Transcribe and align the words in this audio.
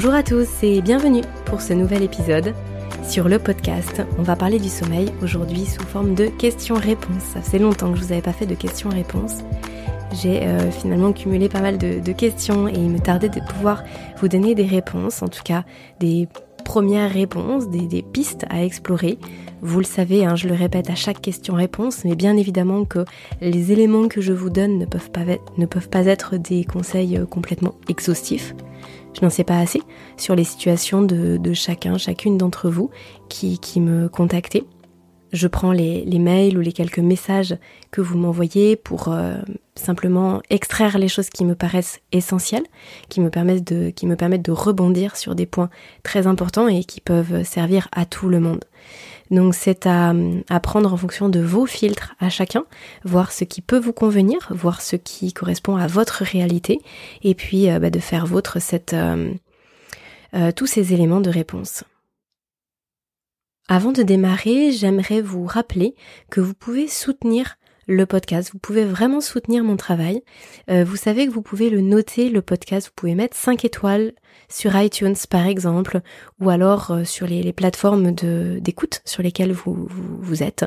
Bonjour 0.00 0.14
à 0.14 0.22
tous 0.22 0.46
et 0.62 0.80
bienvenue 0.80 1.22
pour 1.44 1.60
ce 1.60 1.72
nouvel 1.72 2.04
épisode. 2.04 2.54
Sur 3.02 3.28
le 3.28 3.40
podcast, 3.40 4.00
on 4.16 4.22
va 4.22 4.36
parler 4.36 4.60
du 4.60 4.68
sommeil 4.68 5.10
aujourd'hui 5.24 5.64
sous 5.64 5.82
forme 5.82 6.14
de 6.14 6.26
questions-réponses. 6.26 7.24
Ça 7.34 7.40
fait 7.40 7.58
longtemps 7.58 7.90
que 7.90 7.98
je 7.98 8.04
vous 8.04 8.12
avais 8.12 8.22
pas 8.22 8.32
fait 8.32 8.46
de 8.46 8.54
questions-réponses. 8.54 9.38
J'ai 10.12 10.44
euh, 10.44 10.70
finalement 10.70 11.12
cumulé 11.12 11.48
pas 11.48 11.60
mal 11.60 11.78
de, 11.78 12.12
questions 12.12 12.68
et 12.68 12.74
il 12.74 12.90
me 12.90 13.00
tardait 13.00 13.28
de 13.28 13.40
pouvoir 13.40 13.82
vous 14.20 14.28
donner 14.28 14.54
des 14.54 14.66
réponses, 14.66 15.20
en 15.20 15.26
tout 15.26 15.42
cas 15.42 15.64
des 15.98 16.28
premières 16.64 17.12
réponses, 17.12 17.68
des, 17.68 18.02
pistes 18.02 18.46
à 18.50 18.62
explorer. 18.62 19.18
Vous 19.62 19.80
le 19.80 19.84
savez, 19.84 20.24
hein, 20.24 20.36
je 20.36 20.46
le 20.46 20.54
répète 20.54 20.90
à 20.90 20.94
chaque 20.94 21.20
question-réponse, 21.20 22.04
mais 22.04 22.14
bien 22.14 22.36
évidemment 22.36 22.84
que 22.84 23.04
les 23.40 23.72
éléments 23.72 24.06
que 24.06 24.20
je 24.20 24.32
vous 24.32 24.48
donne 24.48 24.78
ne 24.78 24.84
peuvent 24.84 25.10
pas, 25.10 25.24
ne 25.56 25.66
peuvent 25.66 25.88
pas 25.88 26.06
être 26.06 26.36
des 26.36 26.62
conseils 26.62 27.16
euh, 27.16 27.26
complètement 27.26 27.74
exhaustifs. 27.88 28.54
Je 29.14 29.24
n'en 29.24 29.30
sais 29.30 29.44
pas 29.44 29.58
assez 29.58 29.82
sur 30.16 30.34
les 30.34 30.44
situations 30.44 31.02
de, 31.02 31.52
chacun, 31.52 31.98
chacune 31.98 32.38
d'entre 32.38 32.70
vous 32.70 32.90
qui, 33.28 33.58
qui 33.58 33.80
me 33.80 34.08
contactez. 34.08 34.64
Je 35.32 35.46
prends 35.46 35.72
les, 35.72 36.04
mails 36.18 36.56
ou 36.56 36.60
les 36.60 36.72
quelques 36.72 37.00
messages 37.00 37.56
que 37.90 38.00
vous 38.00 38.16
m'envoyez 38.16 38.76
pour 38.76 39.08
euh, 39.08 39.36
simplement 39.74 40.40
extraire 40.48 40.98
les 40.98 41.08
choses 41.08 41.28
qui 41.28 41.44
me 41.44 41.54
paraissent 41.54 42.00
essentielles, 42.12 42.64
qui 43.10 43.20
me 43.20 43.28
permettent 43.28 43.70
de, 43.70 43.90
qui 43.90 44.06
me 44.06 44.16
permettent 44.16 44.44
de 44.44 44.52
rebondir 44.52 45.16
sur 45.16 45.34
des 45.34 45.46
points 45.46 45.68
très 46.02 46.26
importants 46.26 46.68
et 46.68 46.82
qui 46.84 47.00
peuvent 47.00 47.42
servir 47.44 47.88
à 47.92 48.06
tout 48.06 48.28
le 48.28 48.40
monde. 48.40 48.64
Donc 49.30 49.54
c'est 49.54 49.86
à, 49.86 50.14
à, 50.48 50.60
prendre 50.60 50.92
en 50.92 50.96
fonction 50.96 51.28
de 51.28 51.40
vos 51.40 51.66
filtres 51.66 52.14
à 52.18 52.30
chacun, 52.30 52.64
voir 53.04 53.32
ce 53.32 53.44
qui 53.44 53.60
peut 53.60 53.78
vous 53.78 53.92
convenir, 53.92 54.48
voir 54.50 54.80
ce 54.80 54.96
qui 54.96 55.32
correspond 55.32 55.76
à 55.76 55.86
votre 55.86 56.24
réalité, 56.24 56.80
et 57.22 57.34
puis 57.34 57.70
euh, 57.70 57.78
bah, 57.78 57.90
de 57.90 57.98
faire 57.98 58.26
vôtre 58.26 58.60
cette, 58.60 58.94
euh, 58.94 60.52
tous 60.56 60.66
ces 60.66 60.94
éléments 60.94 61.20
de 61.20 61.30
réponse. 61.30 61.84
Avant 63.70 63.92
de 63.92 64.02
démarrer, 64.02 64.72
j'aimerais 64.72 65.20
vous 65.20 65.44
rappeler 65.44 65.94
que 66.30 66.40
vous 66.40 66.54
pouvez 66.54 66.88
soutenir 66.88 67.57
le 67.88 68.06
podcast. 68.06 68.50
Vous 68.52 68.58
pouvez 68.58 68.84
vraiment 68.84 69.20
soutenir 69.20 69.64
mon 69.64 69.76
travail. 69.76 70.22
Euh, 70.70 70.84
vous 70.84 70.96
savez 70.96 71.26
que 71.26 71.32
vous 71.32 71.42
pouvez 71.42 71.70
le 71.70 71.80
noter, 71.80 72.28
le 72.28 72.42
podcast. 72.42 72.88
Vous 72.88 72.92
pouvez 72.94 73.14
mettre 73.14 73.36
5 73.36 73.64
étoiles 73.64 74.12
sur 74.48 74.78
iTunes 74.80 75.16
par 75.28 75.46
exemple, 75.46 76.00
ou 76.40 76.50
alors 76.50 76.90
euh, 76.90 77.04
sur 77.04 77.26
les, 77.26 77.52
plateformes 77.52 78.12
d'écoute 78.12 79.00
sur 79.04 79.22
lesquelles 79.22 79.52
vous, 79.52 79.88
vous, 79.88 80.42
êtes. 80.42 80.66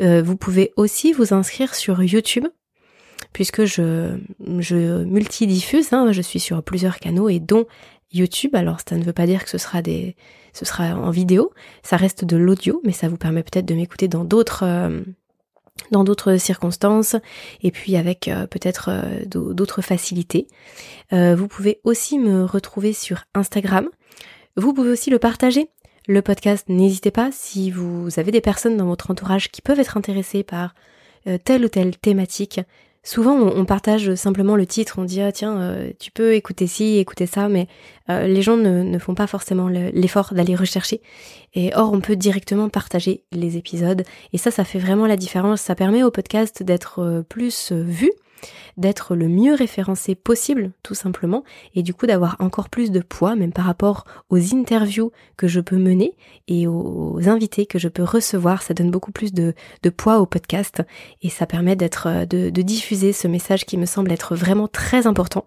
Euh, 0.00 0.22
vous 0.22 0.36
pouvez 0.36 0.72
aussi 0.76 1.12
vous 1.12 1.34
inscrire 1.34 1.74
sur 1.74 2.02
YouTube 2.02 2.46
puisque 3.32 3.64
je, 3.64 4.16
je 4.58 5.04
multidiffuse, 5.04 5.92
hein, 5.92 6.12
je 6.12 6.22
suis 6.22 6.40
sur 6.40 6.62
plusieurs 6.62 6.98
canaux 6.98 7.28
et 7.28 7.40
dont 7.40 7.66
YouTube. 8.12 8.54
Alors 8.54 8.78
ça 8.86 8.96
ne 8.96 9.02
veut 9.02 9.12
pas 9.12 9.26
dire 9.26 9.44
que 9.44 9.50
ce 9.50 9.58
sera 9.58 9.82
des, 9.82 10.16
ce 10.52 10.64
sera 10.64 10.94
en 10.94 11.10
vidéo, 11.10 11.52
ça 11.82 11.96
reste 11.96 12.24
de 12.24 12.36
l'audio, 12.36 12.80
mais 12.84 12.92
ça 12.92 13.08
vous 13.08 13.16
permet 13.16 13.42
peut-être 13.42 13.66
de 13.66 13.74
m'écouter 13.74 14.08
dans 14.08 14.24
d'autres, 14.24 14.64
dans 15.90 16.04
d'autres 16.04 16.36
circonstances 16.36 17.16
et 17.62 17.70
puis 17.70 17.96
avec 17.96 18.28
euh, 18.28 18.46
peut-être 18.46 18.90
euh, 18.90 19.24
d'autres 19.26 19.82
facilités. 19.82 20.46
vous 21.10 21.48
pouvez 21.48 21.80
aussi 21.84 22.18
me 22.18 22.44
retrouver 22.44 22.92
sur 22.92 23.24
Instagram. 23.34 23.88
Vous 24.56 24.74
pouvez 24.74 24.90
aussi 24.90 25.10
le 25.10 25.18
partager. 25.18 25.68
Le 26.06 26.22
podcast, 26.22 26.68
n'hésitez 26.68 27.10
pas 27.10 27.30
si 27.32 27.70
vous 27.70 28.08
avez 28.18 28.30
des 28.30 28.40
personnes 28.40 28.76
dans 28.76 28.86
votre 28.86 29.10
entourage 29.10 29.50
qui 29.50 29.62
peuvent 29.62 29.80
être 29.80 29.96
intéressées 29.96 30.42
par 30.42 30.74
telle 31.44 31.64
ou 31.64 31.68
telle 31.68 31.96
thématique, 31.96 32.60
Souvent, 33.08 33.36
on, 33.36 33.64
partage 33.64 34.16
simplement 34.16 34.54
le 34.54 34.66
titre, 34.66 34.96
on 34.98 35.04
dit 35.04 35.22
ah 35.22 35.32
tiens, 35.32 35.58
euh, 35.62 35.92
tu 35.98 36.10
peux 36.10 36.34
écouter 36.34 36.66
ci, 36.66 36.98
écouter 36.98 37.24
ça, 37.24 37.48
mais 37.48 37.66
euh, 38.10 38.26
les 38.26 38.42
gens 38.42 38.58
ne, 38.58 38.98
font 38.98 39.14
pas 39.14 39.26
forcément 39.26 39.66
l'effort 39.66 40.34
d'aller 40.34 40.54
rechercher. 40.54 41.00
Et 41.54 41.74
or, 41.74 41.94
on 41.94 42.02
peut 42.02 42.16
directement 42.16 42.68
partager 42.68 43.24
les 43.32 43.56
épisodes, 43.56 44.02
et 44.34 44.36
ça, 44.36 44.50
ça 44.50 44.62
fait 44.62 44.78
vraiment 44.78 45.06
la 45.06 45.16
différence. 45.16 45.62
Ça 45.62 45.74
permet 45.74 46.02
au 46.02 46.10
podcast 46.10 46.62
d'être 46.62 46.98
euh, 46.98 47.22
plus 47.22 47.72
vu 47.72 48.10
d'être 48.76 49.14
le 49.14 49.28
mieux 49.28 49.54
référencé 49.54 50.14
possible, 50.14 50.72
tout 50.82 50.94
simplement, 50.94 51.44
et 51.74 51.82
du 51.82 51.94
coup 51.94 52.06
d'avoir 52.06 52.36
encore 52.38 52.68
plus 52.68 52.90
de 52.90 53.00
poids, 53.00 53.36
même 53.36 53.52
par 53.52 53.64
rapport 53.64 54.04
aux 54.30 54.54
interviews 54.54 55.12
que 55.36 55.48
je 55.48 55.60
peux 55.60 55.76
mener 55.76 56.16
et 56.46 56.66
aux 56.66 57.28
invités 57.28 57.66
que 57.66 57.78
je 57.78 57.88
peux 57.88 58.04
recevoir. 58.04 58.62
Ça 58.62 58.74
donne 58.74 58.90
beaucoup 58.90 59.12
plus 59.12 59.32
de, 59.32 59.54
poids 59.96 60.18
au 60.20 60.26
podcast 60.26 60.82
et 61.22 61.30
ça 61.30 61.46
permet 61.46 61.76
d'être, 61.76 62.26
de, 62.26 62.50
de 62.50 62.62
diffuser 62.62 63.12
ce 63.12 63.26
message 63.26 63.64
qui 63.64 63.76
me 63.76 63.86
semble 63.86 64.12
être 64.12 64.36
vraiment 64.36 64.68
très 64.68 65.06
important. 65.06 65.44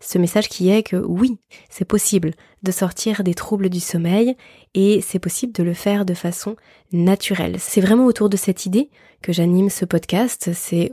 Ce 0.00 0.18
message 0.18 0.48
qui 0.48 0.70
est 0.70 0.82
que 0.82 0.96
oui, 0.96 1.38
c'est 1.70 1.84
possible 1.84 2.32
de 2.62 2.70
sortir 2.70 3.24
des 3.24 3.34
troubles 3.34 3.68
du 3.68 3.80
sommeil 3.80 4.36
et 4.74 5.00
c'est 5.00 5.18
possible 5.18 5.52
de 5.52 5.62
le 5.62 5.74
faire 5.74 6.04
de 6.04 6.14
façon 6.14 6.56
naturelle. 6.92 7.56
C'est 7.58 7.80
vraiment 7.80 8.06
autour 8.06 8.28
de 8.28 8.36
cette 8.36 8.66
idée 8.66 8.90
que 9.22 9.32
j'anime 9.32 9.70
ce 9.70 9.84
podcast. 9.84 10.50
C'est 10.52 10.92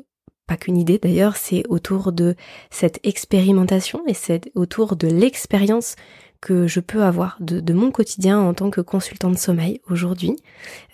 pas 0.52 0.58
qu'une 0.58 0.76
idée 0.76 0.98
d'ailleurs, 0.98 1.38
c'est 1.38 1.64
autour 1.70 2.12
de 2.12 2.36
cette 2.72 3.00
expérimentation 3.04 4.02
et 4.06 4.14
c'est 4.14 4.52
autour 4.54 4.98
de 4.98 5.08
l'expérience 5.08 5.96
que 6.42 6.68
je 6.68 6.82
peux 6.82 7.04
avoir 7.04 7.38
de, 7.40 7.72
mon 7.72 7.90
quotidien 7.90 8.38
en 8.38 8.54
tant 8.54 8.70
que 8.70 8.82
consultant 8.82 9.30
de 9.30 9.38
sommeil 9.38 9.80
aujourd'hui. 9.90 10.36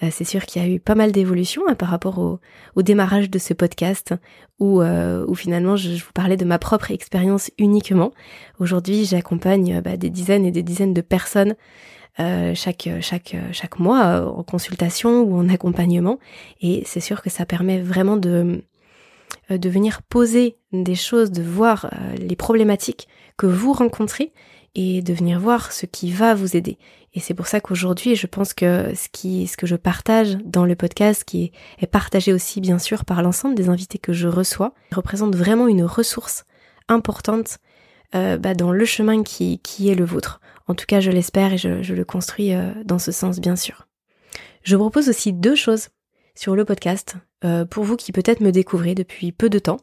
Euh, 0.04 0.10
c'est 0.12 0.26
sûr 0.26 0.46
qu'il 0.46 0.62
y 0.62 0.66
a 0.66 0.70
eu 0.70 0.80
pas 0.80 0.94
mal 0.94 1.12
d'évolutions 1.12 1.64
hein, 1.68 1.74
par 1.74 1.90
rapport 1.90 2.20
au, 2.20 2.40
démarrage 2.84 3.32
de 3.32 3.40
ce 3.40 3.56
podcast 3.56 4.14
où, 4.60 4.80
euh, 4.82 5.26
finalement 5.34 5.76
je, 5.76 5.90
vous 5.90 6.12
parlais 6.14 6.38
de 6.38 6.46
ma 6.46 6.60
propre 6.60 6.92
expérience 6.92 7.50
uniquement. 7.58 8.12
Aujourd'hui 8.60 9.06
j'accompagne 9.06 9.82
bah, 9.82 9.98
des 9.98 10.12
dizaines 10.12 10.46
et 10.46 10.52
des 10.52 10.62
dizaines 10.62 10.94
de 10.94 11.02
personnes 11.02 11.56
euh, 12.20 12.54
chaque, 12.56 12.90
chaque, 13.02 13.36
chaque 13.52 13.80
mois 13.80 14.32
en 14.36 14.42
consultation 14.42 15.22
ou 15.22 15.38
en 15.38 15.50
accompagnement 15.50 16.18
et 16.62 16.82
c'est 16.86 17.00
sûr 17.00 17.22
que 17.22 17.30
ça 17.30 17.46
permet 17.46 17.80
vraiment 17.80 18.18
de 18.18 18.30
euh, 18.30 18.62
de 19.50 19.70
venir 19.70 20.02
poser 20.02 20.58
des 20.74 20.96
choses, 20.96 21.32
de 21.32 21.42
voir 21.42 21.86
euh, 21.86 22.16
les 22.18 22.36
problématiques 22.36 23.08
que 23.38 23.46
vous 23.46 23.74
rencontrez 23.74 24.34
et 24.76 25.02
de 25.02 25.14
venir 25.14 25.40
voir 25.40 25.72
ce 25.72 25.86
qui 25.86 26.12
va 26.12 26.36
vous 26.36 26.56
aider. 26.56 26.78
Et 27.14 27.20
c'est 27.20 27.34
pour 27.34 27.48
ça 27.48 27.62
qu'aujourd'hui, 27.62 28.16
je 28.16 28.28
pense 28.28 28.54
que 28.54 28.94
ce 28.94 29.58
que 29.58 29.66
je 29.66 29.76
partage 29.76 30.38
dans 30.44 30.66
le 30.66 30.76
podcast, 30.76 31.24
qui 31.24 31.52
est, 31.80 31.88
partagé 31.88 32.34
aussi 32.34 32.62
bien 32.62 32.78
sûr 32.78 33.06
par 33.06 33.22
l'ensemble 33.24 33.56
des 33.56 33.70
invités 33.70 33.98
que 33.98 34.14
je 34.14 34.28
reçois, 34.28 34.74
représente 34.92 35.36
vraiment 35.36 35.68
une 35.68 35.84
ressource 35.84 36.46
importante 36.90 37.58
euh, 38.14 38.38
bah, 38.38 38.54
dans 38.54 38.72
le 38.72 38.86
chemin 38.86 39.24
qui, 39.24 39.60
qui 39.60 39.90
est 39.90 39.96
le 39.96 40.06
vôtre. 40.06 40.42
En 40.68 40.76
tout 40.76 40.86
cas, 40.86 41.00
je 41.00 41.10
l'espère 41.10 41.54
et 41.54 41.58
je, 41.58 41.94
le 41.94 42.06
construis 42.06 42.52
dans 42.84 43.00
ce 43.00 43.14
sens, 43.14 43.40
bien 43.40 43.56
sûr. 43.56 43.88
Je 44.64 44.76
propose 44.76 45.08
aussi 45.08 45.32
deux 45.32 45.56
choses 45.56 45.88
sur 46.36 46.56
le 46.56 46.66
podcast. 46.66 47.16
Euh, 47.46 47.66
pour 47.66 47.84
vous 47.84 47.98
qui 47.98 48.12
peut-être 48.12 48.42
me 48.42 48.52
découvrez 48.52 48.96
depuis 48.96 49.32
peu 49.32 49.50
de 49.50 49.60
temps, 49.60 49.78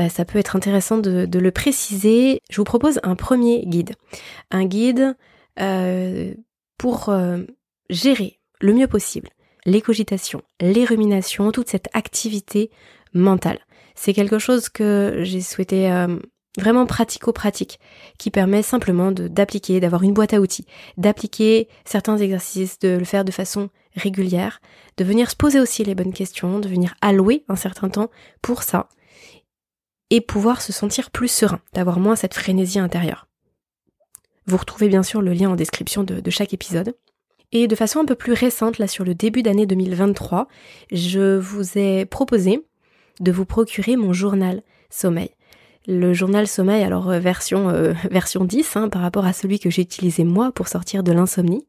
euh, 0.00 0.08
ça 0.10 0.26
peut 0.26 0.38
être 0.38 0.54
intéressant 0.54 0.98
de, 0.98 1.26
le 1.38 1.50
préciser. 1.50 2.40
Je 2.50 2.56
vous 2.56 2.64
propose 2.64 3.00
un 3.02 3.16
premier 3.16 3.64
guide. 3.64 3.94
Un 4.50 4.66
guide 4.66 5.16
euh, 5.58 6.34
pour 6.76 7.12
gérer 7.88 8.40
le 8.60 8.72
mieux 8.72 8.86
possible 8.86 9.28
les 9.66 9.82
cogitations, 9.82 10.42
les 10.60 10.86
ruminations, 10.86 11.52
toute 11.52 11.68
cette 11.68 11.88
activité 11.92 12.70
mentale. 13.12 13.58
C'est 13.94 14.14
quelque 14.14 14.38
chose 14.38 14.70
que 14.70 15.20
j'ai 15.22 15.42
souhaité 15.42 16.06
vraiment 16.58 16.86
pratico-pratique, 16.86 17.78
qui 18.18 18.30
permet 18.30 18.62
simplement 18.62 19.12
d'appliquer, 19.12 19.80
d'avoir 19.80 20.02
une 20.02 20.14
boîte 20.14 20.34
à 20.34 20.40
outils, 20.40 20.66
d'appliquer 20.96 21.68
certains 21.84 22.18
exercices, 22.18 22.78
de 22.78 22.88
le 22.88 23.04
faire 23.04 23.24
de 23.24 23.30
façon 23.30 23.70
régulière, 23.94 24.60
de 24.96 25.04
venir 25.04 25.30
se 25.30 25.36
poser 25.36 25.60
aussi 25.60 25.84
les 25.84 25.94
bonnes 25.94 26.12
questions, 26.12 26.58
de 26.58 26.68
venir 26.68 26.94
allouer 27.00 27.44
un 27.48 27.56
certain 27.56 27.88
temps 27.88 28.10
pour 28.42 28.62
ça, 28.62 28.88
et 30.10 30.20
pouvoir 30.20 30.60
se 30.60 30.72
sentir 30.72 31.10
plus 31.10 31.28
serein, 31.28 31.60
d'avoir 31.72 32.00
moins 32.00 32.16
cette 32.16 32.34
frénésie 32.34 32.80
intérieure. 32.80 33.28
Vous 34.46 34.56
retrouvez 34.56 34.88
bien 34.88 35.04
sûr 35.04 35.22
le 35.22 35.32
lien 35.32 35.50
en 35.50 35.56
description 35.56 36.02
de, 36.02 36.30
chaque 36.30 36.52
épisode. 36.52 36.96
Et 37.52 37.68
de 37.68 37.74
façon 37.74 38.00
un 38.00 38.04
peu 38.04 38.14
plus 38.14 38.32
récente, 38.32 38.78
là 38.78 38.88
sur 38.88 39.04
le 39.04 39.14
début 39.14 39.42
d'année 39.42 39.66
2023, 39.66 40.48
je 40.90 41.36
vous 41.36 41.78
ai 41.78 42.04
proposé 42.06 42.64
de 43.20 43.32
vous 43.32 43.44
procurer 43.44 43.96
mon 43.96 44.12
journal 44.12 44.62
sommeil 44.88 45.30
le 45.86 46.12
journal 46.12 46.46
sommeil, 46.46 46.82
alors 46.82 47.10
euh, 47.10 47.18
version, 47.18 47.70
euh, 47.70 47.92
version 48.10 48.44
10 48.44 48.76
hein, 48.76 48.88
par 48.88 49.02
rapport 49.02 49.24
à 49.24 49.32
celui 49.32 49.58
que 49.58 49.70
j'ai 49.70 49.82
utilisé 49.82 50.24
moi 50.24 50.52
pour 50.52 50.68
sortir 50.68 51.02
de 51.02 51.12
l'insomnie. 51.12 51.66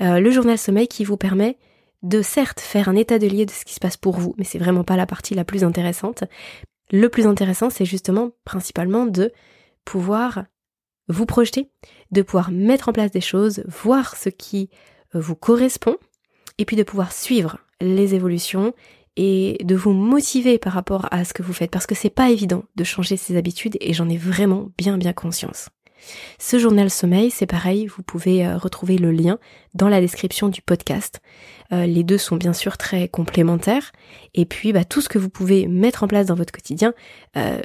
Euh, 0.00 0.20
le 0.20 0.30
journal 0.30 0.58
sommeil 0.58 0.88
qui 0.88 1.04
vous 1.04 1.16
permet 1.16 1.58
de 2.02 2.22
certes 2.22 2.60
faire 2.60 2.88
un 2.88 2.94
état 2.94 3.18
de 3.18 3.26
lieu 3.26 3.44
de 3.44 3.50
ce 3.50 3.64
qui 3.64 3.74
se 3.74 3.80
passe 3.80 3.96
pour 3.96 4.18
vous, 4.18 4.34
mais 4.38 4.44
c'est 4.44 4.58
vraiment 4.58 4.84
pas 4.84 4.96
la 4.96 5.06
partie 5.06 5.34
la 5.34 5.44
plus 5.44 5.64
intéressante. 5.64 6.24
Le 6.92 7.08
plus 7.08 7.26
intéressant, 7.26 7.70
c'est 7.70 7.84
justement 7.84 8.30
principalement 8.44 9.04
de 9.04 9.32
pouvoir 9.84 10.44
vous 11.08 11.26
projeter, 11.26 11.70
de 12.12 12.22
pouvoir 12.22 12.52
mettre 12.52 12.88
en 12.88 12.92
place 12.92 13.10
des 13.10 13.20
choses, 13.20 13.64
voir 13.66 14.16
ce 14.16 14.28
qui 14.28 14.70
vous 15.12 15.34
correspond, 15.34 15.96
et 16.58 16.64
puis 16.64 16.76
de 16.76 16.82
pouvoir 16.84 17.12
suivre 17.12 17.58
les 17.80 18.14
évolutions 18.14 18.74
et 19.18 19.58
de 19.64 19.74
vous 19.74 19.92
motiver 19.92 20.58
par 20.58 20.72
rapport 20.72 21.08
à 21.10 21.24
ce 21.24 21.34
que 21.34 21.42
vous 21.42 21.52
faites 21.52 21.72
parce 21.72 21.86
que 21.86 21.96
c'est 21.96 22.08
pas 22.08 22.30
évident 22.30 22.62
de 22.76 22.84
changer 22.84 23.16
ses 23.16 23.36
habitudes 23.36 23.76
et 23.80 23.92
j'en 23.92 24.08
ai 24.08 24.16
vraiment 24.16 24.70
bien 24.78 24.96
bien 24.96 25.12
conscience. 25.12 25.68
Ce 26.38 26.58
journal 26.58 26.90
sommeil, 26.90 27.30
c'est 27.30 27.46
pareil, 27.46 27.86
vous 27.86 28.02
pouvez 28.02 28.46
euh, 28.46 28.56
retrouver 28.56 28.98
le 28.98 29.10
lien 29.10 29.38
dans 29.74 29.88
la 29.88 30.00
description 30.00 30.48
du 30.48 30.62
podcast. 30.62 31.20
Euh, 31.72 31.86
les 31.86 32.04
deux 32.04 32.18
sont 32.18 32.36
bien 32.36 32.52
sûr 32.52 32.78
très 32.78 33.08
complémentaires. 33.08 33.92
Et 34.34 34.44
puis, 34.44 34.72
bah, 34.72 34.84
tout 34.84 35.00
ce 35.00 35.08
que 35.08 35.18
vous 35.18 35.28
pouvez 35.28 35.66
mettre 35.66 36.04
en 36.04 36.08
place 36.08 36.26
dans 36.26 36.36
votre 36.36 36.52
quotidien 36.52 36.94
euh, 37.36 37.60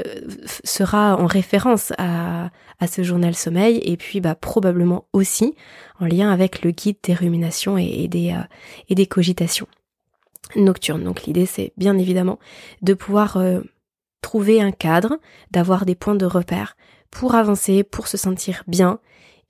sera 0.63 1.15
en 1.17 1.27
référence 1.27 1.93
à, 1.97 2.49
ce 2.89 3.03
journal 3.03 3.33
sommeil. 3.33 3.79
Et 3.83 3.95
puis, 3.95 4.19
bah, 4.19 4.35
probablement 4.35 5.05
aussi 5.13 5.55
en 5.99 6.05
lien 6.05 6.31
avec 6.31 6.63
le 6.63 6.71
guide 6.71 6.97
des 7.03 7.13
ruminations 7.13 7.77
et, 7.77 8.09
et 8.89 8.95
des 8.95 9.05
cogitations 9.05 9.67
nocturnes. 10.55 11.03
Donc, 11.03 11.23
l'idée, 11.23 11.45
c'est 11.45 11.73
bien 11.77 11.97
évidemment 11.97 12.39
de 12.81 12.93
pouvoir 12.93 13.37
trouver 14.21 14.61
un 14.61 14.71
cadre, 14.71 15.19
d'avoir 15.51 15.85
des 15.85 15.95
points 15.95 16.15
de 16.15 16.25
repère 16.25 16.75
pour 17.11 17.35
avancer, 17.35 17.83
pour 17.83 18.07
se 18.07 18.17
sentir 18.17 18.63
bien, 18.67 18.99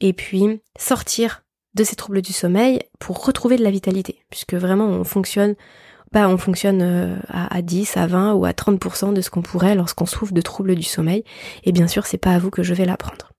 et 0.02 0.12
puis 0.12 0.62
sortir 0.78 1.44
de 1.76 1.84
ces 1.84 1.96
troubles 1.96 2.22
du 2.22 2.34
sommeil 2.34 2.82
pour 3.00 3.26
retrouver 3.26 3.56
de 3.56 3.64
la 3.64 3.72
vitalité, 3.72 4.20
puisque 4.30 4.54
vraiment 4.54 4.86
on 4.86 5.04
fonctionne, 5.04 5.56
bah 6.12 6.28
on 6.28 6.38
fonctionne 6.38 6.82
euh, 6.82 7.16
à, 7.30 7.62
10, 7.62 7.98
à 7.98 8.08
20 8.08 8.34
ou 8.34 8.46
à 8.46 8.52
30% 8.52 9.14
de 9.14 9.22
ce 9.22 9.30
qu'on 9.30 9.42
pourrait 9.42 9.76
lorsqu'on 9.76 10.06
souffre 10.06 10.34
de 10.34 10.42
troubles 10.42 10.76
du 10.76 10.84
sommeil, 10.84 11.24
et 11.64 11.72
bien 11.72 11.88
sûr 11.88 12.06
c'est 12.06 12.18
pas 12.18 12.32
à 12.32 12.40
vous 12.40 12.52
que 12.52 12.64
je 12.64 12.74
vais 12.74 12.86
l'apprendre. 12.86 13.32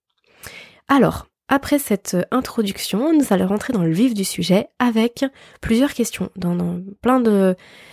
Alors, 0.89 1.27
après 1.49 1.79
cette 1.79 2.17
introduction, 2.31 3.13
nous 3.13 3.27
allons 3.31 3.47
rentrer 3.47 3.73
dans 3.73 3.83
le 3.83 3.93
vif 3.93 4.15
du 4.15 4.25
sujet 4.25 4.69
avec 4.79 5.25
plusieurs 5.61 5.93
questions 5.93 6.31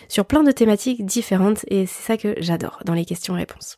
sur 0.07 0.25
plein 0.25 0.44
de 0.44 0.51
thématiques 0.51 1.06
différentes 1.06 1.65
et 1.68 1.86
c'est 1.86 2.03
ça 2.03 2.18
que 2.18 2.36
j'adore 2.39 2.81
dans 2.86 2.94
les 2.94 3.06
questions-réponses. 3.06 3.77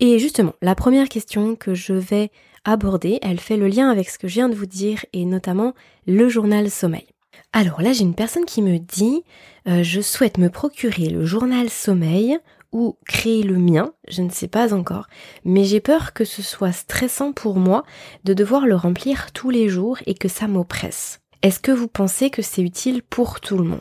Et 0.00 0.18
justement, 0.18 0.54
la 0.60 0.74
première 0.74 1.08
question 1.08 1.54
que 1.54 1.74
je 1.74 1.92
vais 1.92 2.30
aborder, 2.64 3.20
elle 3.22 3.38
fait 3.38 3.56
le 3.56 3.68
lien 3.68 3.88
avec 3.88 4.08
ce 4.08 4.18
que 4.18 4.26
je 4.26 4.34
viens 4.34 4.48
de 4.48 4.54
vous 4.54 4.66
dire 4.66 5.04
et 5.12 5.24
notamment 5.24 5.74
le 6.06 6.28
journal 6.28 6.68
sommeil. 6.68 7.06
Alors 7.52 7.82
là, 7.82 7.92
j'ai 7.92 8.02
une 8.02 8.14
personne 8.14 8.44
qui 8.44 8.62
me 8.62 8.78
dit 8.78 9.22
euh, 9.68 9.82
je 9.82 10.00
souhaite 10.00 10.38
me 10.38 10.50
procurer 10.50 11.08
le 11.08 11.24
journal 11.24 11.70
sommeil 11.70 12.38
ou 12.74 12.98
créer 13.06 13.42
le 13.44 13.56
mien, 13.56 13.92
je 14.08 14.20
ne 14.20 14.30
sais 14.30 14.48
pas 14.48 14.74
encore, 14.74 15.06
mais 15.44 15.64
j'ai 15.64 15.80
peur 15.80 16.12
que 16.12 16.24
ce 16.24 16.42
soit 16.42 16.72
stressant 16.72 17.32
pour 17.32 17.56
moi 17.56 17.84
de 18.24 18.34
devoir 18.34 18.66
le 18.66 18.74
remplir 18.74 19.32
tous 19.32 19.48
les 19.48 19.68
jours 19.70 19.98
et 20.06 20.14
que 20.14 20.28
ça 20.28 20.48
m'oppresse. 20.48 21.20
Est-ce 21.42 21.60
que 21.60 21.72
vous 21.72 21.88
pensez 21.88 22.30
que 22.30 22.42
c'est 22.42 22.62
utile 22.62 23.02
pour 23.02 23.40
tout 23.40 23.56
le 23.56 23.64
monde? 23.64 23.80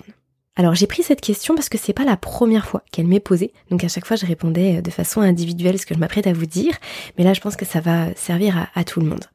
Alors 0.55 0.75
j'ai 0.75 0.85
pris 0.85 1.01
cette 1.01 1.21
question 1.21 1.55
parce 1.55 1.69
que 1.69 1.79
c'est 1.79 1.93
pas 1.93 2.05
la 2.05 2.17
première 2.17 2.67
fois 2.67 2.83
qu'elle 2.91 3.07
m'est 3.07 3.19
posée, 3.19 3.51
donc 3.71 3.83
à 3.83 3.87
chaque 3.87 4.05
fois 4.05 4.15
je 4.15 4.27
répondais 4.27 4.83
de 4.83 4.91
façon 4.91 5.21
individuelle 5.21 5.79
ce 5.79 5.87
que 5.87 5.95
je 5.95 5.99
m'apprête 5.99 6.27
à 6.27 6.33
vous 6.33 6.45
dire, 6.45 6.77
mais 7.17 7.23
là 7.23 7.33
je 7.33 7.41
pense 7.41 7.55
que 7.55 7.65
ça 7.65 7.79
va 7.79 8.13
servir 8.15 8.69
à 8.75 8.83
tout 8.83 8.99
le 8.99 9.07
monde. 9.07 9.25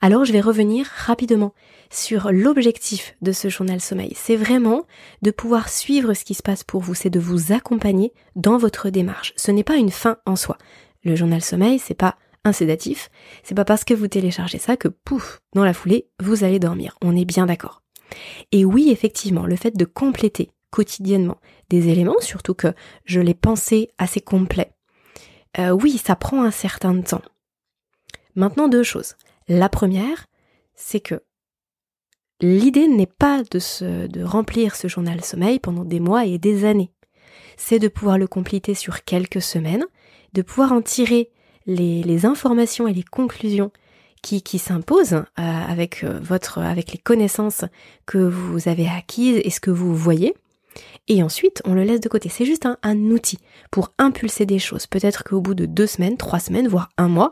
Alors 0.00 0.24
je 0.24 0.32
vais 0.32 0.40
revenir 0.40 0.86
rapidement 0.86 1.54
sur 1.90 2.30
l'objectif 2.32 3.14
de 3.20 3.32
ce 3.32 3.48
journal 3.48 3.80
sommeil. 3.80 4.12
C'est 4.14 4.36
vraiment 4.36 4.84
de 5.22 5.30
pouvoir 5.30 5.68
suivre 5.68 6.14
ce 6.14 6.24
qui 6.24 6.34
se 6.34 6.42
passe 6.42 6.64
pour 6.64 6.80
vous, 6.80 6.94
c'est 6.94 7.10
de 7.10 7.20
vous 7.20 7.52
accompagner 7.52 8.12
dans 8.36 8.58
votre 8.58 8.90
démarche. 8.90 9.32
Ce 9.36 9.50
n'est 9.50 9.64
pas 9.64 9.76
une 9.76 9.90
fin 9.90 10.18
en 10.26 10.36
soi. 10.36 10.56
Le 11.04 11.16
journal 11.16 11.42
sommeil, 11.42 11.78
c'est 11.78 11.94
pas 11.94 12.16
un 12.44 12.52
sédatif, 12.52 13.10
c'est 13.42 13.54
pas 13.54 13.64
parce 13.64 13.84
que 13.84 13.94
vous 13.94 14.08
téléchargez 14.08 14.58
ça 14.58 14.76
que 14.76 14.88
pouf, 14.88 15.40
dans 15.54 15.64
la 15.64 15.74
foulée, 15.74 16.08
vous 16.20 16.44
allez 16.44 16.58
dormir. 16.58 16.96
On 17.02 17.16
est 17.16 17.24
bien 17.24 17.46
d'accord. 17.46 17.82
Et 18.52 18.64
oui, 18.64 18.90
effectivement, 18.90 19.46
le 19.46 19.56
fait 19.56 19.76
de 19.76 19.84
compléter 19.84 20.50
quotidiennement 20.70 21.38
des 21.68 21.88
éléments, 21.88 22.20
surtout 22.20 22.54
que 22.54 22.72
je 23.04 23.20
l'ai 23.20 23.34
pensé 23.34 23.90
assez 23.98 24.20
complet, 24.20 24.72
euh, 25.58 25.70
oui, 25.70 25.98
ça 25.98 26.16
prend 26.16 26.44
un 26.44 26.50
certain 26.50 27.00
temps. 27.00 27.22
Maintenant, 28.36 28.68
deux 28.68 28.84
choses. 28.84 29.16
La 29.50 29.68
première, 29.68 30.26
c'est 30.76 31.00
que 31.00 31.22
L'idée 32.40 32.86
n'est 32.86 33.04
pas 33.06 33.42
de, 33.42 34.24
remplir 34.24 34.74
ce 34.74 34.88
journal 34.88 35.22
sommeil 35.22 35.58
pendant 35.58 35.84
des 35.84 36.00
mois 36.00 36.24
et 36.24 36.38
des 36.38 36.64
années. 36.64 36.90
C'est 37.58 37.78
de 37.78 37.88
pouvoir 37.88 38.16
le 38.16 38.26
compléter 38.26 38.74
sur 38.74 39.04
quelques 39.04 39.42
semaines, 39.42 39.84
de 40.32 40.40
pouvoir 40.40 40.72
en 40.72 40.80
tirer 40.80 41.30
les, 41.66 42.02
les 42.02 42.24
informations 42.24 42.88
et 42.88 42.94
les 42.94 43.02
conclusions 43.02 43.72
qui, 44.22 44.40
qui 44.40 44.58
s'imposent 44.58 45.12
euh, 45.12 45.22
avec 45.36 46.04
euh, 46.04 46.18
votre, 46.22 46.60
avec 46.60 46.92
les 46.92 46.98
connaissances 46.98 47.64
que 48.06 48.18
vous 48.18 48.68
avez 48.68 48.88
acquises 48.88 49.40
et 49.44 49.50
ce 49.50 49.60
que 49.60 49.70
vous 49.70 49.94
voyez. 49.94 50.34
Et 51.08 51.22
ensuite, 51.22 51.62
on 51.64 51.74
le 51.74 51.82
laisse 51.82 52.00
de 52.00 52.08
côté. 52.08 52.28
C'est 52.28 52.44
juste 52.44 52.66
un, 52.66 52.96
outil 53.10 53.38
pour 53.70 53.92
impulser 53.98 54.46
des 54.46 54.58
choses. 54.58 54.86
Peut-être 54.86 55.24
qu'au 55.24 55.40
bout 55.40 55.54
de 55.54 55.66
deux 55.66 55.86
semaines, 55.86 56.16
trois 56.16 56.38
semaines, 56.38 56.68
voire 56.68 56.90
un 56.96 57.08
mois, 57.08 57.30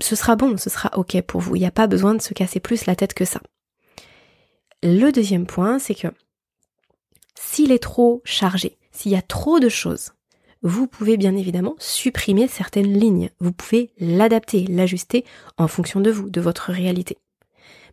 ce 0.00 0.16
sera 0.16 0.36
bon, 0.36 0.56
ce 0.56 0.70
sera 0.70 0.90
ok 0.96 1.20
pour 1.22 1.40
vous. 1.40 1.56
Il 1.56 1.60
n'y 1.60 1.66
a 1.66 1.70
pas 1.70 1.86
besoin 1.86 2.14
de 2.14 2.22
se 2.22 2.34
casser 2.34 2.60
plus 2.60 2.86
la 2.86 2.96
tête 2.96 3.14
que 3.14 3.24
ça. 3.24 3.40
Le 4.82 5.10
deuxième 5.10 5.46
point, 5.46 5.78
c'est 5.78 5.94
que 5.94 6.08
s'il 7.38 7.72
est 7.72 7.82
trop 7.82 8.22
chargé, 8.24 8.78
s'il 8.92 9.12
y 9.12 9.16
a 9.16 9.22
trop 9.22 9.60
de 9.60 9.68
choses, 9.68 10.12
vous 10.62 10.86
pouvez 10.86 11.16
bien 11.16 11.36
évidemment 11.36 11.74
supprimer 11.78 12.48
certaines 12.48 12.98
lignes. 12.98 13.30
Vous 13.40 13.52
pouvez 13.52 13.90
l'adapter, 13.98 14.66
l'ajuster 14.66 15.24
en 15.56 15.68
fonction 15.68 16.00
de 16.00 16.10
vous, 16.10 16.28
de 16.28 16.40
votre 16.40 16.70
réalité. 16.70 17.18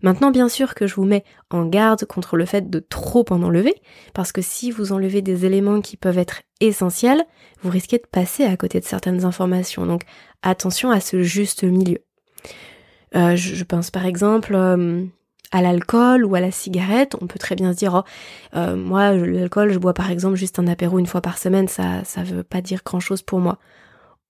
Maintenant, 0.01 0.31
bien 0.31 0.49
sûr 0.49 0.75
que 0.75 0.87
je 0.87 0.95
vous 0.95 1.05
mets 1.05 1.23
en 1.49 1.65
garde 1.65 2.05
contre 2.05 2.37
le 2.37 2.45
fait 2.45 2.69
de 2.69 2.79
trop 2.79 3.25
en 3.29 3.41
enlever, 3.41 3.75
parce 4.13 4.31
que 4.31 4.41
si 4.41 4.71
vous 4.71 4.91
enlevez 4.91 5.21
des 5.21 5.45
éléments 5.45 5.81
qui 5.81 5.97
peuvent 5.97 6.19
être 6.19 6.41
essentiels, 6.59 7.23
vous 7.61 7.69
risquez 7.69 7.97
de 7.97 8.07
passer 8.11 8.43
à 8.43 8.57
côté 8.57 8.79
de 8.79 8.85
certaines 8.85 9.25
informations. 9.25 9.85
Donc 9.85 10.03
attention 10.41 10.91
à 10.91 10.99
ce 10.99 11.23
juste 11.23 11.63
milieu. 11.63 11.99
Euh, 13.15 13.35
je, 13.35 13.63
pense 13.63 13.89
par 13.89 14.05
exemple, 14.05 14.53
euh, 14.53 15.03
à 15.51 15.61
l'alcool 15.61 16.25
ou 16.25 16.35
à 16.35 16.41
la 16.41 16.51
cigarette, 16.51 17.15
on 17.21 17.27
peut 17.27 17.39
très 17.39 17.55
bien 17.55 17.73
se 17.73 17.77
dire 17.77 17.93
oh, 17.95 18.57
euh, 18.57 18.75
moi 18.75 19.13
l'alcool 19.13 19.71
je 19.71 19.79
bois 19.79 19.93
par 19.93 20.11
exemple 20.11 20.35
juste 20.35 20.59
un 20.59 20.67
apéro 20.67 20.99
une 20.99 21.07
fois 21.07 21.21
par 21.21 21.37
semaine, 21.37 21.67
ça 21.67 22.03
ça 22.03 22.23
veut 22.23 22.43
pas 22.43 22.61
dire 22.61 22.81
grand-chose 22.85 23.21
pour 23.21 23.39
moi. 23.39 23.57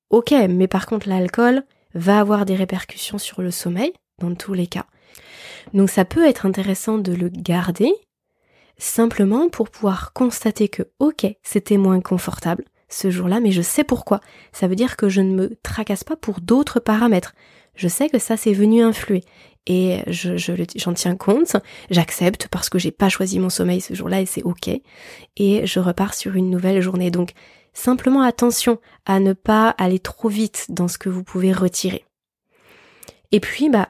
OK, 0.09 0.33
mais 0.49 0.67
par 0.67 0.85
contre 0.85 1.09
l'alcool 1.09 1.63
va 1.95 2.19
avoir 2.19 2.45
des 2.45 2.55
répercussions 2.55 3.17
sur 3.17 3.41
le 3.41 3.51
sommeil 3.51 3.91
dans 4.19 4.33
tous 4.35 4.53
les 4.53 4.67
cas. 4.67 4.85
Donc 5.73 5.89
ça 5.89 6.05
peut 6.05 6.27
être 6.27 6.45
intéressant 6.45 6.97
de 6.97 7.13
le 7.13 7.29
garder 7.29 7.91
simplement 8.77 9.49
pour 9.49 9.69
pouvoir 9.69 10.13
constater 10.13 10.69
que 10.69 10.83
OK, 10.99 11.25
c'était 11.43 11.77
moins 11.77 11.99
confortable 11.99 12.63
ce 12.89 13.09
jour-là, 13.09 13.39
mais 13.39 13.51
je 13.51 13.61
sais 13.61 13.83
pourquoi. 13.83 14.21
Ça 14.53 14.67
veut 14.67 14.75
dire 14.75 14.95
que 14.95 15.09
je 15.09 15.21
ne 15.21 15.33
me 15.33 15.55
tracasse 15.63 16.03
pas 16.03 16.15
pour 16.15 16.39
d'autres 16.39 16.79
paramètres. 16.79 17.33
Je 17.75 17.87
sais 17.87 18.09
que 18.09 18.19
ça 18.19 18.37
c'est 18.37 18.53
venu 18.53 18.81
influer 18.81 19.23
et 19.67 19.99
je, 20.07 20.37
j'en 20.75 20.93
tiens 20.93 21.15
compte, 21.15 21.57
j'accepte 21.89 22.47
parce 22.47 22.69
que 22.69 22.79
j'ai 22.79 22.91
pas 22.91 23.09
choisi 23.09 23.37
mon 23.37 23.49
sommeil 23.49 23.81
ce 23.81 23.93
jour-là 23.93 24.21
et 24.21 24.25
c'est 24.25 24.43
ok, 24.43 24.69
et 25.35 25.67
je 25.67 25.79
repars 25.79 26.13
sur 26.13 26.35
une 26.35 26.49
nouvelle 26.49 26.81
journée. 26.81 27.11
Donc 27.11 27.31
simplement 27.73 28.21
attention 28.21 28.79
à 29.05 29.19
ne 29.19 29.33
pas 29.33 29.69
aller 29.77 29.99
trop 29.99 30.29
vite 30.29 30.67
dans 30.69 30.87
ce 30.87 30.97
que 30.97 31.09
vous 31.09 31.23
pouvez 31.23 31.51
retirer. 31.51 32.05
Et 33.31 33.41
puis 33.41 33.69
bah 33.69 33.89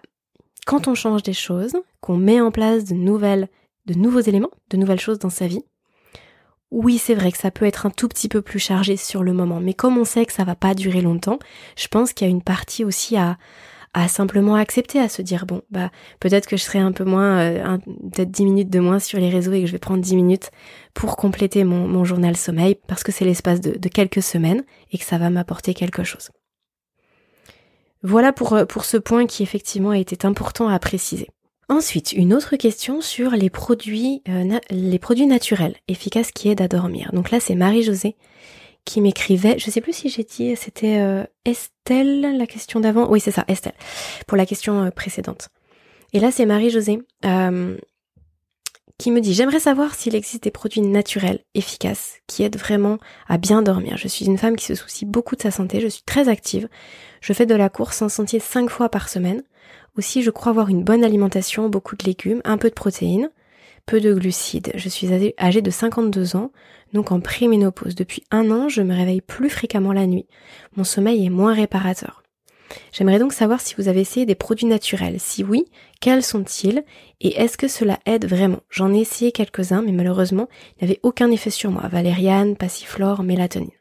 quand 0.67 0.88
on 0.89 0.95
change 0.95 1.24
des 1.24 1.33
choses, 1.33 1.77
qu'on 2.01 2.17
met 2.17 2.41
en 2.41 2.51
place 2.51 2.83
de 2.83 2.93
nouvelles, 2.93 3.47
de 3.86 3.93
nouveaux 3.93 4.19
éléments, 4.19 4.51
de 4.69 4.75
nouvelles 4.77 5.00
choses 5.00 5.17
dans 5.17 5.29
sa 5.29 5.47
vie, 5.47 5.63
oui, 6.71 6.97
c'est 6.97 7.15
vrai 7.15 7.31
que 7.31 7.38
ça 7.38 7.51
peut 7.51 7.65
être 7.65 7.86
un 7.86 7.89
tout 7.89 8.09
petit 8.09 8.27
peu 8.27 8.41
plus 8.41 8.59
chargé 8.59 8.97
sur 8.97 9.24
le 9.24 9.31
moment, 9.31 9.62
mais 9.62 9.74
comme 9.74 9.97
on 9.97 10.03
sait 10.03 10.25
que 10.25 10.33
ça 10.33 10.43
va 10.43 10.55
pas 10.55 10.74
durer 10.74 11.01
longtemps, 11.01 11.39
je 11.77 11.88
pense 11.88 12.12
qu'il 12.12 12.27
y 12.27 12.29
a 12.29 12.31
une 12.31 12.41
partie 12.41 12.83
aussi 12.83 13.15
à, 13.15 13.38
à 13.93 14.09
simplement 14.09 14.55
accepter, 14.55 15.00
à 15.00 15.07
se 15.07 15.21
dire 15.21 15.45
bon 15.45 15.62
bah 15.71 15.89
peut-être 16.19 16.47
que 16.47 16.57
je 16.57 16.63
serai 16.63 16.79
un 16.79 16.91
peu 16.91 17.05
moins, 17.05 17.39
euh, 17.39 17.77
peut-être 18.12 18.29
10 18.29 18.43
minutes 18.43 18.69
de 18.69 18.81
moins 18.81 19.00
sur 19.00 19.19
les 19.19 19.29
réseaux 19.29 19.53
et 19.53 19.62
que 19.62 19.67
je 19.67 19.71
vais 19.71 19.79
prendre 19.79 20.01
10 20.01 20.17
minutes 20.17 20.51
pour 20.93 21.15
compléter 21.15 21.63
mon, 21.63 22.03
journal 22.03 22.36
sommeil 22.36 22.75
parce 22.88 23.03
que 23.03 23.13
c'est 23.13 23.25
l'espace 23.25 23.62
de, 23.62 23.89
quelques 23.89 24.21
semaines 24.21 24.63
et 24.91 24.97
que 24.97 25.05
ça 25.05 25.17
va 25.17 25.29
m'apporter 25.29 25.74
quelque 25.74 26.03
chose. 26.03 26.29
Voilà 28.04 28.34
pour, 28.34 28.54
euh, 28.54 28.66
pour 28.66 28.86
ce 28.86 28.98
point 28.98 29.25
qui 29.25 29.44
effectivement 29.44 29.92
a 29.92 29.98
été 29.98 30.25
important 30.25 30.68
à 30.68 30.80
préciser. 30.80 31.27
Ensuite, 31.70 32.13
une 32.13 32.34
autre 32.34 32.56
question 32.56 33.01
sur 33.01 33.32
les 33.32 33.50
produits, 33.50 34.22
euh, 34.30 34.60
les 34.70 35.00
produits 35.00 35.25
naturels 35.25 35.75
efficaces 35.88 36.32
qui 36.32 36.50
aident 36.50 36.62
à 36.62 36.68
dormir. 36.68 37.10
Donc 37.13 37.32
là, 37.32 37.39
c'est 37.39 37.56
Marie-Josée 37.56 38.16
qui 38.86 39.01
m'écrivait, 39.01 39.60
je 39.60 39.70
sais 39.70 39.82
plus 39.82 39.92
si 39.92 40.08
j'ai 40.08 40.24
dit, 40.24 40.56
c'était 40.56 41.00
euh, 41.00 41.25
Estelle, 41.44 42.38
la 42.38 42.48
question 42.48 42.80
d'avant. 42.80 43.10
Oui, 43.10 43.20
c'est 43.20 43.32
ça, 43.32 43.44
Estelle, 43.50 43.74
pour 44.27 44.38
la 44.38 44.46
question 44.46 44.89
précédente. 44.92 45.50
Et 46.13 46.22
là, 46.22 46.32
c'est 46.32 46.46
Marie-Josée 46.46 47.00
qui 48.98 49.12
me 49.12 49.22
dit, 49.22 49.34
j'aimerais 49.34 49.60
savoir 49.60 49.94
s'il 49.94 50.16
existe 50.16 50.44
des 50.44 50.51
produits 50.51 50.82
naturels, 50.82 51.39
efficaces, 51.54 52.16
qui 52.27 52.44
aident 52.44 52.58
vraiment 52.58 52.98
à 53.27 53.38
bien 53.38 53.62
dormir. 53.62 53.98
Je 53.98 54.08
suis 54.08 54.25
une 54.25 54.38
femme 54.38 54.56
qui 54.56 54.66
se 54.66 54.75
soucie 54.75 55.06
beaucoup 55.06 55.36
de 55.36 55.42
sa 55.42 55.51
santé, 55.51 55.80
je 55.80 55.88
suis 55.88 56.04
très 56.04 56.30
active, 56.30 56.68
je 57.22 57.34
fais 57.34 57.46
de 57.46 57.56
la 57.56 57.70
course 57.70 58.01
en 58.01 58.10
sentier 58.10 58.39
cinq 58.39 58.70
fois 58.70 58.89
par 58.89 59.10
semaine. 59.10 59.44
Aussi, 59.98 60.24
je 60.24 60.32
crois 60.32 60.51
avoir 60.51 60.70
une 60.70 60.84
bonne 60.84 61.04
alimentation, 61.04 61.70
beaucoup 61.70 61.96
de 61.96 62.06
légumes, 62.06 62.42
un 62.44 62.58
peu 62.58 62.70
de 62.70 62.74
protéines 62.74 63.30
peu 63.88 64.01
de 64.01 64.13
glucides. 64.13 64.72
Je 64.75 64.89
suis 64.89 65.08
âgée 65.39 65.62
de 65.63 65.72
52 65.72 66.36
ans, 66.36 66.51
donc 66.94 67.12
en 67.12 67.20
préménopause. 67.20 67.96
Depuis 67.96 68.24
un 68.30 68.51
an, 68.51 68.70
je 68.70 68.84
me 68.84 68.94
réveille 68.94 69.22
plus 69.22 69.50
fréquemment 69.50 69.94
la 69.94 70.06
nuit. 70.06 70.27
Mon 70.75 70.84
sommeil 70.84 71.25
est 71.25 71.32
moins 71.32 71.54
réparateur. 71.54 72.22
J'aimerais 72.91 73.19
donc 73.19 73.33
savoir 73.33 73.62
si 73.62 73.75
vous 73.75 73.88
avez 73.88 74.01
essayé 74.01 74.25
des 74.25 74.36
produits 74.36 74.65
naturels. 74.65 75.19
Si 75.19 75.43
oui, 75.43 75.65
quels 76.01 76.24
sont-ils 76.24 76.83
et 77.21 77.39
est-ce 77.39 77.57
que 77.57 77.67
cela 77.67 78.00
aide 78.05 78.25
vraiment? 78.25 78.59
J'en 78.69 78.93
ai 78.93 79.00
essayé 79.00 79.31
quelques-uns, 79.31 79.81
mais 79.81 79.91
malheureusement, 79.91 80.47
il 80.75 80.86
n'y 80.86 80.91
avait 80.91 81.00
aucun 81.03 81.31
effet 81.31 81.50
sur 81.50 81.71
moi. 81.71 81.88
Valériane, 81.88 82.55
passiflore, 82.55 83.24
mélatonine. 83.24 83.71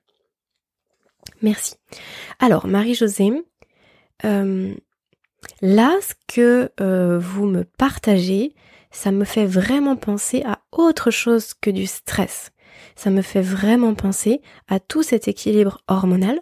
Merci. 1.42 1.74
Alors, 2.38 2.66
Marie-Josée, 2.66 3.32
euh, 4.24 4.74
là, 5.60 5.96
ce 6.00 6.14
que 6.28 6.70
euh, 6.80 7.18
vous 7.18 7.46
me 7.46 7.64
partagez, 7.64 8.54
ça 8.90 9.12
me 9.12 9.24
fait 9.24 9.46
vraiment 9.46 9.96
penser 9.96 10.42
à 10.46 10.60
autre 10.72 11.10
chose 11.10 11.52
que 11.54 11.70
du 11.70 11.86
stress. 11.86 12.52
Ça 12.94 13.10
me 13.10 13.22
fait 13.22 13.42
vraiment 13.42 13.94
penser 13.94 14.40
à 14.68 14.80
tout 14.80 15.02
cet 15.02 15.28
équilibre 15.28 15.82
hormonal 15.88 16.40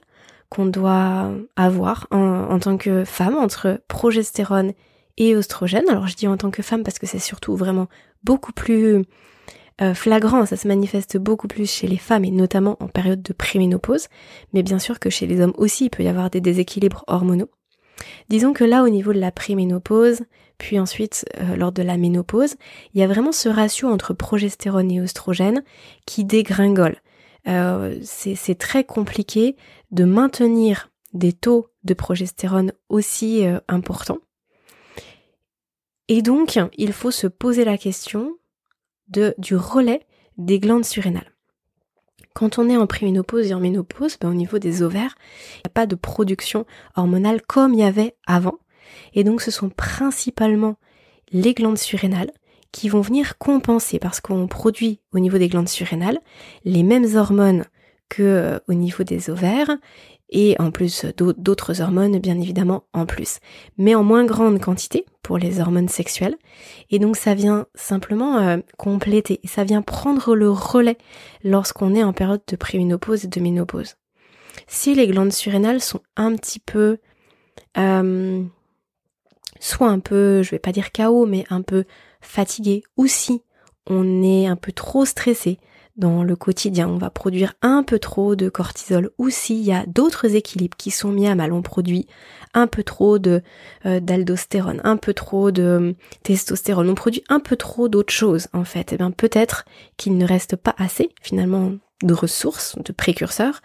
qu'on 0.48 0.66
doit 0.66 1.32
avoir 1.56 2.06
en, 2.10 2.58
tant 2.58 2.76
que 2.76 3.04
femme 3.04 3.36
entre 3.36 3.80
progestérone 3.88 4.72
et 5.16 5.36
oestrogène. 5.36 5.88
Alors 5.88 6.06
je 6.06 6.16
dis 6.16 6.28
en 6.28 6.36
tant 6.36 6.50
que 6.50 6.62
femme 6.62 6.82
parce 6.82 6.98
que 6.98 7.06
c'est 7.06 7.18
surtout 7.18 7.56
vraiment 7.56 7.88
beaucoup 8.22 8.52
plus 8.52 9.04
euh, 9.80 9.94
flagrant, 9.94 10.46
ça 10.46 10.56
se 10.56 10.68
manifeste 10.68 11.18
beaucoup 11.18 11.48
plus 11.48 11.70
chez 11.70 11.88
les 11.88 11.96
femmes 11.96 12.24
et 12.24 12.30
notamment 12.30 12.76
en 12.80 12.86
période 12.86 13.22
de 13.22 13.32
préménopause, 13.32 14.06
mais 14.52 14.62
bien 14.62 14.78
sûr 14.78 15.00
que 15.00 15.10
chez 15.10 15.26
les 15.26 15.40
hommes 15.40 15.54
aussi 15.56 15.86
il 15.86 15.90
peut 15.90 16.04
y 16.04 16.08
avoir 16.08 16.30
des 16.30 16.40
déséquilibres 16.40 17.04
hormonaux. 17.08 17.50
Disons 18.28 18.52
que 18.52 18.64
là 18.64 18.82
au 18.82 18.88
niveau 18.88 19.12
de 19.12 19.18
la 19.18 19.32
préménopause, 19.32 20.22
puis 20.58 20.78
ensuite 20.78 21.24
euh, 21.40 21.56
lors 21.56 21.72
de 21.72 21.82
la 21.82 21.96
ménopause, 21.96 22.54
il 22.94 23.00
y 23.00 23.02
a 23.02 23.08
vraiment 23.08 23.32
ce 23.32 23.48
ratio 23.48 23.88
entre 23.88 24.14
progestérone 24.14 24.90
et 24.90 25.00
oestrogène 25.00 25.62
qui 26.06 26.24
dégringole. 26.24 26.96
Euh, 27.46 27.98
c'est 28.02 28.58
très 28.58 28.84
compliqué 28.84 29.56
de 29.94 30.04
maintenir 30.04 30.90
des 31.12 31.32
taux 31.32 31.68
de 31.84 31.94
progestérone 31.94 32.72
aussi 32.88 33.46
euh, 33.46 33.60
importants. 33.68 34.18
Et 36.08 36.20
donc, 36.20 36.58
il 36.76 36.92
faut 36.92 37.10
se 37.10 37.26
poser 37.26 37.64
la 37.64 37.78
question 37.78 38.36
du 39.08 39.56
relais 39.56 40.04
des 40.36 40.58
glandes 40.58 40.84
surrénales. 40.84 41.30
Quand 42.34 42.58
on 42.58 42.68
est 42.68 42.76
en 42.76 42.86
préménopause 42.86 43.50
et 43.50 43.54
en 43.54 43.60
ménopause, 43.60 44.16
ben, 44.20 44.28
au 44.28 44.34
niveau 44.34 44.58
des 44.58 44.82
ovaires, 44.82 45.14
il 45.56 45.58
n'y 45.58 45.70
a 45.70 45.72
pas 45.72 45.86
de 45.86 45.94
production 45.94 46.66
hormonale 46.96 47.40
comme 47.42 47.74
il 47.74 47.80
y 47.80 47.84
avait 47.84 48.16
avant. 48.26 48.58
Et 49.14 49.22
donc 49.22 49.40
ce 49.40 49.52
sont 49.52 49.68
principalement 49.68 50.76
les 51.30 51.54
glandes 51.54 51.78
surrénales 51.78 52.32
qui 52.72 52.88
vont 52.88 53.00
venir 53.00 53.38
compenser 53.38 54.00
parce 54.00 54.20
qu'on 54.20 54.48
produit 54.48 55.00
au 55.12 55.20
niveau 55.20 55.38
des 55.38 55.48
glandes 55.48 55.68
surrénales 55.68 56.18
les 56.64 56.82
mêmes 56.82 57.16
hormones 57.16 57.64
que 58.08 58.22
euh, 58.22 58.58
au 58.68 58.74
niveau 58.74 59.04
des 59.04 59.30
ovaires 59.30 59.70
et 60.30 60.56
en 60.58 60.70
plus 60.70 61.04
d'autres 61.16 61.80
hormones 61.80 62.18
bien 62.18 62.40
évidemment 62.40 62.84
en 62.92 63.06
plus, 63.06 63.38
mais 63.78 63.94
en 63.94 64.02
moins 64.02 64.24
grande 64.24 64.60
quantité 64.60 65.06
pour 65.22 65.38
les 65.38 65.60
hormones 65.60 65.88
sexuelles. 65.88 66.36
Et 66.90 66.98
donc 66.98 67.16
ça 67.16 67.34
vient 67.34 67.66
simplement 67.74 68.38
euh, 68.38 68.58
compléter, 68.76 69.40
ça 69.44 69.64
vient 69.64 69.82
prendre 69.82 70.34
le 70.34 70.50
relais 70.50 70.98
lorsqu'on 71.42 71.94
est 71.94 72.02
en 72.02 72.12
période 72.12 72.42
de 72.46 72.56
préménopause 72.56 73.24
et 73.24 73.28
de 73.28 73.40
ménopause. 73.40 73.96
Si 74.66 74.94
les 74.94 75.06
glandes 75.06 75.32
surrénales 75.32 75.80
sont 75.80 76.00
un 76.16 76.34
petit 76.36 76.60
peu, 76.60 76.98
euh, 77.76 78.42
soit 79.60 79.88
un 79.88 79.98
peu, 79.98 80.42
je 80.42 80.50
vais 80.50 80.58
pas 80.58 80.72
dire 80.72 80.92
chaos, 80.92 81.26
mais 81.26 81.44
un 81.50 81.62
peu 81.62 81.84
fatigué 82.20 82.82
ou 82.96 83.06
si 83.06 83.42
on 83.86 84.22
est 84.22 84.46
un 84.46 84.56
peu 84.56 84.72
trop 84.72 85.04
stressé 85.04 85.58
dans 85.96 86.24
le 86.24 86.34
quotidien, 86.34 86.88
on 86.88 86.98
va 86.98 87.10
produire 87.10 87.54
un 87.62 87.82
peu 87.84 87.98
trop 87.98 88.34
de 88.34 88.48
cortisol 88.48 89.10
ou 89.18 89.30
s'il 89.30 89.60
y 89.60 89.72
a 89.72 89.84
d'autres 89.86 90.34
équilibres 90.34 90.76
qui 90.76 90.90
sont 90.90 91.10
mis 91.10 91.28
à 91.28 91.34
mal, 91.34 91.52
on 91.52 91.62
produit 91.62 92.06
un 92.52 92.66
peu 92.66 92.82
trop 92.82 93.18
de 93.18 93.42
euh, 93.86 94.00
d'aldostérone, 94.00 94.80
un 94.84 94.96
peu 94.96 95.14
trop 95.14 95.50
de 95.50 95.62
euh, 95.62 95.92
testostérone, 96.22 96.90
on 96.90 96.94
produit 96.94 97.22
un 97.28 97.40
peu 97.40 97.56
trop 97.56 97.88
d'autres 97.88 98.12
choses 98.12 98.48
en 98.52 98.64
fait. 98.64 98.92
Et 98.92 98.94
eh 98.94 98.98
bien 98.98 99.12
peut-être 99.12 99.64
qu'il 99.96 100.18
ne 100.18 100.26
reste 100.26 100.56
pas 100.56 100.74
assez 100.78 101.10
finalement 101.22 101.72
de 102.02 102.14
ressources, 102.14 102.76
de 102.76 102.92
précurseurs 102.92 103.62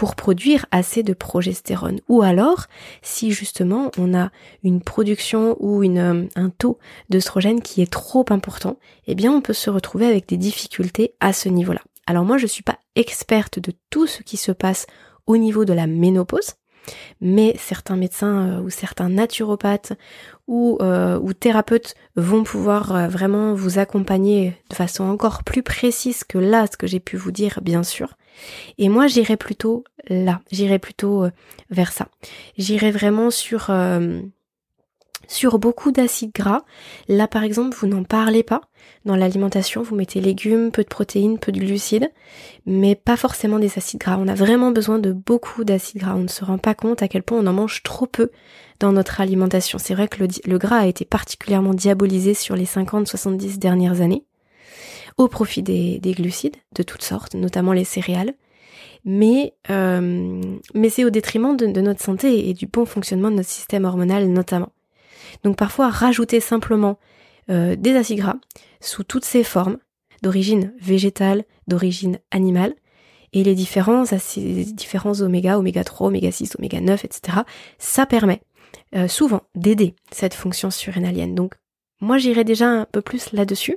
pour 0.00 0.14
produire 0.14 0.64
assez 0.70 1.02
de 1.02 1.12
progestérone. 1.12 2.00
Ou 2.08 2.22
alors, 2.22 2.68
si 3.02 3.32
justement 3.32 3.90
on 3.98 4.18
a 4.18 4.30
une 4.62 4.80
production 4.80 5.58
ou 5.60 5.82
une, 5.82 5.98
euh, 5.98 6.26
un 6.36 6.48
taux 6.48 6.78
d'œstrogène 7.10 7.60
qui 7.60 7.82
est 7.82 7.92
trop 7.92 8.24
important, 8.30 8.78
eh 9.06 9.14
bien 9.14 9.30
on 9.30 9.42
peut 9.42 9.52
se 9.52 9.68
retrouver 9.68 10.06
avec 10.06 10.26
des 10.26 10.38
difficultés 10.38 11.12
à 11.20 11.34
ce 11.34 11.50
niveau-là. 11.50 11.82
Alors 12.06 12.24
moi 12.24 12.38
je 12.38 12.46
suis 12.46 12.62
pas 12.62 12.78
experte 12.96 13.58
de 13.58 13.74
tout 13.90 14.06
ce 14.06 14.22
qui 14.22 14.38
se 14.38 14.52
passe 14.52 14.86
au 15.26 15.36
niveau 15.36 15.66
de 15.66 15.74
la 15.74 15.86
ménopause, 15.86 16.54
mais 17.20 17.54
certains 17.58 17.96
médecins 17.96 18.48
euh, 18.48 18.60
ou 18.62 18.70
certains 18.70 19.10
naturopathes 19.10 19.92
ou, 20.48 20.78
euh, 20.80 21.20
ou 21.20 21.34
thérapeutes 21.34 21.94
vont 22.16 22.42
pouvoir 22.42 23.10
vraiment 23.10 23.52
vous 23.52 23.78
accompagner 23.78 24.56
de 24.70 24.76
façon 24.76 25.04
encore 25.04 25.44
plus 25.44 25.62
précise 25.62 26.24
que 26.24 26.38
là 26.38 26.66
ce 26.72 26.78
que 26.78 26.86
j'ai 26.86 27.00
pu 27.00 27.18
vous 27.18 27.32
dire 27.32 27.60
bien 27.60 27.82
sûr. 27.82 28.14
Et 28.78 28.88
moi, 28.88 29.06
j'irai 29.06 29.36
plutôt 29.36 29.84
là, 30.08 30.40
j'irai 30.50 30.78
plutôt 30.78 31.24
euh, 31.24 31.30
vers 31.70 31.92
ça. 31.92 32.08
J'irai 32.56 32.90
vraiment 32.90 33.30
sur 33.30 33.66
euh, 33.70 34.20
sur 35.30 35.58
beaucoup 35.58 35.92
d'acides 35.92 36.32
gras. 36.34 36.62
Là, 37.08 37.28
par 37.28 37.44
exemple, 37.44 37.76
vous 37.78 37.86
n'en 37.86 38.02
parlez 38.02 38.42
pas. 38.42 38.62
Dans 39.04 39.16
l'alimentation, 39.16 39.82
vous 39.82 39.94
mettez 39.94 40.20
légumes, 40.20 40.72
peu 40.72 40.82
de 40.82 40.88
protéines, 40.88 41.38
peu 41.38 41.52
de 41.52 41.60
glucides, 41.60 42.10
mais 42.66 42.94
pas 42.94 43.16
forcément 43.16 43.58
des 43.58 43.78
acides 43.78 44.00
gras. 44.00 44.18
On 44.18 44.28
a 44.28 44.34
vraiment 44.34 44.72
besoin 44.72 44.98
de 44.98 45.12
beaucoup 45.12 45.64
d'acides 45.64 46.00
gras. 46.00 46.16
On 46.16 46.22
ne 46.22 46.28
se 46.28 46.44
rend 46.44 46.58
pas 46.58 46.74
compte 46.74 47.02
à 47.02 47.08
quel 47.08 47.22
point 47.22 47.38
on 47.38 47.46
en 47.46 47.52
mange 47.52 47.82
trop 47.82 48.06
peu 48.06 48.30
dans 48.80 48.92
notre 48.92 49.20
alimentation. 49.20 49.78
C'est 49.78 49.94
vrai 49.94 50.08
que 50.08 50.24
le, 50.44 50.58
gras 50.58 50.78
a 50.78 50.86
été 50.86 51.04
particulièrement 51.04 51.74
diabolisé 51.74 52.34
sur 52.34 52.56
les 52.56 52.66
50-70 52.66 53.58
dernières 53.58 54.00
années 54.00 54.24
au 55.20 55.28
profit 55.28 55.62
des, 55.62 56.00
glucides 56.16 56.56
de 56.74 56.82
toutes 56.82 57.02
sortes, 57.02 57.34
notamment 57.34 57.74
les 57.74 57.84
céréales. 57.84 58.32
Mais, 59.04 59.54
euh, 59.68 60.40
mais 60.74 60.88
c'est 60.88 61.04
au 61.04 61.10
détriment 61.10 61.56
de, 61.56 61.66
notre 61.66 62.02
santé 62.02 62.48
et 62.48 62.54
du 62.54 62.66
bon 62.66 62.86
fonctionnement 62.86 63.30
de 63.30 63.36
notre 63.36 63.48
système 63.48 63.84
hormonal 63.84 64.28
notamment. 64.28 64.72
Donc 65.44 65.56
parfois 65.56 65.90
rajouter 65.90 66.40
simplement 66.40 66.98
euh, 67.50 67.76
des 67.76 67.96
acides 67.96 68.18
gras 68.18 68.36
sous 68.80 69.04
toutes 69.04 69.26
ces 69.26 69.44
formes, 69.44 69.76
d'origine 70.22 70.72
végétale, 70.80 71.44
d'origine 71.66 72.18
animale, 72.30 72.74
et 73.34 73.44
les 73.44 73.54
différents, 73.54 74.04
acides, 74.12 74.74
différents 74.74 75.20
oméga, 75.20 75.58
oméga 75.58 75.84
3, 75.84 76.08
oméga 76.08 76.32
6, 76.32 76.56
oméga 76.58 76.80
9, 76.80 77.04
etc., 77.04 77.38
ça 77.78 78.06
permet 78.06 78.40
euh, 78.94 79.06
souvent 79.06 79.42
d'aider 79.54 79.94
cette 80.10 80.34
fonction 80.34 80.70
surrénalienne. 80.70 81.34
Donc 81.34 81.54
moi 82.00 82.16
j'irai 82.16 82.44
déjà 82.44 82.68
un 82.68 82.86
peu 82.90 83.02
plus 83.02 83.32
là-dessus. 83.32 83.76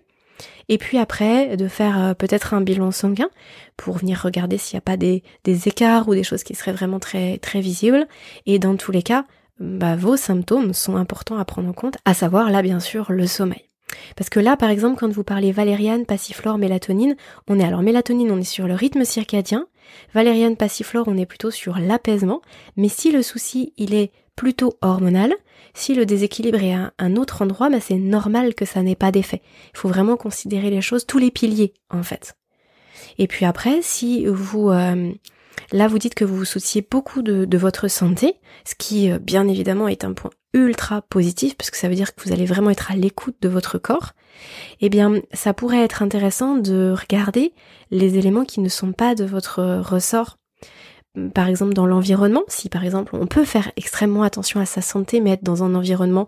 Et 0.69 0.77
puis 0.77 0.97
après, 0.97 1.57
de 1.57 1.67
faire 1.67 1.99
euh, 1.99 2.13
peut-être 2.13 2.53
un 2.53 2.61
bilan 2.61 2.91
sanguin 2.91 3.29
pour 3.77 3.97
venir 3.97 4.21
regarder 4.21 4.57
s'il 4.57 4.75
n'y 4.75 4.79
a 4.79 4.81
pas 4.81 4.97
des, 4.97 5.23
écarts 5.45 6.07
ou 6.07 6.13
des 6.13 6.23
choses 6.23 6.43
qui 6.43 6.55
seraient 6.55 6.73
vraiment 6.73 6.99
très, 6.99 7.37
très 7.37 7.61
visibles. 7.61 8.07
Et 8.45 8.59
dans 8.59 8.75
tous 8.75 8.91
les 8.91 9.03
cas, 9.03 9.25
bah, 9.59 9.95
vos 9.95 10.17
symptômes 10.17 10.73
sont 10.73 10.95
importants 10.95 11.37
à 11.37 11.45
prendre 11.45 11.69
en 11.69 11.73
compte, 11.73 11.97
à 12.05 12.13
savoir 12.13 12.49
là 12.49 12.61
bien 12.61 12.79
sûr 12.79 13.11
le 13.11 13.27
sommeil. 13.27 13.69
Parce 14.15 14.29
que 14.29 14.39
là, 14.39 14.57
par 14.57 14.69
exemple, 14.69 14.99
quand 14.99 15.11
vous 15.11 15.23
parlez 15.23 15.51
valériane, 15.51 16.05
passiflore, 16.05 16.57
mélatonine, 16.57 17.15
on 17.47 17.59
est 17.59 17.63
alors 17.63 17.81
mélatonine, 17.81 18.31
on 18.31 18.39
est 18.39 18.43
sur 18.43 18.67
le 18.67 18.73
rythme 18.73 19.05
circadien, 19.05 19.67
valériane, 20.13 20.57
passiflore, 20.57 21.07
on 21.07 21.17
est 21.17 21.25
plutôt 21.25 21.51
sur 21.51 21.77
l'apaisement, 21.77 22.41
mais 22.75 22.89
si 22.89 23.11
le 23.11 23.21
souci, 23.21 23.73
il 23.77 23.93
est 23.93 24.11
plutôt 24.35 24.77
hormonal, 24.81 25.33
si 25.73 25.95
le 25.95 26.05
déséquilibre 26.05 26.61
est 26.61 26.73
à 26.73 26.93
un 26.99 27.15
autre 27.15 27.41
endroit, 27.41 27.69
bah 27.69 27.79
c'est 27.79 27.97
normal 27.97 28.53
que 28.55 28.65
ça 28.65 28.81
n'ait 28.81 28.95
pas 28.95 29.11
d'effet. 29.11 29.41
Il 29.73 29.77
faut 29.77 29.89
vraiment 29.89 30.17
considérer 30.17 30.69
les 30.69 30.81
choses, 30.81 31.05
tous 31.05 31.17
les 31.17 31.31
piliers, 31.31 31.73
en 31.89 32.03
fait. 32.03 32.35
Et 33.17 33.27
puis 33.27 33.45
après, 33.45 33.81
si 33.81 34.25
vous 34.25 34.69
euh, 34.69 35.11
Là, 35.71 35.87
vous 35.87 35.97
dites 35.97 36.15
que 36.15 36.25
vous 36.25 36.35
vous 36.35 36.45
souciez 36.45 36.85
beaucoup 36.89 37.21
de, 37.21 37.57
votre 37.57 37.87
santé, 37.87 38.35
ce 38.65 38.75
qui, 38.75 39.11
euh, 39.11 39.19
bien 39.19 39.47
évidemment, 39.47 39.87
est 39.87 40.03
un 40.03 40.13
point 40.13 40.31
ultra 40.53 41.01
positif, 41.01 41.55
parce 41.57 41.71
ça 41.71 41.89
veut 41.89 41.95
dire 41.95 42.13
que 42.13 42.23
vous 42.23 42.31
allez 42.31 42.45
vraiment 42.45 42.69
être 42.69 42.91
à 42.91 42.95
l'écoute 42.95 43.37
de 43.41 43.49
votre 43.49 43.77
corps. 43.79 44.11
Eh 44.81 44.89
bien, 44.89 45.21
ça 45.31 45.53
pourrait 45.53 45.83
être 45.83 46.03
intéressant 46.03 46.57
de 46.57 46.93
regarder 46.95 47.53
les 47.89 48.17
éléments 48.17 48.45
qui 48.45 48.59
ne 48.59 48.69
sont 48.69 48.91
pas 48.91 49.15
de 49.15 49.25
votre 49.25 49.79
ressort. 49.79 50.37
Par 51.33 51.47
exemple, 51.47 51.73
dans 51.73 51.85
l'environnement, 51.85 52.43
si 52.47 52.69
par 52.69 52.83
exemple 52.83 53.15
on 53.15 53.27
peut 53.27 53.45
faire 53.45 53.71
extrêmement 53.77 54.23
attention 54.23 54.59
à 54.59 54.65
sa 54.65 54.81
santé, 54.81 55.21
mais 55.21 55.31
être 55.31 55.43
dans 55.43 55.63
un 55.63 55.75
environnement, 55.75 56.27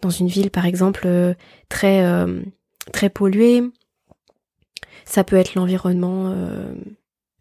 dans 0.00 0.10
une 0.10 0.28
ville 0.28 0.50
par 0.50 0.64
exemple, 0.64 1.02
euh, 1.04 1.34
très, 1.68 2.04
euh, 2.04 2.40
très 2.92 3.10
polluée, 3.10 3.62
ça 5.04 5.22
peut 5.22 5.36
être 5.36 5.54
l'environnement 5.54 6.34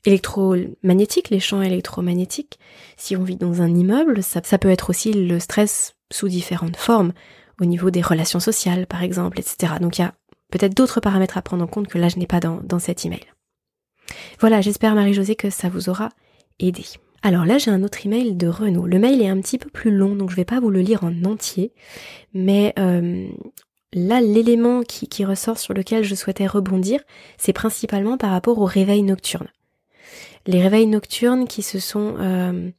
électromagnétiques, 0.05 1.29
les 1.29 1.39
champs 1.39 1.61
électromagnétiques. 1.61 2.59
Si 2.97 3.15
on 3.15 3.23
vit 3.23 3.35
dans 3.35 3.61
un 3.61 3.73
immeuble, 3.73 4.23
ça, 4.23 4.41
peut 4.57 4.69
être 4.69 4.89
aussi 4.89 5.13
le 5.13 5.39
stress 5.39 5.95
sous 6.11 6.27
différentes 6.27 6.77
formes, 6.77 7.13
au 7.59 7.65
niveau 7.65 7.89
des 7.89 8.01
relations 8.01 8.39
sociales 8.39 8.85
par 8.87 9.03
exemple, 9.03 9.39
etc. 9.39 9.73
Donc 9.81 9.97
il 9.97 10.01
y 10.01 10.05
a 10.05 10.13
peut-être 10.51 10.75
d'autres 10.75 10.99
paramètres 10.99 11.37
à 11.37 11.41
prendre 11.41 11.63
en 11.63 11.67
compte 11.67 11.87
que 11.87 11.97
là 11.97 12.09
je 12.09 12.17
n'ai 12.17 12.27
pas 12.27 12.39
dans, 12.39 12.59
dans 12.63 12.79
cet 12.79 13.05
email. 13.05 13.25
Voilà, 14.39 14.61
j'espère 14.61 14.93
Marie-Josée 14.93 15.35
que 15.35 15.49
ça 15.49 15.69
vous 15.69 15.89
aura 15.89 16.09
Alors 17.25 17.45
là, 17.45 17.57
j'ai 17.57 17.71
un 17.71 17.83
autre 17.83 18.05
email 18.05 18.35
de 18.35 18.47
Renaud. 18.47 18.85
Le 18.85 18.99
mail 18.99 19.19
est 19.21 19.27
un 19.27 19.41
petit 19.41 19.57
peu 19.57 19.69
plus 19.69 19.89
long, 19.89 20.15
donc 20.15 20.29
je 20.29 20.35
vais 20.35 20.45
pas 20.45 20.59
vous 20.59 20.69
le 20.69 20.81
lire 20.81 21.03
en 21.03 21.23
entier. 21.23 21.73
Mais 22.35 22.71
euh, 22.77 23.27
là, 23.93 24.21
l'élément 24.21 24.83
qui, 24.83 25.25
ressort 25.25 25.57
sur 25.57 25.73
lequel 25.73 26.03
je 26.03 26.13
souhaitais 26.13 26.45
rebondir, 26.45 27.01
c'est 27.37 27.51
principalement 27.51 28.17
par 28.17 28.29
rapport 28.29 28.59
au 28.59 28.65
réveil 28.65 29.01
nocturne. 29.01 29.47
Les 30.45 30.61
réveils 30.61 30.85
nocturnes 30.85 31.47
qui 31.47 31.63
se 31.63 31.79
sont 31.79 32.15
euh, 32.19 32.69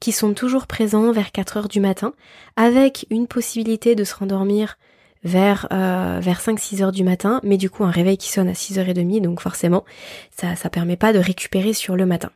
qui 0.00 0.10
sont 0.10 0.34
toujours 0.34 0.66
présents 0.66 1.12
vers 1.12 1.30
4 1.30 1.56
heures 1.56 1.68
du 1.68 1.78
matin, 1.78 2.12
avec 2.56 3.06
une 3.10 3.28
possibilité 3.28 3.94
de 3.94 4.02
se 4.02 4.16
rendormir 4.16 4.78
vers 5.22 5.68
euh, 5.72 6.18
vers 6.20 6.40
5-6 6.40 6.82
heures 6.82 6.92
du 6.92 7.04
matin, 7.04 7.40
mais 7.44 7.56
du 7.56 7.70
coup 7.70 7.84
un 7.84 7.90
réveil 7.92 8.16
qui 8.16 8.30
sonne 8.30 8.48
à 8.48 8.54
6h30, 8.54 9.20
donc 9.20 9.40
forcément 9.40 9.84
ça 10.36 10.56
ça 10.56 10.70
permet 10.70 10.96
pas 10.96 11.12
de 11.12 11.20
récupérer 11.20 11.72
sur 11.72 11.94
le 11.94 12.06
matin. 12.06 12.30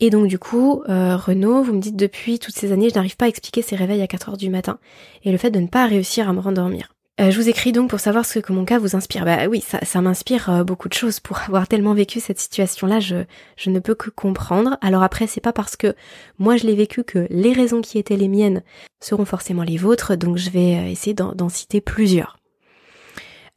Et 0.00 0.10
donc 0.10 0.26
du 0.26 0.38
coup, 0.38 0.82
euh, 0.88 1.16
Renaud, 1.16 1.62
vous 1.62 1.72
me 1.72 1.80
dites 1.80 1.96
depuis 1.96 2.38
toutes 2.38 2.54
ces 2.54 2.72
années, 2.72 2.90
je 2.90 2.94
n'arrive 2.94 3.16
pas 3.16 3.26
à 3.26 3.28
expliquer 3.28 3.62
ces 3.62 3.76
réveils 3.76 4.02
à 4.02 4.06
4 4.06 4.30
heures 4.30 4.36
du 4.36 4.50
matin 4.50 4.78
et 5.24 5.32
le 5.32 5.38
fait 5.38 5.50
de 5.50 5.60
ne 5.60 5.66
pas 5.66 5.86
réussir 5.86 6.28
à 6.28 6.32
me 6.32 6.40
rendormir. 6.40 6.92
Euh, 7.20 7.30
je 7.30 7.38
vous 7.38 7.48
écris 7.48 7.72
donc 7.72 7.90
pour 7.90 8.00
savoir 8.00 8.24
ce 8.24 8.38
que 8.38 8.52
mon 8.52 8.64
cas 8.64 8.78
vous 8.78 8.96
inspire. 8.96 9.24
Bah 9.24 9.46
oui, 9.48 9.62
ça, 9.62 10.00
m'inspire 10.00 10.48
euh, 10.48 10.64
beaucoup 10.64 10.88
de 10.88 10.94
choses 10.94 11.20
pour 11.20 11.38
avoir 11.40 11.68
tellement 11.68 11.92
vécu 11.92 12.20
cette 12.20 12.40
situation-là. 12.40 13.00
Je, 13.00 13.24
ne 13.66 13.78
peux 13.78 13.94
que 13.94 14.08
comprendre. 14.08 14.78
Alors 14.80 15.02
après, 15.02 15.26
c'est 15.26 15.40
pas 15.40 15.52
parce 15.52 15.76
que 15.76 15.94
moi 16.38 16.56
je 16.56 16.66
l'ai 16.66 16.74
vécu 16.74 17.04
que 17.04 17.26
les 17.28 17.52
raisons 17.52 17.82
qui 17.82 17.98
étaient 17.98 18.16
les 18.16 18.28
miennes 18.28 18.62
seront 19.00 19.26
forcément 19.26 19.62
les 19.62 19.76
vôtres. 19.76 20.16
Donc 20.16 20.38
je 20.38 20.48
vais 20.50 20.90
essayer 20.90 21.14
d'en 21.14 21.48
citer 21.50 21.80
plusieurs. 21.82 22.38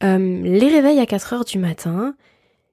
les 0.02 0.68
réveils 0.68 1.00
à 1.00 1.06
4 1.06 1.32
heures 1.32 1.44
du 1.46 1.58
matin, 1.58 2.14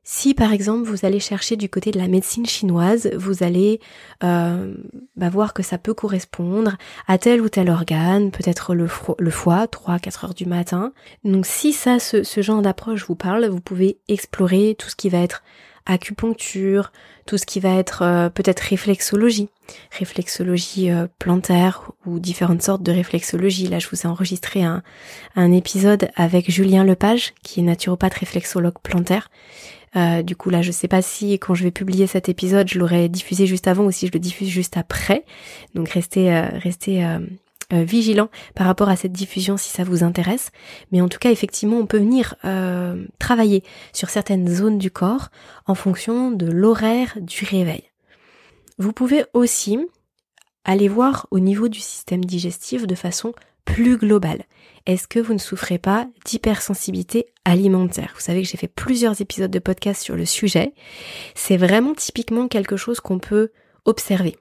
si 0.03 0.33
par 0.33 0.51
exemple 0.51 0.83
vous 0.83 1.05
allez 1.05 1.19
chercher 1.19 1.55
du 1.55 1.69
côté 1.69 1.91
de 1.91 1.99
la 1.99 2.07
médecine 2.07 2.45
chinoise, 2.45 3.09
vous 3.15 3.43
allez 3.43 3.79
euh, 4.23 4.73
bah, 5.15 5.29
voir 5.29 5.53
que 5.53 5.63
ça 5.63 5.77
peut 5.77 5.93
correspondre 5.93 6.73
à 7.07 7.17
tel 7.17 7.41
ou 7.41 7.49
tel 7.49 7.69
organe, 7.69 8.31
peut-être 8.31 8.75
le, 8.75 8.87
foie, 8.87 9.65
3-4 9.65 10.25
heures 10.25 10.33
du 10.33 10.45
matin. 10.45 10.91
Donc 11.23 11.45
si 11.45 11.71
ça, 11.71 11.99
ce, 11.99 12.23
ce 12.23 12.41
genre 12.41 12.61
d'approche 12.61 13.05
vous 13.05 13.15
parle, 13.15 13.45
vous 13.45 13.61
pouvez 13.61 13.97
explorer 14.09 14.75
tout 14.77 14.89
ce 14.89 14.95
qui 14.95 15.09
va 15.09 15.19
être 15.19 15.41
acupuncture, 15.85 16.91
tout 17.25 17.37
ce 17.37 17.45
qui 17.45 17.59
va 17.59 17.75
être 17.75 18.01
euh, 18.01 18.29
peut-être 18.29 18.59
réflexologie, 18.59 19.49
réflexologie 19.97 20.91
euh, 20.91 21.07
plantaire 21.19 21.91
ou 22.05 22.19
différentes 22.19 22.61
sortes 22.61 22.83
de 22.83 22.91
réflexologie. 22.91 23.67
Là, 23.67 23.79
je 23.79 23.87
vous 23.89 24.01
ai 24.01 24.07
enregistré 24.07 24.63
un, 24.63 24.83
un 25.35 25.51
épisode 25.51 26.09
avec 26.15 26.51
Julien 26.51 26.83
Lepage, 26.83 27.33
qui 27.43 27.59
est 27.59 27.63
naturopathe 27.63 28.15
réflexologue 28.15 28.79
plantaire. 28.81 29.29
Euh, 29.95 30.23
du 30.23 30.35
coup 30.35 30.49
là 30.49 30.61
je 30.61 30.71
sais 30.71 30.87
pas 30.87 31.03
si 31.03 31.33
quand 31.33 31.53
je 31.53 31.63
vais 31.63 31.71
publier 31.71 32.07
cet 32.07 32.27
épisode 32.27 32.67
je 32.67 32.79
l'aurai 32.79 33.09
diffusé 33.09 33.45
juste 33.45 33.67
avant 33.67 33.85
ou 33.85 33.91
si 33.91 34.07
je 34.07 34.11
le 34.11 34.19
diffuse 34.19 34.49
juste 34.49 34.77
après. 34.77 35.23
Donc 35.75 35.89
restez 35.89 36.33
euh, 36.33 36.47
restez 36.53 37.05
euh, 37.05 37.19
vigilant 37.71 38.29
par 38.55 38.67
rapport 38.67 38.89
à 38.89 38.95
cette 38.95 39.11
diffusion 39.11 39.57
si 39.57 39.69
ça 39.69 39.83
vous 39.83 40.03
intéresse. 40.03 40.51
Mais 40.91 41.01
en 41.01 41.09
tout 41.09 41.19
cas 41.19 41.31
effectivement 41.31 41.77
on 41.77 41.85
peut 41.85 41.99
venir 41.99 42.35
travailler 43.19 43.63
sur 43.93 44.09
certaines 44.09 44.47
zones 44.47 44.77
du 44.77 44.91
corps 44.91 45.29
en 45.65 45.75
fonction 45.75 46.31
de 46.31 46.47
l'horaire 46.47 47.17
du 47.21 47.45
réveil. 47.45 47.83
Vous 48.79 48.93
pouvez 48.93 49.25
aussi 49.33 49.79
aller 50.65 50.87
voir 50.87 51.27
au 51.31 51.39
niveau 51.39 51.67
du 51.67 51.79
système 51.79 52.25
digestif 52.25 52.87
de 52.87 52.95
façon 52.95 53.33
plus 53.65 53.97
globale 53.97 54.43
est-ce 54.85 55.07
que 55.07 55.19
vous 55.19 55.33
ne 55.33 55.39
souffrez 55.39 55.77
pas 55.77 56.07
d'hypersensibilité 56.25 57.27
alimentaire? 57.45 58.11
Vous 58.15 58.21
savez 58.21 58.41
que 58.41 58.49
j'ai 58.49 58.57
fait 58.57 58.67
plusieurs 58.67 59.21
épisodes 59.21 59.51
de 59.51 59.59
podcast 59.59 60.01
sur 60.01 60.15
le 60.15 60.25
sujet. 60.25 60.73
C'est 61.35 61.57
vraiment 61.57 61.93
typiquement 61.93 62.47
quelque 62.47 62.75
chose 62.75 62.99
qu'on 62.99 63.19
peut 63.19 63.51
observer. 63.85 64.37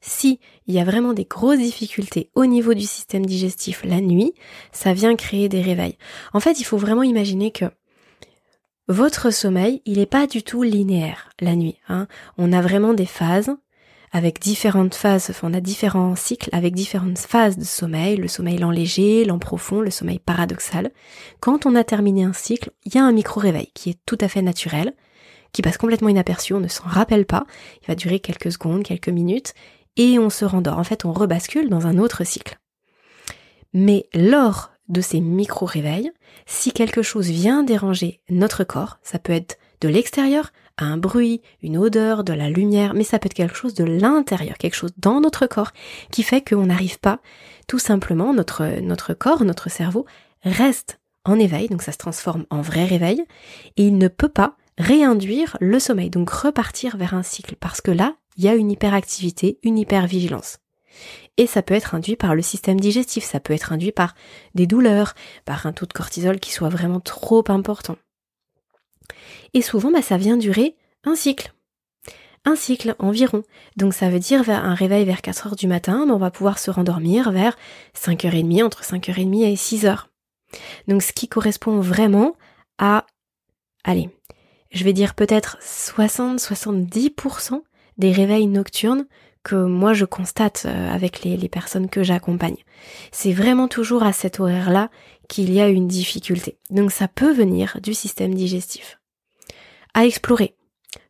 Si 0.00 0.40
il 0.66 0.74
y 0.74 0.80
a 0.80 0.84
vraiment 0.84 1.12
des 1.12 1.26
grosses 1.26 1.58
difficultés 1.58 2.30
au 2.34 2.46
niveau 2.46 2.72
du 2.72 2.86
système 2.86 3.26
digestif 3.26 3.84
la 3.84 4.00
nuit, 4.00 4.32
ça 4.72 4.94
vient 4.94 5.16
créer 5.16 5.48
des 5.50 5.60
réveils. 5.60 5.98
En 6.32 6.40
fait, 6.40 6.58
il 6.58 6.64
faut 6.64 6.78
vraiment 6.78 7.02
imaginer 7.02 7.50
que 7.50 7.66
votre 8.88 9.30
sommeil, 9.30 9.82
il 9.84 9.98
n'est 9.98 10.06
pas 10.06 10.26
du 10.26 10.42
tout 10.42 10.62
linéaire 10.62 11.28
la 11.40 11.54
nuit. 11.54 11.76
Hein. 11.88 12.08
On 12.38 12.52
a 12.52 12.62
vraiment 12.62 12.94
des 12.94 13.06
phases 13.06 13.54
avec 14.12 14.40
différentes 14.40 14.94
phases, 14.94 15.32
on 15.42 15.54
a 15.54 15.60
différents 15.60 16.16
cycles 16.16 16.50
avec 16.52 16.74
différentes 16.74 17.18
phases 17.18 17.56
de 17.56 17.64
sommeil, 17.64 18.16
le 18.16 18.26
sommeil 18.26 18.58
lent 18.58 18.72
léger, 18.72 19.24
lent 19.24 19.38
profond, 19.38 19.80
le 19.80 19.90
sommeil 19.90 20.18
paradoxal. 20.18 20.90
Quand 21.38 21.64
on 21.64 21.76
a 21.76 21.84
terminé 21.84 22.24
un 22.24 22.32
cycle, 22.32 22.70
il 22.84 22.94
y 22.94 22.98
a 22.98 23.04
un 23.04 23.12
micro-réveil 23.12 23.70
qui 23.72 23.90
est 23.90 23.98
tout 24.06 24.18
à 24.20 24.28
fait 24.28 24.42
naturel, 24.42 24.94
qui 25.52 25.62
passe 25.62 25.78
complètement 25.78 26.08
inaperçu, 26.08 26.54
on 26.54 26.60
ne 26.60 26.68
s'en 26.68 26.84
rappelle 26.84 27.24
pas, 27.24 27.46
il 27.82 27.86
va 27.86 27.94
durer 27.94 28.20
quelques 28.20 28.52
secondes, 28.52 28.82
quelques 28.82 29.08
minutes, 29.08 29.54
et 29.96 30.18
on 30.18 30.30
se 30.30 30.44
rendort. 30.44 30.78
En 30.78 30.84
fait, 30.84 31.04
on 31.04 31.12
rebascule 31.12 31.68
dans 31.68 31.86
un 31.86 31.98
autre 31.98 32.24
cycle. 32.24 32.58
Mais 33.72 34.06
lors 34.12 34.70
de 34.88 35.00
ces 35.00 35.20
micro-réveils, 35.20 36.10
si 36.46 36.72
quelque 36.72 37.02
chose 37.02 37.28
vient 37.28 37.62
déranger 37.62 38.20
notre 38.28 38.64
corps, 38.64 38.98
ça 39.02 39.20
peut 39.20 39.32
être 39.32 39.58
de 39.80 39.88
l'extérieur, 39.88 40.52
un 40.84 40.96
bruit, 40.96 41.42
une 41.62 41.78
odeur, 41.78 42.24
de 42.24 42.32
la 42.32 42.50
lumière, 42.50 42.94
mais 42.94 43.04
ça 43.04 43.18
peut 43.18 43.26
être 43.26 43.34
quelque 43.34 43.56
chose 43.56 43.74
de 43.74 43.84
l'intérieur, 43.84 44.58
quelque 44.58 44.74
chose 44.74 44.92
dans 44.98 45.20
notre 45.20 45.46
corps 45.46 45.72
qui 46.10 46.22
fait 46.22 46.46
qu'on 46.46 46.66
n'arrive 46.66 46.98
pas, 46.98 47.20
tout 47.66 47.78
simplement, 47.78 48.32
notre, 48.34 48.80
notre 48.80 49.14
corps, 49.14 49.44
notre 49.44 49.70
cerveau 49.70 50.06
reste 50.42 51.00
en 51.24 51.38
éveil, 51.38 51.68
donc 51.68 51.82
ça 51.82 51.92
se 51.92 51.98
transforme 51.98 52.46
en 52.50 52.62
vrai 52.62 52.84
réveil, 52.84 53.24
et 53.76 53.86
il 53.86 53.98
ne 53.98 54.08
peut 54.08 54.28
pas 54.28 54.56
réinduire 54.78 55.56
le 55.60 55.78
sommeil, 55.78 56.10
donc 56.10 56.30
repartir 56.30 56.96
vers 56.96 57.14
un 57.14 57.22
cycle, 57.22 57.56
parce 57.56 57.80
que 57.80 57.90
là, 57.90 58.14
il 58.36 58.44
y 58.44 58.48
a 58.48 58.54
une 58.54 58.70
hyperactivité, 58.70 59.58
une 59.62 59.78
hypervigilance. 59.78 60.58
Et 61.36 61.46
ça 61.46 61.62
peut 61.62 61.74
être 61.74 61.94
induit 61.94 62.16
par 62.16 62.34
le 62.34 62.42
système 62.42 62.80
digestif, 62.80 63.24
ça 63.24 63.40
peut 63.40 63.52
être 63.52 63.72
induit 63.72 63.92
par 63.92 64.14
des 64.54 64.66
douleurs, 64.66 65.14
par 65.44 65.66
un 65.66 65.72
taux 65.72 65.86
de 65.86 65.92
cortisol 65.92 66.40
qui 66.40 66.52
soit 66.52 66.68
vraiment 66.68 67.00
trop 67.00 67.44
important. 67.48 67.96
Et 69.54 69.62
souvent, 69.62 69.90
bah, 69.90 70.02
ça 70.02 70.16
vient 70.16 70.36
durer 70.36 70.76
un 71.04 71.14
cycle. 71.14 71.52
Un 72.44 72.56
cycle 72.56 72.94
environ. 72.98 73.42
Donc 73.76 73.92
ça 73.92 74.08
veut 74.08 74.18
dire 74.18 74.48
un 74.48 74.74
réveil 74.74 75.04
vers 75.04 75.20
4 75.20 75.48
heures 75.48 75.56
du 75.56 75.66
matin, 75.66 76.04
mais 76.06 76.12
on 76.12 76.18
va 76.18 76.30
pouvoir 76.30 76.58
se 76.58 76.70
rendormir 76.70 77.32
vers 77.32 77.56
5h30, 77.94 78.64
entre 78.64 78.82
5h30 78.82 79.44
et 79.44 79.54
6h. 79.54 80.04
Donc 80.88 81.02
ce 81.02 81.12
qui 81.12 81.28
correspond 81.28 81.80
vraiment 81.80 82.36
à, 82.78 83.04
allez, 83.84 84.08
je 84.70 84.84
vais 84.84 84.94
dire 84.94 85.14
peut-être 85.14 85.58
60-70% 85.62 87.62
des 87.98 88.12
réveils 88.12 88.46
nocturnes 88.46 89.04
que 89.42 89.56
moi 89.56 89.94
je 89.94 90.04
constate 90.04 90.64
euh, 90.66 90.90
avec 90.90 91.24
les 91.24 91.48
personnes 91.48 91.88
que 91.88 92.02
j'accompagne. 92.02 92.56
C'est 93.12 93.32
vraiment 93.32 93.68
toujours 93.68 94.02
à 94.02 94.12
cet 94.12 94.40
horaire-là 94.40 94.90
qu'il 95.28 95.52
y 95.52 95.60
a 95.60 95.68
une 95.68 95.88
difficulté. 95.88 96.58
Donc 96.70 96.92
ça 96.92 97.08
peut 97.08 97.32
venir 97.32 97.78
du 97.82 97.94
système 97.94 98.34
digestif 98.34 98.99
à 99.94 100.06
explorer. 100.06 100.54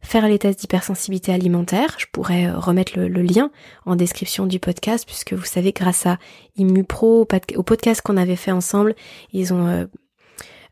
Faire 0.03 0.29
les 0.29 0.39
tests 0.39 0.61
d'hypersensibilité 0.61 1.33
alimentaire, 1.33 1.97
je 1.99 2.07
pourrais 2.11 2.47
euh, 2.47 2.59
remettre 2.59 2.99
le, 2.99 3.23
lien 3.23 3.51
en 3.87 3.97
description 3.97 4.47
du 4.47 4.59
podcast 4.59 5.07
puisque 5.07 5.33
vous 5.33 5.45
savez 5.45 5.73
grâce 5.73 6.07
à 6.07 6.19
ImmuPro, 6.57 7.27
au 7.57 7.63
podcast 7.63 8.03
qu'on 8.03 8.17
avait 8.17 8.37
fait 8.37 8.51
ensemble, 8.51 8.95
ils 9.33 9.55
ont 9.55 9.67
euh, 9.69 9.87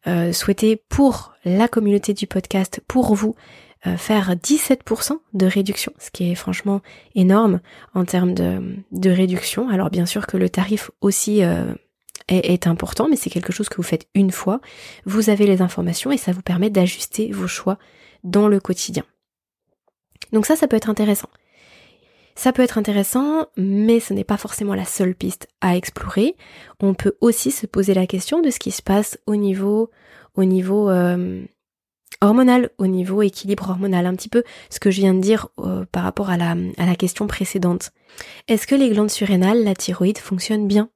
euh, 0.06 0.32
souhaité 0.32 0.76
pour 0.76 1.32
la 1.44 1.68
communauté 1.68 2.14
du 2.14 2.26
podcast, 2.26 2.80
pour 2.86 3.14
vous, 3.14 3.34
faire 3.96 4.34
17% 4.34 5.12
de 5.34 5.46
réduction, 5.46 5.92
ce 5.98 6.10
qui 6.10 6.32
est 6.32 6.34
franchement 6.34 6.82
énorme 7.14 7.60
en 7.94 8.04
termes 8.04 8.34
de, 8.34 8.76
de 8.90 9.08
réduction. 9.08 9.68
Alors 9.68 9.88
bien 9.88 10.04
sûr 10.04 10.26
que 10.26 10.36
le 10.36 10.50
tarif 10.50 10.90
aussi 11.00 11.42
est, 12.28 12.66
important, 12.66 13.08
mais 13.08 13.16
c'est 13.16 13.30
quelque 13.30 13.52
chose 13.52 13.68
que 13.68 13.76
vous 13.76 13.82
faites 13.82 14.08
une 14.14 14.30
fois. 14.30 14.60
Vous 15.04 15.30
avez 15.30 15.46
les 15.46 15.62
informations 15.62 16.12
et 16.12 16.16
ça 16.16 16.32
vous 16.32 16.42
permet 16.42 16.70
d'ajuster 16.70 17.30
vos 17.32 17.48
choix 17.48 17.78
dans 18.24 18.48
le 18.48 18.60
quotidien. 18.60 19.04
Donc 20.32 20.46
ça, 20.46 20.56
ça 20.56 20.68
peut 20.68 20.76
être 20.76 20.90
intéressant. 20.90 21.28
Ça 22.34 22.52
peut 22.52 22.62
être 22.62 22.78
intéressant, 22.78 23.46
mais 23.56 23.98
ce 23.98 24.14
n'est 24.14 24.24
pas 24.24 24.36
forcément 24.36 24.74
la 24.74 24.84
seule 24.84 25.14
piste 25.14 25.48
à 25.60 25.76
explorer. 25.76 26.36
On 26.80 26.94
peut 26.94 27.16
aussi 27.20 27.50
se 27.50 27.66
poser 27.66 27.94
la 27.94 28.06
question 28.06 28.40
de 28.40 28.50
ce 28.50 28.60
qui 28.60 28.70
se 28.70 28.82
passe 28.82 29.18
au 29.26 29.34
niveau, 29.34 29.90
au 30.36 30.44
niveau 30.44 30.88
euh, 30.88 31.42
hormonal, 32.20 32.70
au 32.78 32.86
niveau 32.86 33.22
équilibre 33.22 33.68
hormonal, 33.70 34.06
un 34.06 34.14
petit 34.14 34.28
peu 34.28 34.44
ce 34.70 34.78
que 34.78 34.90
je 34.90 35.00
viens 35.00 35.14
de 35.14 35.20
dire 35.20 35.48
euh, 35.58 35.84
par 35.90 36.04
rapport 36.04 36.30
à 36.30 36.36
la, 36.36 36.54
à 36.76 36.86
la 36.86 36.94
question 36.94 37.26
précédente. 37.26 37.90
Est-ce 38.46 38.68
que 38.68 38.76
les 38.76 38.90
glandes 38.90 39.10
surrénales, 39.10 39.64
la 39.64 39.74
thyroïde, 39.74 40.18
fonctionnent 40.18 40.68
bien? 40.68 40.90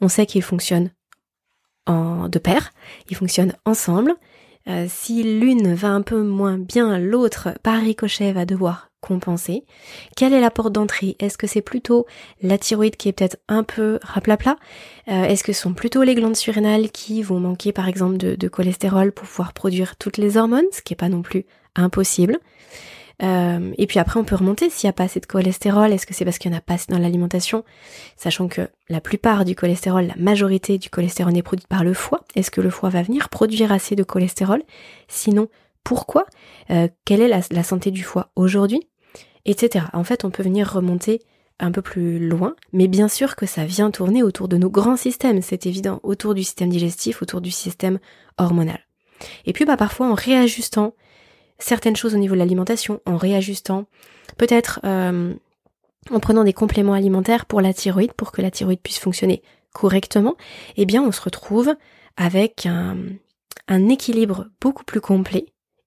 On 0.00 0.08
sait 0.08 0.26
qu'ils 0.26 0.42
fonctionnent 0.42 0.90
en 1.86 2.28
de 2.28 2.38
pair, 2.38 2.72
ils 3.08 3.16
fonctionnent 3.16 3.54
ensemble, 3.64 4.14
euh, 4.68 4.86
si 4.88 5.22
l'une 5.22 5.74
va 5.74 5.88
un 5.88 6.02
peu 6.02 6.22
moins 6.22 6.58
bien, 6.58 6.98
l'autre, 6.98 7.50
par 7.62 7.80
ricochet, 7.80 8.32
va 8.32 8.44
devoir 8.44 8.90
compenser. 9.00 9.64
Quelle 10.16 10.34
est 10.34 10.40
la 10.40 10.50
porte 10.50 10.72
d'entrée? 10.72 11.16
Est-ce 11.20 11.38
que 11.38 11.46
c'est 11.46 11.62
plutôt 11.62 12.06
la 12.42 12.58
thyroïde 12.58 12.96
qui 12.96 13.08
est 13.08 13.12
peut-être 13.12 13.38
un 13.48 13.62
peu 13.62 13.98
raplapla? 14.02 14.56
Euh, 15.08 15.24
Est-ce 15.24 15.44
que 15.44 15.52
ce 15.52 15.62
sont 15.62 15.72
plutôt 15.72 16.02
les 16.02 16.14
glandes 16.14 16.36
surrénales 16.36 16.90
qui 16.90 17.22
vont 17.22 17.40
manquer 17.40 17.72
par 17.72 17.88
exemple 17.88 18.16
de, 18.16 18.48
cholestérol 18.48 19.12
pour 19.12 19.26
pouvoir 19.26 19.52
produire 19.52 19.96
toutes 19.96 20.18
les 20.18 20.36
hormones, 20.36 20.66
ce 20.72 20.82
qui 20.82 20.92
n'est 20.92 20.98
pas 20.98 21.08
non 21.08 21.22
plus 21.22 21.46
impossible 21.74 22.38
Euh, 23.22 23.72
et 23.78 23.86
puis 23.86 23.98
après, 23.98 24.20
on 24.20 24.24
peut 24.24 24.36
remonter 24.36 24.70
s'il 24.70 24.86
n'y 24.86 24.90
a 24.90 24.92
pas 24.92 25.04
assez 25.04 25.20
de 25.20 25.26
cholestérol. 25.26 25.92
Est-ce 25.92 26.06
que 26.06 26.14
c'est 26.14 26.24
parce 26.24 26.38
qu'il 26.38 26.50
n'y 26.50 26.56
en 26.56 26.58
a 26.58 26.62
pas 26.62 26.74
assez 26.74 26.86
dans 26.88 26.98
l'alimentation? 26.98 27.64
Sachant 28.16 28.48
que 28.48 28.68
la 28.88 29.00
plupart 29.00 29.44
du 29.44 29.54
cholestérol, 29.54 30.06
la 30.06 30.16
majorité 30.16 30.78
du 30.78 30.90
cholestérol 30.90 31.36
est 31.36 31.42
produite 31.42 31.66
par 31.66 31.84
le 31.84 31.94
foie. 31.94 32.24
Est-ce 32.34 32.50
que 32.50 32.60
le 32.60 32.70
foie 32.70 32.90
va 32.90 33.02
venir 33.02 33.28
produire 33.28 33.72
assez 33.72 33.96
de 33.96 34.04
cholestérol? 34.04 34.62
Sinon, 35.08 35.48
pourquoi? 35.84 36.26
Euh, 36.70 36.88
Quelle 37.04 37.20
est 37.20 37.28
la, 37.28 37.62
santé 37.62 37.90
du 37.90 38.02
foie 38.02 38.30
aujourd'hui? 38.36 38.86
Etc. 39.44 39.84
En 39.92 40.04
fait, 40.04 40.24
on 40.24 40.30
peut 40.30 40.42
venir 40.42 40.70
remonter 40.70 41.22
un 41.60 41.72
peu 41.72 41.82
plus 41.82 42.20
loin, 42.20 42.54
mais 42.72 42.86
bien 42.86 43.08
sûr 43.08 43.34
que 43.34 43.46
ça 43.46 43.64
vient 43.64 43.90
tourner 43.90 44.22
autour 44.22 44.46
de 44.46 44.56
nos 44.56 44.70
grands 44.70 44.96
systèmes, 44.96 45.42
c'est 45.42 45.66
évident, 45.66 45.98
autour 46.04 46.34
du 46.34 46.44
système 46.44 46.68
digestif, 46.68 47.20
autour 47.20 47.40
du 47.40 47.50
système 47.50 47.98
hormonal. 48.36 48.78
Et 49.44 49.52
puis 49.52 49.64
bah 49.64 49.76
parfois 49.76 50.06
en 50.08 50.14
réajustant 50.14 50.94
certaines 51.58 51.96
choses 51.96 52.14
au 52.14 52.18
niveau 52.18 52.34
de 52.34 52.38
l'alimentation, 52.38 53.00
en 53.06 53.16
réajustant, 53.16 53.86
peut-être 54.36 54.80
euh, 54.84 55.34
en 56.10 56.20
prenant 56.20 56.44
des 56.44 56.52
compléments 56.52 56.94
alimentaires 56.94 57.46
pour 57.46 57.60
la 57.60 57.74
thyroïde, 57.74 58.12
pour 58.12 58.32
que 58.32 58.42
la 58.42 58.50
thyroïde 58.50 58.80
puisse 58.80 58.98
fonctionner 58.98 59.42
correctement, 59.72 60.36
eh 60.76 60.86
bien 60.86 61.02
on 61.02 61.12
se 61.12 61.20
retrouve 61.20 61.74
avec 62.16 62.66
un, 62.66 62.96
équilibre 63.88 64.48
beaucoup 64.60 64.84
plus 64.84 65.00
complet 65.00 65.46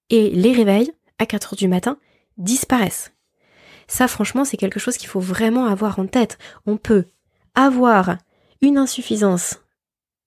et 0.10 0.30
les 0.30 0.54
réveils 0.54 0.92
à 1.20 1.26
4 1.26 1.54
heures 1.54 1.58
du 1.58 1.68
matin 1.68 1.98
disparaissent. 2.38 3.12
Ça 3.88 4.08
franchement 4.08 4.46
c'est 4.46 4.58
quelque 4.58 4.80
chose 4.80 4.98
qu'il 4.98 5.10
faut 5.10 5.20
vraiment 5.20 5.66
avoir 5.66 6.00
en 6.00 6.08
tête. 6.08 6.38
On 6.66 6.78
peut 6.78 7.06
avoir 7.56 8.18
une 8.62 8.78
insuffisance 8.78 9.60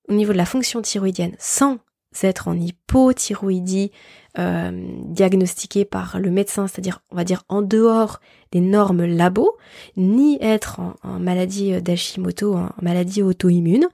au 0.09 0.15
niveau 0.15 0.33
de 0.33 0.39
la 0.39 0.47
fonction 0.47 0.83
thyroïdienne 0.83 1.37
sans 1.39 1.79
être 2.23 2.49
en 2.49 2.55
hypothyroïdie 2.55 3.91
euh, 4.39 5.85
par 5.91 6.19
le 6.19 6.31
médecin, 6.31 6.67
c'est-à-dire 6.67 7.01
on 7.11 7.17
va 7.17 7.25
dire 7.25 7.45
en 7.49 7.63
dehors 7.63 8.21
des 8.53 8.61
normes 8.61 9.05
labo, 9.05 9.57
ni 9.97 10.39
être 10.41 10.81
en, 11.03 11.19
maladie 11.19 11.81
d'Hashimoto, 11.81 12.55
en, 12.55 12.71
maladie 12.83 13.23
auto-immune, 13.23 13.89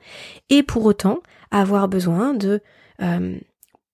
et 0.48 0.62
pour 0.62 0.84
autant 0.84 1.20
avoir 1.50 1.88
besoin 1.88 2.34
de, 2.34 2.60
euh, 3.02 3.36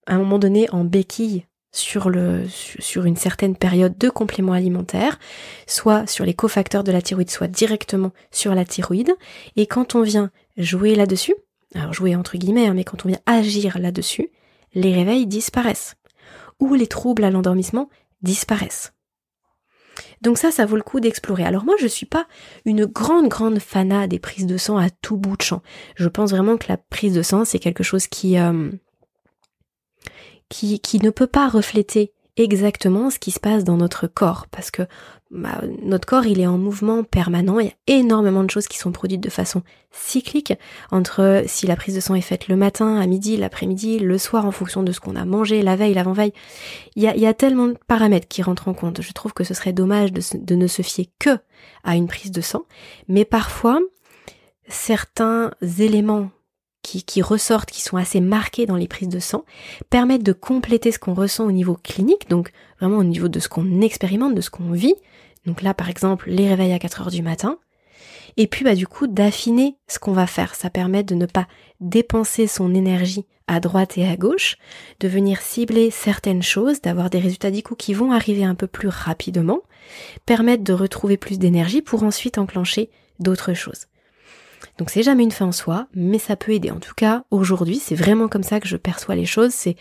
à 0.06 0.14
un 0.14 0.18
moment 0.18 0.38
donné, 0.38 0.68
en 0.70 0.84
béquille 0.84 1.44
sur 1.72 2.08
le 2.08 2.44
sur 2.48 3.04
une 3.04 3.16
certaine 3.16 3.54
période 3.54 3.98
de 3.98 4.08
compléments 4.08 4.54
alimentaires, 4.54 5.18
soit 5.66 6.06
sur 6.06 6.24
les 6.24 6.34
cofacteurs 6.34 6.84
de 6.84 6.92
la 6.92 7.02
thyroïde, 7.02 7.30
soit 7.30 7.48
directement 7.48 8.12
sur 8.30 8.54
la 8.54 8.64
thyroïde. 8.64 9.12
Et 9.56 9.66
quand 9.66 9.94
on 9.94 10.02
vient 10.02 10.30
jouer 10.56 10.94
là-dessus, 10.94 11.34
alors 11.74 11.92
jouer 11.92 12.16
entre 12.16 12.38
guillemets, 12.38 12.66
hein, 12.66 12.74
mais 12.74 12.84
quand 12.84 13.04
on 13.04 13.08
vient 13.08 13.20
agir 13.26 13.78
là-dessus, 13.78 14.30
les 14.74 14.94
réveils 14.94 15.26
disparaissent. 15.26 15.96
Ou 16.60 16.74
les 16.74 16.86
troubles 16.86 17.24
à 17.24 17.30
l'endormissement 17.30 17.88
disparaissent. 18.22 18.92
Donc 20.22 20.38
ça, 20.38 20.50
ça 20.50 20.66
vaut 20.66 20.76
le 20.76 20.82
coup 20.82 21.00
d'explorer. 21.00 21.44
Alors 21.44 21.64
moi, 21.64 21.74
je 21.78 21.86
suis 21.86 22.06
pas 22.06 22.26
une 22.64 22.86
grande, 22.86 23.28
grande 23.28 23.58
fana 23.58 24.06
des 24.06 24.18
prises 24.18 24.46
de 24.46 24.56
sang 24.56 24.76
à 24.78 24.90
tout 24.90 25.16
bout 25.16 25.36
de 25.36 25.42
champ. 25.42 25.62
Je 25.94 26.08
pense 26.08 26.30
vraiment 26.30 26.56
que 26.56 26.66
la 26.68 26.76
prise 26.76 27.14
de 27.14 27.22
sang, 27.22 27.44
c'est 27.44 27.58
quelque 27.58 27.84
chose 27.84 28.06
qui, 28.06 28.38
euh, 28.38 28.70
qui, 30.48 30.80
qui 30.80 30.98
ne 30.98 31.10
peut 31.10 31.26
pas 31.26 31.48
refléter 31.48 32.12
exactement 32.36 33.10
ce 33.10 33.18
qui 33.18 33.30
se 33.30 33.40
passe 33.40 33.64
dans 33.64 33.76
notre 33.76 34.06
corps 34.06 34.46
parce 34.50 34.70
que 34.70 34.82
bah, 35.30 35.60
notre 35.82 36.06
corps 36.06 36.26
il 36.26 36.40
est 36.40 36.46
en 36.46 36.58
mouvement 36.58 37.02
permanent, 37.02 37.58
il 37.58 37.66
y 37.66 37.70
a 37.70 37.74
énormément 37.98 38.44
de 38.44 38.50
choses 38.50 38.68
qui 38.68 38.78
sont 38.78 38.92
produites 38.92 39.20
de 39.20 39.30
façon 39.30 39.62
cyclique 39.90 40.52
entre 40.90 41.42
si 41.46 41.66
la 41.66 41.76
prise 41.76 41.94
de 41.94 42.00
sang 42.00 42.14
est 42.14 42.20
faite 42.20 42.48
le 42.48 42.56
matin, 42.56 42.96
à 43.00 43.06
midi, 43.06 43.36
l'après-midi, 43.36 43.98
le 43.98 44.18
soir 44.18 44.44
en 44.44 44.52
fonction 44.52 44.82
de 44.82 44.92
ce 44.92 45.00
qu'on 45.00 45.16
a 45.16 45.24
mangé, 45.24 45.62
la 45.62 45.74
veille, 45.74 45.94
l'avant-veille. 45.94 46.32
Il 46.94 47.02
y, 47.02 47.08
a, 47.08 47.16
y 47.16 47.26
a 47.26 47.34
tellement 47.34 47.66
de 47.66 47.78
paramètres 47.86 48.28
qui 48.28 48.42
rentrent 48.42 48.68
en 48.68 48.74
compte. 48.74 49.02
Je 49.02 49.12
trouve 49.12 49.32
que 49.32 49.44
ce 49.44 49.54
serait 49.54 49.72
dommage 49.72 50.12
de, 50.12 50.22
de 50.34 50.54
ne 50.54 50.66
se 50.66 50.82
fier 50.82 51.10
que 51.18 51.38
à 51.82 51.96
une 51.96 52.06
prise 52.06 52.30
de 52.30 52.40
sang, 52.40 52.62
mais 53.08 53.24
parfois 53.24 53.80
certains 54.68 55.52
éléments 55.78 56.30
qui, 56.86 57.22
ressortent, 57.22 57.70
qui 57.70 57.82
sont 57.82 57.96
assez 57.96 58.20
marqués 58.20 58.66
dans 58.66 58.76
les 58.76 58.88
prises 58.88 59.08
de 59.08 59.18
sang, 59.18 59.44
permettent 59.90 60.22
de 60.22 60.32
compléter 60.32 60.92
ce 60.92 60.98
qu'on 60.98 61.14
ressent 61.14 61.44
au 61.44 61.52
niveau 61.52 61.76
clinique, 61.82 62.28
donc 62.30 62.52
vraiment 62.80 62.98
au 62.98 63.04
niveau 63.04 63.28
de 63.28 63.40
ce 63.40 63.48
qu'on 63.48 63.80
expérimente, 63.80 64.34
de 64.34 64.40
ce 64.40 64.50
qu'on 64.50 64.70
vit. 64.70 64.94
Donc 65.46 65.62
là, 65.62 65.74
par 65.74 65.88
exemple, 65.88 66.30
les 66.30 66.48
réveils 66.48 66.72
à 66.72 66.78
4 66.78 67.02
heures 67.02 67.10
du 67.10 67.22
matin. 67.22 67.58
Et 68.36 68.46
puis, 68.46 68.64
bah, 68.64 68.74
du 68.74 68.86
coup, 68.86 69.06
d'affiner 69.06 69.76
ce 69.88 69.98
qu'on 69.98 70.12
va 70.12 70.26
faire. 70.26 70.54
Ça 70.54 70.70
permet 70.70 71.02
de 71.02 71.14
ne 71.14 71.26
pas 71.26 71.46
dépenser 71.80 72.46
son 72.46 72.74
énergie 72.74 73.26
à 73.46 73.60
droite 73.60 73.96
et 73.96 74.06
à 74.06 74.16
gauche, 74.16 74.56
de 75.00 75.08
venir 75.08 75.40
cibler 75.40 75.90
certaines 75.90 76.42
choses, 76.42 76.80
d'avoir 76.80 77.10
des 77.10 77.20
résultats 77.20 77.52
du 77.52 77.62
qui 77.62 77.94
vont 77.94 78.12
arriver 78.12 78.44
un 78.44 78.56
peu 78.56 78.66
plus 78.66 78.88
rapidement, 78.88 79.60
permettre 80.26 80.64
de 80.64 80.72
retrouver 80.72 81.16
plus 81.16 81.38
d'énergie 81.38 81.80
pour 81.80 82.02
ensuite 82.02 82.38
enclencher 82.38 82.90
d'autres 83.20 83.54
choses. 83.54 83.86
Donc 84.78 84.90
c'est 84.90 85.02
jamais 85.02 85.22
une 85.22 85.30
fin 85.30 85.46
en 85.46 85.52
soi, 85.52 85.86
mais 85.94 86.18
ça 86.18 86.36
peut 86.36 86.52
aider. 86.52 86.70
En 86.70 86.80
tout 86.80 86.94
cas, 86.94 87.24
aujourd'hui, 87.30 87.76
c'est 87.76 87.94
vraiment 87.94 88.28
comme 88.28 88.42
ça 88.42 88.60
que 88.60 88.68
je 88.68 88.76
perçois 88.76 89.14
les 89.14 89.26
choses. 89.26 89.52
C'est 89.52 89.76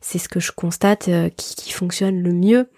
c'est 0.00 0.18
ce 0.18 0.28
que 0.28 0.40
je 0.40 0.52
constate 0.52 1.08
euh, 1.08 1.28
qui, 1.28 1.54
qui, 1.54 1.72
fonctionne 1.72 2.20
le 2.22 2.32
mieux. 2.32 2.68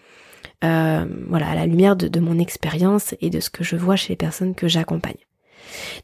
Euh, 0.65 1.07
voilà, 1.29 1.51
à 1.51 1.55
la 1.55 1.67
lumière 1.67 1.97
de, 1.97 2.21
mon 2.21 2.39
expérience 2.39 3.15
et 3.21 3.31
de 3.31 3.41
ce 3.41 3.51
que 3.51 3.65
je 3.65 3.75
vois 3.75 3.97
chez 3.97 4.13
les 4.13 4.17
personnes 4.17 4.55
que 4.55 4.69
j'accompagne. 4.69 5.17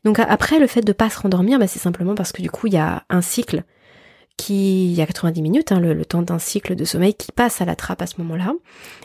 Donc 0.05 0.19
après, 0.19 0.59
le 0.59 0.67
fait 0.67 0.81
de 0.81 0.93
pas 0.93 1.11
se 1.11 1.21
rendormir, 1.21 1.59
bah, 1.59 1.69
c'est 1.69 1.79
simplement 1.79 2.15
parce 2.15 2.33
que 2.33 2.43
du 2.43 2.51
coup, 2.51 2.67
il 2.67 2.73
y 2.73 2.79
a 2.79 3.05
un 3.09 3.21
cycle 3.21 3.63
qui, 4.37 4.91
il 4.91 4.97
y 4.97 5.03
a 5.03 5.07
90 5.07 5.43
minutes, 5.43 5.73
hein, 5.73 5.81
le, 5.81 6.05
temps 6.05 6.23
d'un 6.23 6.39
cycle 6.39 6.75
de 6.75 6.85
sommeil 6.85 7.15
qui 7.15 7.31
passe 7.31 7.61
à 7.61 7.65
la 7.65 7.77
trappe 7.77 8.03
à 8.03 8.07
ce 8.07 8.15
moment-là. 8.19 8.53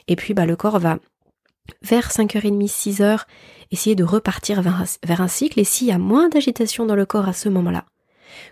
Et 0.07 0.15
puis, 0.15 0.33
bah, 0.33 0.45
le 0.45 0.55
corps 0.55 0.79
va 0.79 0.97
vers 1.81 2.09
5h30, 2.09 2.67
6h, 2.67 3.21
essayer 3.71 3.95
de 3.95 4.03
repartir 4.03 4.61
vers 4.61 5.21
un, 5.21 5.27
cycle 5.27 5.59
et 5.59 5.63
s'il 5.63 5.87
y 5.87 5.91
a 5.91 5.97
moins 5.97 6.29
d'agitation 6.29 6.85
dans 6.85 6.95
le 6.95 7.05
corps 7.05 7.27
à 7.27 7.33
ce 7.33 7.49
moment-là, 7.49 7.85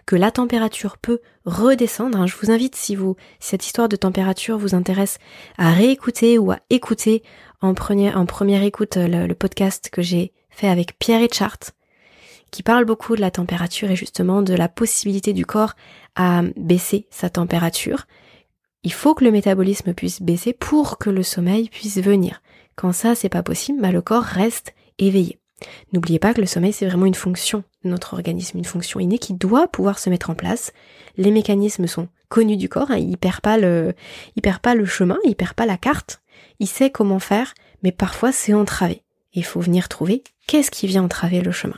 que 0.06 0.16
la 0.16 0.32
température 0.32 0.98
peut 0.98 1.20
redescendre, 1.46 2.20
hein, 2.20 2.28
je 2.28 2.36
vous 2.36 2.52
invite 2.52 2.76
si 2.76 2.96
vous 2.96 3.16
cette 3.40 3.66
histoire 3.66 3.90
de 3.90 3.96
température 3.96 4.58
vous 4.58 4.76
intéresse 4.76 5.18
à 5.58 5.72
réécouter 5.72 6.38
ou 6.38 6.52
à 6.52 6.60
écouter 6.70 7.24
en 7.62 7.74
première, 7.74 8.64
écoute 8.64 8.96
le, 8.98 9.28
le 9.28 9.36
podcast 9.36 9.90
que 9.92 10.02
j'ai 10.02 10.34
fait 10.50 10.70
avec 10.70 10.98
Pierre 10.98 11.22
Etchart 11.22 11.60
qui 12.52 12.64
parle 12.64 12.86
beaucoup 12.86 13.16
de 13.16 13.22
la 13.22 13.32
température 13.32 13.90
et 13.90 13.96
justement 13.96 14.42
de 14.42 14.54
la 14.54 14.68
possibilité 14.68 15.34
du 15.34 15.46
corps 15.46 15.74
à 16.16 16.44
baisser 16.58 17.08
sa 17.10 17.30
température. 17.30 18.08
Il 18.84 18.92
faut 18.92 19.16
que 19.16 19.24
le 19.24 19.32
métabolisme 19.32 19.94
puisse 19.94 20.22
baisser 20.22 20.54
pour 20.54 20.98
que 20.98 21.10
le 21.10 21.24
sommeil 21.24 21.70
puisse 21.70 22.00
venir. 22.00 22.42
Quand 22.82 22.94
ça, 22.94 23.14
c'est 23.14 23.30
pas 23.30 23.44
possible, 23.44 23.80
bah, 23.80 23.92
le 23.92 24.02
corps 24.02 24.24
reste 24.24 24.74
éveillé. 24.98 25.38
N'oubliez 25.94 26.18
pas 26.18 26.34
que 26.34 26.42
le 26.42 26.48
sommeil, 26.48 26.74
c'est 26.74 26.88
vraiment 26.88 27.06
une 27.06 27.14
fonction 27.14 27.64
notre 27.84 28.16
organisme, 28.16 28.58
une 28.58 28.66
fonction 28.66 29.00
innée 29.00 29.20
qui 29.20 29.36
doit 29.36 29.68
pouvoir 29.68 30.00
se 30.00 30.10
mettre 30.10 30.32
en 30.32 30.34
place. 30.34 30.74
Les 31.16 31.30
mécanismes 31.30 31.86
sont 31.86 32.08
connus 32.28 32.58
du 32.58 32.70
corps, 32.70 32.90
hein, 32.90 32.98
il 32.98 33.20
perd 33.20 33.42
pas 33.42 33.60
le, 33.60 33.94
il 34.36 34.42
perd 34.42 34.62
pas 34.62 34.74
le 34.74 34.86
chemin, 34.86 35.20
il 35.26 35.36
perd 35.36 35.54
pas 35.54 35.68
la 35.68 35.78
carte, 35.78 36.24
il 36.58 36.66
sait 36.66 36.90
comment 36.90 37.20
faire, 37.20 37.54
mais 37.84 37.92
parfois 37.92 38.32
c'est 38.32 38.56
entravé. 38.56 39.04
Il 39.34 39.46
faut 39.46 39.62
venir 39.62 39.88
trouver 39.88 40.24
qu'est-ce 40.48 40.72
qui 40.72 40.88
vient 40.88 41.04
entraver 41.04 41.42
le 41.42 41.52
chemin. 41.52 41.78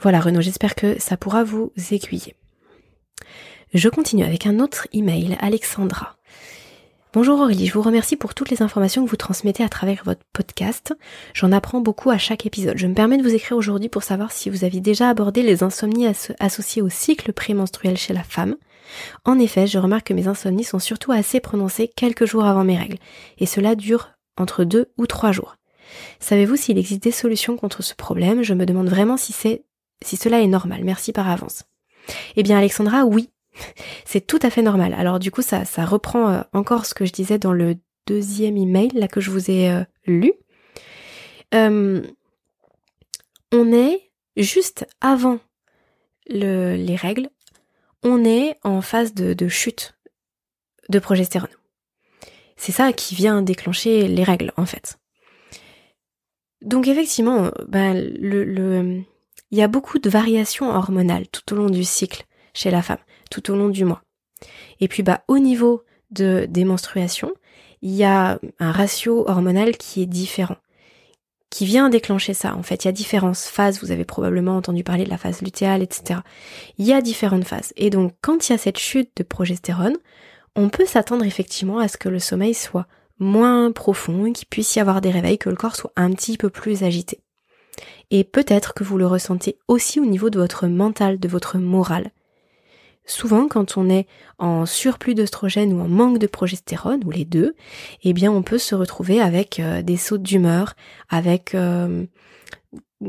Voilà 0.00 0.18
Renaud, 0.18 0.40
j'espère 0.40 0.74
que 0.74 1.00
ça 1.00 1.16
pourra 1.16 1.44
vous 1.44 1.70
aiguiller. 1.92 2.34
Je 3.74 3.88
continue 3.88 4.24
avec 4.24 4.44
un 4.44 4.58
autre 4.58 4.88
email, 4.92 5.38
Alexandra. 5.40 6.17
Bonjour 7.14 7.40
Aurélie, 7.40 7.66
je 7.66 7.72
vous 7.72 7.80
remercie 7.80 8.16
pour 8.16 8.34
toutes 8.34 8.50
les 8.50 8.60
informations 8.62 9.02
que 9.02 9.08
vous 9.08 9.16
transmettez 9.16 9.64
à 9.64 9.70
travers 9.70 10.02
votre 10.04 10.20
podcast. 10.34 10.94
J'en 11.32 11.52
apprends 11.52 11.80
beaucoup 11.80 12.10
à 12.10 12.18
chaque 12.18 12.44
épisode. 12.44 12.76
Je 12.76 12.86
me 12.86 12.92
permets 12.92 13.16
de 13.16 13.22
vous 13.22 13.34
écrire 13.34 13.56
aujourd'hui 13.56 13.88
pour 13.88 14.02
savoir 14.02 14.30
si 14.30 14.50
vous 14.50 14.62
aviez 14.62 14.82
déjà 14.82 15.08
abordé 15.08 15.42
les 15.42 15.62
insomnies 15.62 16.06
associées 16.38 16.82
au 16.82 16.90
cycle 16.90 17.32
prémenstruel 17.32 17.96
chez 17.96 18.12
la 18.12 18.22
femme. 18.22 18.56
En 19.24 19.38
effet, 19.38 19.66
je 19.66 19.78
remarque 19.78 20.08
que 20.08 20.12
mes 20.12 20.28
insomnies 20.28 20.64
sont 20.64 20.78
surtout 20.78 21.10
assez 21.10 21.40
prononcées 21.40 21.88
quelques 21.88 22.26
jours 22.26 22.44
avant 22.44 22.64
mes 22.64 22.76
règles, 22.76 22.98
et 23.38 23.46
cela 23.46 23.74
dure 23.74 24.10
entre 24.36 24.64
deux 24.64 24.92
ou 24.98 25.06
trois 25.06 25.32
jours. 25.32 25.56
Savez-vous 26.20 26.56
s'il 26.56 26.76
existe 26.76 27.02
des 27.02 27.10
solutions 27.10 27.56
contre 27.56 27.82
ce 27.82 27.94
problème? 27.94 28.42
Je 28.42 28.52
me 28.52 28.66
demande 28.66 28.90
vraiment 28.90 29.16
si 29.16 29.32
c'est 29.32 29.64
si 30.04 30.18
cela 30.18 30.42
est 30.42 30.46
normal. 30.46 30.84
Merci 30.84 31.12
par 31.12 31.30
avance. 31.30 31.64
Eh 32.36 32.42
bien 32.42 32.58
Alexandra, 32.58 33.06
oui, 33.06 33.30
c'est 34.04 34.26
tout 34.26 34.38
à 34.42 34.50
fait 34.50 34.62
normal. 34.62 34.94
Alors 34.94 35.18
du 35.18 35.30
coup, 35.30 35.42
ça, 35.42 35.64
reprend 35.84 36.30
euh, 36.30 36.42
encore 36.52 36.86
ce 36.86 36.94
que 36.94 37.04
je 37.04 37.12
disais 37.12 37.38
dans 37.38 37.52
le 37.52 37.76
deuxième 38.06 38.56
email 38.56 38.90
là 38.94 39.08
que 39.08 39.20
je 39.20 39.30
vous 39.30 39.50
ai 39.50 39.70
euh, 39.70 39.84
lu. 40.06 40.32
Euh, 41.54 42.02
on 43.52 43.72
est 43.72 44.10
juste 44.36 44.86
avant 45.00 45.40
les 46.26 46.96
règles, 46.96 47.30
on 48.02 48.22
est 48.22 48.56
en 48.62 48.82
phase 48.82 49.14
de, 49.14 49.48
chute 49.48 49.94
de 50.90 50.98
progestérone. 50.98 51.48
C'est 52.56 52.72
ça 52.72 52.92
qui 52.92 53.14
vient 53.14 53.40
déclencher 53.40 54.08
les 54.08 54.24
règles 54.24 54.52
en 54.58 54.66
fait. 54.66 54.98
Donc 56.60 56.86
effectivement, 56.86 57.50
ben, 57.66 57.94
le, 58.20 59.02
il 59.50 59.58
y 59.58 59.62
a 59.62 59.68
beaucoup 59.68 59.98
de 59.98 60.10
variations 60.10 60.68
hormonales 60.68 61.28
tout 61.28 61.54
au 61.54 61.56
long 61.56 61.70
du 61.70 61.84
cycle 61.84 62.26
chez 62.58 62.70
la 62.70 62.82
femme 62.82 62.98
tout 63.30 63.50
au 63.50 63.56
long 63.56 63.68
du 63.68 63.84
mois. 63.84 64.02
Et 64.80 64.88
puis 64.88 65.02
bah 65.02 65.22
au 65.28 65.38
niveau 65.38 65.84
de 66.10 66.46
des 66.48 66.64
menstruations, 66.64 67.32
il 67.82 67.94
y 67.94 68.04
a 68.04 68.40
un 68.58 68.72
ratio 68.72 69.28
hormonal 69.28 69.76
qui 69.76 70.02
est 70.02 70.06
différent, 70.06 70.56
qui 71.50 71.64
vient 71.64 71.88
déclencher 71.88 72.34
ça. 72.34 72.56
En 72.56 72.62
fait, 72.62 72.84
il 72.84 72.88
y 72.88 72.90
a 72.90 72.92
différentes 72.92 73.36
phases. 73.36 73.80
Vous 73.80 73.92
avez 73.92 74.04
probablement 74.04 74.56
entendu 74.56 74.82
parler 74.82 75.04
de 75.04 75.10
la 75.10 75.18
phase 75.18 75.42
lutéale, 75.42 75.82
etc. 75.82 76.20
Il 76.78 76.86
y 76.86 76.92
a 76.92 77.00
différentes 77.00 77.44
phases. 77.44 77.72
Et 77.76 77.90
donc, 77.90 78.14
quand 78.20 78.48
il 78.48 78.52
y 78.52 78.54
a 78.54 78.58
cette 78.58 78.78
chute 78.78 79.10
de 79.16 79.22
progestérone, 79.22 79.96
on 80.56 80.68
peut 80.68 80.86
s'attendre 80.86 81.24
effectivement 81.24 81.78
à 81.78 81.88
ce 81.88 81.96
que 81.96 82.08
le 82.08 82.18
sommeil 82.18 82.54
soit 82.54 82.86
moins 83.20 83.70
profond, 83.72 84.32
qu'il 84.32 84.48
puisse 84.48 84.74
y 84.76 84.80
avoir 84.80 85.00
des 85.00 85.10
réveils, 85.10 85.38
que 85.38 85.50
le 85.50 85.56
corps 85.56 85.76
soit 85.76 85.92
un 85.96 86.10
petit 86.12 86.36
peu 86.36 86.50
plus 86.50 86.82
agité. 86.82 87.20
Et 88.10 88.24
peut-être 88.24 88.74
que 88.74 88.84
vous 88.84 88.98
le 88.98 89.06
ressentez 89.06 89.58
aussi 89.68 90.00
au 90.00 90.04
niveau 90.04 90.30
de 90.30 90.38
votre 90.38 90.66
mental, 90.66 91.18
de 91.18 91.28
votre 91.28 91.58
morale. 91.58 92.10
Souvent, 93.08 93.48
quand 93.48 93.78
on 93.78 93.88
est 93.88 94.06
en 94.38 94.66
surplus 94.66 95.14
d'œstrogène 95.14 95.72
ou 95.72 95.80
en 95.80 95.88
manque 95.88 96.18
de 96.18 96.26
progestérone, 96.26 97.00
ou 97.06 97.10
les 97.10 97.24
deux, 97.24 97.54
eh 98.04 98.12
bien, 98.12 98.30
on 98.30 98.42
peut 98.42 98.58
se 98.58 98.74
retrouver 98.74 99.18
avec 99.18 99.60
euh, 99.60 99.80
des 99.80 99.96
sautes 99.96 100.22
d'humeur, 100.22 100.74
avec 101.08 101.54
euh, 101.54 102.04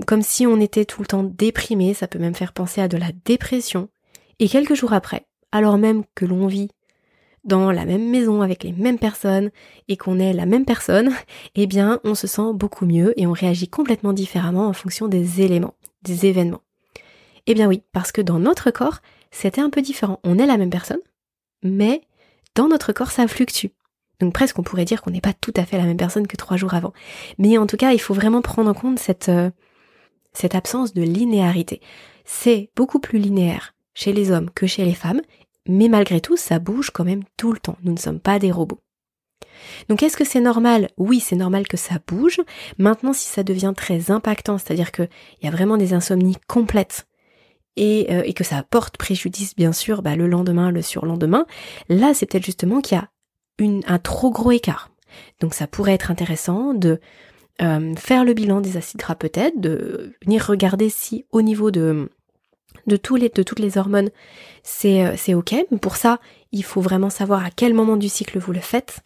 comme 0.08 0.22
si 0.22 0.48
on 0.48 0.62
était 0.62 0.86
tout 0.86 1.02
le 1.02 1.08
temps 1.08 1.24
déprimé, 1.24 1.94
ça 1.94 2.08
peut 2.08 2.18
même 2.18 2.34
faire 2.34 2.54
penser 2.54 2.80
à 2.80 2.88
de 2.88 2.96
la 2.96 3.12
dépression. 3.26 3.90
Et 4.40 4.48
quelques 4.48 4.74
jours 4.74 4.94
après, 4.94 5.26
alors 5.52 5.78
même 5.78 6.04
que 6.16 6.26
l'on 6.26 6.48
vit 6.48 6.70
dans 7.44 7.70
la 7.70 7.84
même 7.86 8.10
maison 8.10 8.42
avec 8.42 8.64
les 8.64 8.72
mêmes 8.72 9.00
personnes 9.00 9.50
et 9.90 9.98
qu'on 9.98 10.18
est 10.18 10.32
la 10.32 10.46
même 10.46 10.64
personne, 10.64 11.12
eh 11.56 11.68
bien 11.68 12.00
on 12.06 12.16
se 12.16 12.26
sent 12.26 12.54
beaucoup 12.54 12.86
mieux 12.86 13.20
et 13.20 13.28
on 13.28 13.34
réagit 13.34 13.68
complètement 13.68 14.14
différemment 14.14 14.68
en 14.68 14.74
fonction 14.74 15.10
des 15.10 15.42
éléments, 15.42 15.74
des 16.04 16.26
événements. 16.26 16.62
Eh 17.48 17.54
bien 17.54 17.68
oui, 17.68 17.82
parce 17.92 18.14
que 18.14 18.22
dans 18.22 18.40
notre 18.40 18.72
corps, 18.72 19.02
c'était 19.32 19.62
un 19.62 19.70
peu 19.70 19.82
différent. 19.82 20.20
On 20.24 20.38
est 20.38 20.46
la 20.46 20.58
même 20.58 20.70
personne, 20.70 21.00
mais 21.64 22.02
dans 22.56 22.68
notre 22.68 22.94
corps, 22.94 23.12
ça 23.12 23.28
fluctue. 23.28 23.68
Donc 24.20 24.34
presque 24.34 24.60
on 24.60 24.64
pourrait 24.64 24.86
dire 24.86 25.02
qu'on 25.02 25.12
n'est 25.12 25.22
pas 25.22 25.34
tout 25.34 25.54
à 25.56 25.66
fait 25.66 25.78
la 25.78 25.86
même 25.86 25.98
personne 25.98 26.28
que 26.28 26.36
trois 26.36 26.58
jours 26.58 26.74
avant. 26.74 26.94
Mais 27.38 27.58
en 27.58 27.68
tout 27.68 27.78
cas, 27.78 27.94
il 27.94 28.02
faut 28.02 28.14
vraiment 28.14 28.42
prendre 28.42 28.70
en 28.70 28.74
compte 28.74 29.00
cette, 29.00 29.30
euh, 29.30 29.50
cette 30.34 30.56
absence 30.56 30.94
de 30.94 31.02
linéarité. 31.02 31.82
C'est 32.26 32.70
beaucoup 32.76 33.00
plus 33.00 33.20
linéaire 33.20 33.76
chez 33.94 34.14
les 34.14 34.32
hommes 34.32 34.50
que 34.50 34.68
chez 34.68 34.86
les 34.86 34.94
femmes, 34.94 35.22
mais 35.68 35.88
malgré 35.88 36.22
tout, 36.22 36.38
ça 36.38 36.60
bouge 36.60 36.92
quand 36.92 37.06
même 37.06 37.24
tout 37.38 37.54
le 37.54 37.60
temps. 37.60 37.78
Nous 37.84 37.94
ne 37.94 37.98
sommes 37.98 38.20
pas 38.20 38.40
des 38.40 38.52
robots. 38.52 38.82
Donc 39.88 40.04
est-ce 40.04 40.18
que 40.18 40.26
c'est 40.26 40.40
normal? 40.40 40.90
Oui, 40.98 41.20
c'est 41.20 41.36
normal 41.36 41.68
que 41.68 41.78
ça 41.78 41.96
bouge. 42.08 42.40
Maintenant, 42.78 43.14
si 43.14 43.28
ça 43.28 43.44
devient 43.44 43.74
très 43.76 44.12
impactant, 44.12 44.58
c'est-à-dire 44.58 44.92
qu'il 44.92 45.10
y 45.44 45.48
a 45.48 45.52
vraiment 45.52 45.78
des 45.78 45.94
insomnies 45.94 46.38
complètes 46.48 47.08
et, 47.80 48.08
euh, 48.12 48.24
et 48.26 48.34
que 48.34 48.44
ça 48.44 48.58
apporte 48.58 48.98
préjudice, 48.98 49.56
bien 49.56 49.72
sûr, 49.72 50.02
bah, 50.02 50.18
le 50.18 50.28
lendemain, 50.28 50.70
le 50.70 50.82
surlendemain, 50.82 51.46
là, 51.88 52.14
c'est 52.14 52.26
peut-être 52.26 52.46
justement 52.46 52.82
qu'il 52.82 52.98
y 52.98 53.02
a 53.02 53.10
un 53.88 54.00
trop 54.00 54.32
gros 54.32 54.52
écart. 54.52 54.92
Donc 55.40 55.54
ça 55.54 55.66
pourrait 55.66 55.94
être 55.94 56.12
intéressant 56.12 56.74
de 56.74 57.00
euh, 57.62 57.96
faire 57.96 58.26
le 58.26 58.34
bilan 58.34 58.60
des 58.60 58.78
acides 58.78 59.00
gras 59.00 59.16
peut-être, 59.16 59.60
de 59.60 60.14
venir 60.24 60.46
regarder 60.46 60.90
si 60.90 61.26
au 61.32 61.42
niveau 61.42 61.72
de 61.72 62.10
de, 62.86 62.96
de 62.96 63.44
toutes 63.44 63.60
les 63.60 63.78
hormones, 63.78 64.10
c'est 64.64 65.06
euh, 65.06 65.14
c'est 65.18 65.34
ok. 65.34 65.56
Mais 65.72 65.78
pour 65.78 65.96
ça, 65.96 66.20
il 66.52 66.64
faut 66.64 66.82
vraiment 66.82 67.10
savoir 67.10 67.46
à 67.46 67.50
quel 67.50 67.74
moment 67.74 67.98
du 67.98 68.10
cycle 68.10 68.40
vous 68.40 68.52
le 68.52 68.60
faites. 68.60 69.00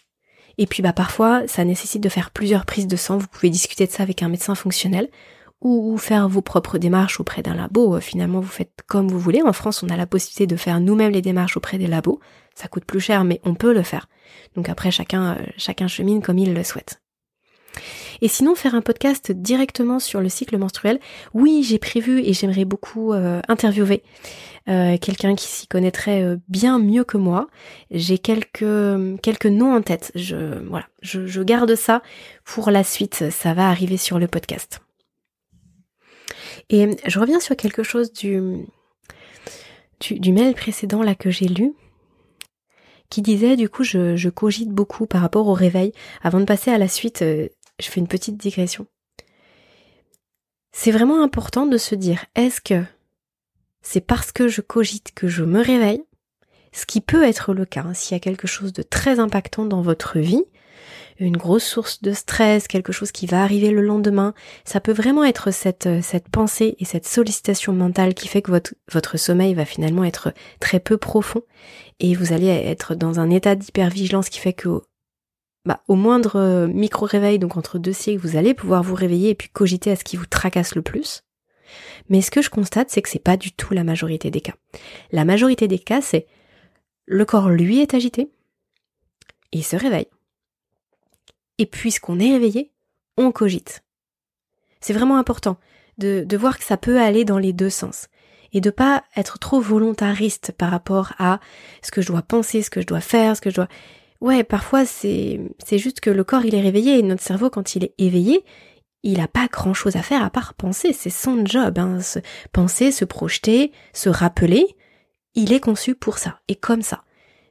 Et 0.57 0.67
puis 0.67 0.83
bah 0.83 0.93
parfois, 0.93 1.47
ça 1.47 1.63
nécessite 1.63 2.03
de 2.03 2.09
faire 2.09 2.31
plusieurs 2.31 2.65
prises 2.65 2.87
de 2.87 2.95
sang. 2.95 3.17
Vous 3.17 3.27
pouvez 3.27 3.49
discuter 3.49 3.85
de 3.85 3.91
ça 3.91 4.03
avec 4.03 4.21
un 4.23 4.29
médecin 4.29 4.55
fonctionnel 4.55 5.09
ou, 5.63 5.97
faire 5.97 6.27
vos 6.27 6.41
propres 6.41 6.77
démarches 6.77 7.19
auprès 7.19 7.41
d'un 7.41 7.55
labo. 7.55 7.95
Euh, 7.95 7.99
finalement, 7.99 8.39
vous 8.39 8.47
faites 8.47 8.81
comme 8.87 9.07
vous 9.07 9.19
voulez. 9.19 9.41
En 9.41 9.53
France, 9.53 9.81
on 9.81 9.89
a 9.89 9.97
la 9.97 10.05
possibilité 10.05 10.45
de 10.45 10.55
faire 10.55 10.79
nous-mêmes 10.79 11.11
les 11.11 11.21
démarches 11.21 11.57
auprès 11.57 11.77
des 11.77 11.87
labos. 11.87 12.19
Ça 12.53 12.67
coûte 12.67 12.85
plus 12.85 12.99
cher, 12.99 13.23
mais 13.23 13.39
on 13.43 13.55
peut 13.55 13.73
le 13.73 13.83
faire. 13.83 14.07
Donc 14.55 14.69
après, 14.69 14.91
chacun, 14.91 15.35
euh, 15.35 15.45
chacun 15.57 15.87
chemine 15.87 16.21
comme 16.21 16.37
il 16.37 16.53
le 16.53 16.63
souhaite. 16.63 17.01
Et 18.21 18.27
sinon, 18.27 18.53
faire 18.55 18.75
un 18.75 18.81
podcast 18.81 19.31
directement 19.31 19.99
sur 19.99 20.21
le 20.21 20.29
cycle 20.29 20.57
menstruel, 20.57 20.99
oui, 21.33 21.63
j'ai 21.67 21.79
prévu 21.79 22.19
et 22.19 22.33
j'aimerais 22.33 22.65
beaucoup 22.65 23.13
euh, 23.13 23.41
interviewer 23.47 24.03
quelqu'un 24.65 25.35
qui 25.35 25.47
s'y 25.47 25.67
connaîtrait 25.67 26.37
bien 26.47 26.79
mieux 26.79 27.03
que 27.03 27.17
moi. 27.17 27.49
J'ai 27.91 28.17
quelques 28.17 29.19
quelques 29.21 29.45
noms 29.45 29.75
en 29.75 29.81
tête. 29.81 30.13
Je 30.15 30.37
voilà, 30.69 30.85
je, 31.01 31.43
garde 31.43 31.75
ça 31.75 32.01
pour 32.45 32.71
la 32.71 32.85
suite. 32.85 33.25
Ça 33.29 33.53
va 33.53 33.67
arriver 33.67 33.97
sur 33.97 34.19
le 34.19 34.27
podcast. 34.27 34.82
Et 36.69 36.89
je 37.05 37.19
reviens 37.19 37.39
sur 37.39 37.55
quelque 37.55 37.83
chose 37.83 38.11
du, 38.13 38.65
mail 40.09 40.53
précédent 40.53 41.03
là 41.03 41.15
que 41.15 41.29
j'ai 41.29 41.47
lu 41.47 41.73
qui 43.09 43.21
disait 43.21 43.55
du 43.55 43.69
coup 43.69 43.83
je, 43.83 44.29
cogite 44.29 44.69
beaucoup 44.69 45.05
par 45.05 45.21
rapport 45.21 45.47
au 45.47 45.53
réveil. 45.53 45.91
Avant 46.23 46.39
de 46.39 46.45
passer 46.45 46.71
à 46.71 46.77
la 46.77 46.87
suite, 46.87 47.19
je 47.21 47.49
fais 47.79 47.99
une 47.99 48.07
petite 48.07 48.37
digression. 48.37 48.87
C'est 50.71 50.91
vraiment 50.91 51.21
important 51.21 51.67
de 51.67 51.77
se 51.77 51.93
dire, 51.93 52.25
est-ce 52.35 52.59
que 52.59 52.83
c'est 53.83 54.01
parce 54.01 54.31
que 54.31 54.47
je 54.47 54.61
cogite 54.61 55.13
que 55.13 55.27
je 55.27 55.43
me 55.43 55.61
réveille 55.61 56.03
Ce 56.71 56.87
qui 56.87 56.99
peut 56.99 57.23
être 57.23 57.53
le 57.53 57.65
cas, 57.65 57.83
hein, 57.85 57.93
s'il 57.93 58.15
y 58.15 58.17
a 58.17 58.19
quelque 58.19 58.47
chose 58.47 58.73
de 58.73 58.81
très 58.81 59.19
impactant 59.19 59.65
dans 59.65 59.81
votre 59.81 60.17
vie, 60.17 60.43
une 61.23 61.37
grosse 61.37 61.63
source 61.63 62.01
de 62.01 62.13
stress, 62.13 62.67
quelque 62.67 62.91
chose 62.91 63.11
qui 63.11 63.25
va 63.25 63.43
arriver 63.43 63.71
le 63.71 63.81
lendemain, 63.81 64.33
ça 64.65 64.79
peut 64.79 64.91
vraiment 64.91 65.23
être 65.23 65.51
cette, 65.51 65.89
cette 66.01 66.29
pensée 66.29 66.75
et 66.79 66.85
cette 66.85 67.07
sollicitation 67.07 67.73
mentale 67.73 68.13
qui 68.13 68.27
fait 68.27 68.41
que 68.41 68.51
votre, 68.51 68.73
votre 68.91 69.17
sommeil 69.17 69.53
va 69.53 69.65
finalement 69.65 70.03
être 70.03 70.33
très 70.59 70.79
peu 70.79 70.97
profond 70.97 71.41
et 71.99 72.15
vous 72.15 72.33
allez 72.33 72.47
être 72.47 72.95
dans 72.95 73.19
un 73.19 73.29
état 73.29 73.55
d'hypervigilance 73.55 74.29
qui 74.29 74.39
fait 74.39 74.53
que 74.53 74.81
bah, 75.65 75.81
au 75.87 75.95
moindre 75.95 76.35
euh, 76.35 76.67
micro-réveil, 76.67 77.39
donc 77.39 77.55
entre 77.55 77.79
deux 77.79 77.93
siècles, 77.93 78.21
vous 78.21 78.35
allez 78.35 78.53
pouvoir 78.53 78.83
vous 78.83 78.95
réveiller 78.95 79.29
et 79.29 79.35
puis 79.35 79.47
cogiter 79.47 79.91
à 79.91 79.95
ce 79.95 80.03
qui 80.03 80.17
vous 80.17 80.25
tracasse 80.25 80.75
le 80.75 80.81
plus. 80.81 81.23
Mais 82.09 82.21
ce 82.21 82.31
que 82.31 82.41
je 82.41 82.49
constate, 82.49 82.89
c'est 82.89 83.01
que 83.01 83.09
c'est 83.09 83.19
pas 83.19 83.37
du 83.37 83.53
tout 83.53 83.73
la 83.73 83.85
majorité 83.85 84.29
des 84.29 84.41
cas. 84.41 84.55
La 85.11 85.23
majorité 85.23 85.69
des 85.69 85.79
cas, 85.79 86.01
c'est 86.01 86.27
le 87.05 87.23
corps, 87.25 87.49
lui, 87.49 87.79
est 87.79 87.93
agité, 87.93 88.29
il 89.53 89.63
se 89.63 89.75
réveille. 89.75 90.07
Et 91.63 91.65
puisqu'on 91.65 92.19
est 92.19 92.33
réveillé, 92.33 92.73
on 93.15 93.31
cogite. 93.31 93.85
C'est 94.81 94.91
vraiment 94.91 95.15
important 95.17 95.55
de, 95.97 96.27
voir 96.35 96.57
que 96.57 96.65
ça 96.65 96.75
peut 96.75 96.99
aller 96.99 97.23
dans 97.23 97.37
les 97.37 97.53
deux 97.53 97.69
sens 97.69 98.09
et 98.51 98.59
de 98.59 98.69
pas 98.69 99.05
être 99.15 99.39
trop 99.39 99.61
volontariste 99.61 100.51
par 100.51 100.71
rapport 100.71 101.13
à 101.19 101.39
ce 101.81 101.89
que 101.89 102.01
je 102.01 102.07
dois 102.07 102.21
penser, 102.21 102.63
ce 102.63 102.69
que 102.69 102.81
je 102.81 102.85
dois 102.85 102.99
faire, 102.99 103.37
ce 103.37 103.39
que 103.39 103.49
je 103.49 103.55
dois 103.55 103.69
ouais, 104.19 104.43
parfois 104.43 104.85
c'est 104.85 105.39
c'est 105.65 105.77
juste 105.77 106.01
que 106.01 106.09
le 106.09 106.25
corps 106.25 106.43
il 106.43 106.53
est 106.53 106.59
réveillé 106.59 106.99
et 106.99 107.01
notre 107.01 107.23
cerveau 107.23 107.49
quand 107.49 107.77
il 107.77 107.85
est 107.85 107.93
éveillé, 107.97 108.43
il 109.01 109.21
a 109.21 109.29
pas 109.29 109.47
grand 109.47 109.73
chose 109.73 109.95
à 109.95 110.03
faire 110.03 110.21
à 110.21 110.29
part 110.29 110.55
penser, 110.55 110.91
c'est 110.91 111.09
son 111.09 111.45
job, 111.45 111.79
hein, 111.79 112.01
se 112.01 112.19
penser, 112.51 112.91
se 112.91 113.05
projeter, 113.05 113.71
se 113.93 114.09
rappeler, 114.09 114.75
il 115.33 115.53
est 115.53 115.61
conçu 115.61 115.95
pour 115.95 116.17
ça 116.17 116.41
et 116.49 116.55
comme 116.55 116.81
ça. 116.81 117.05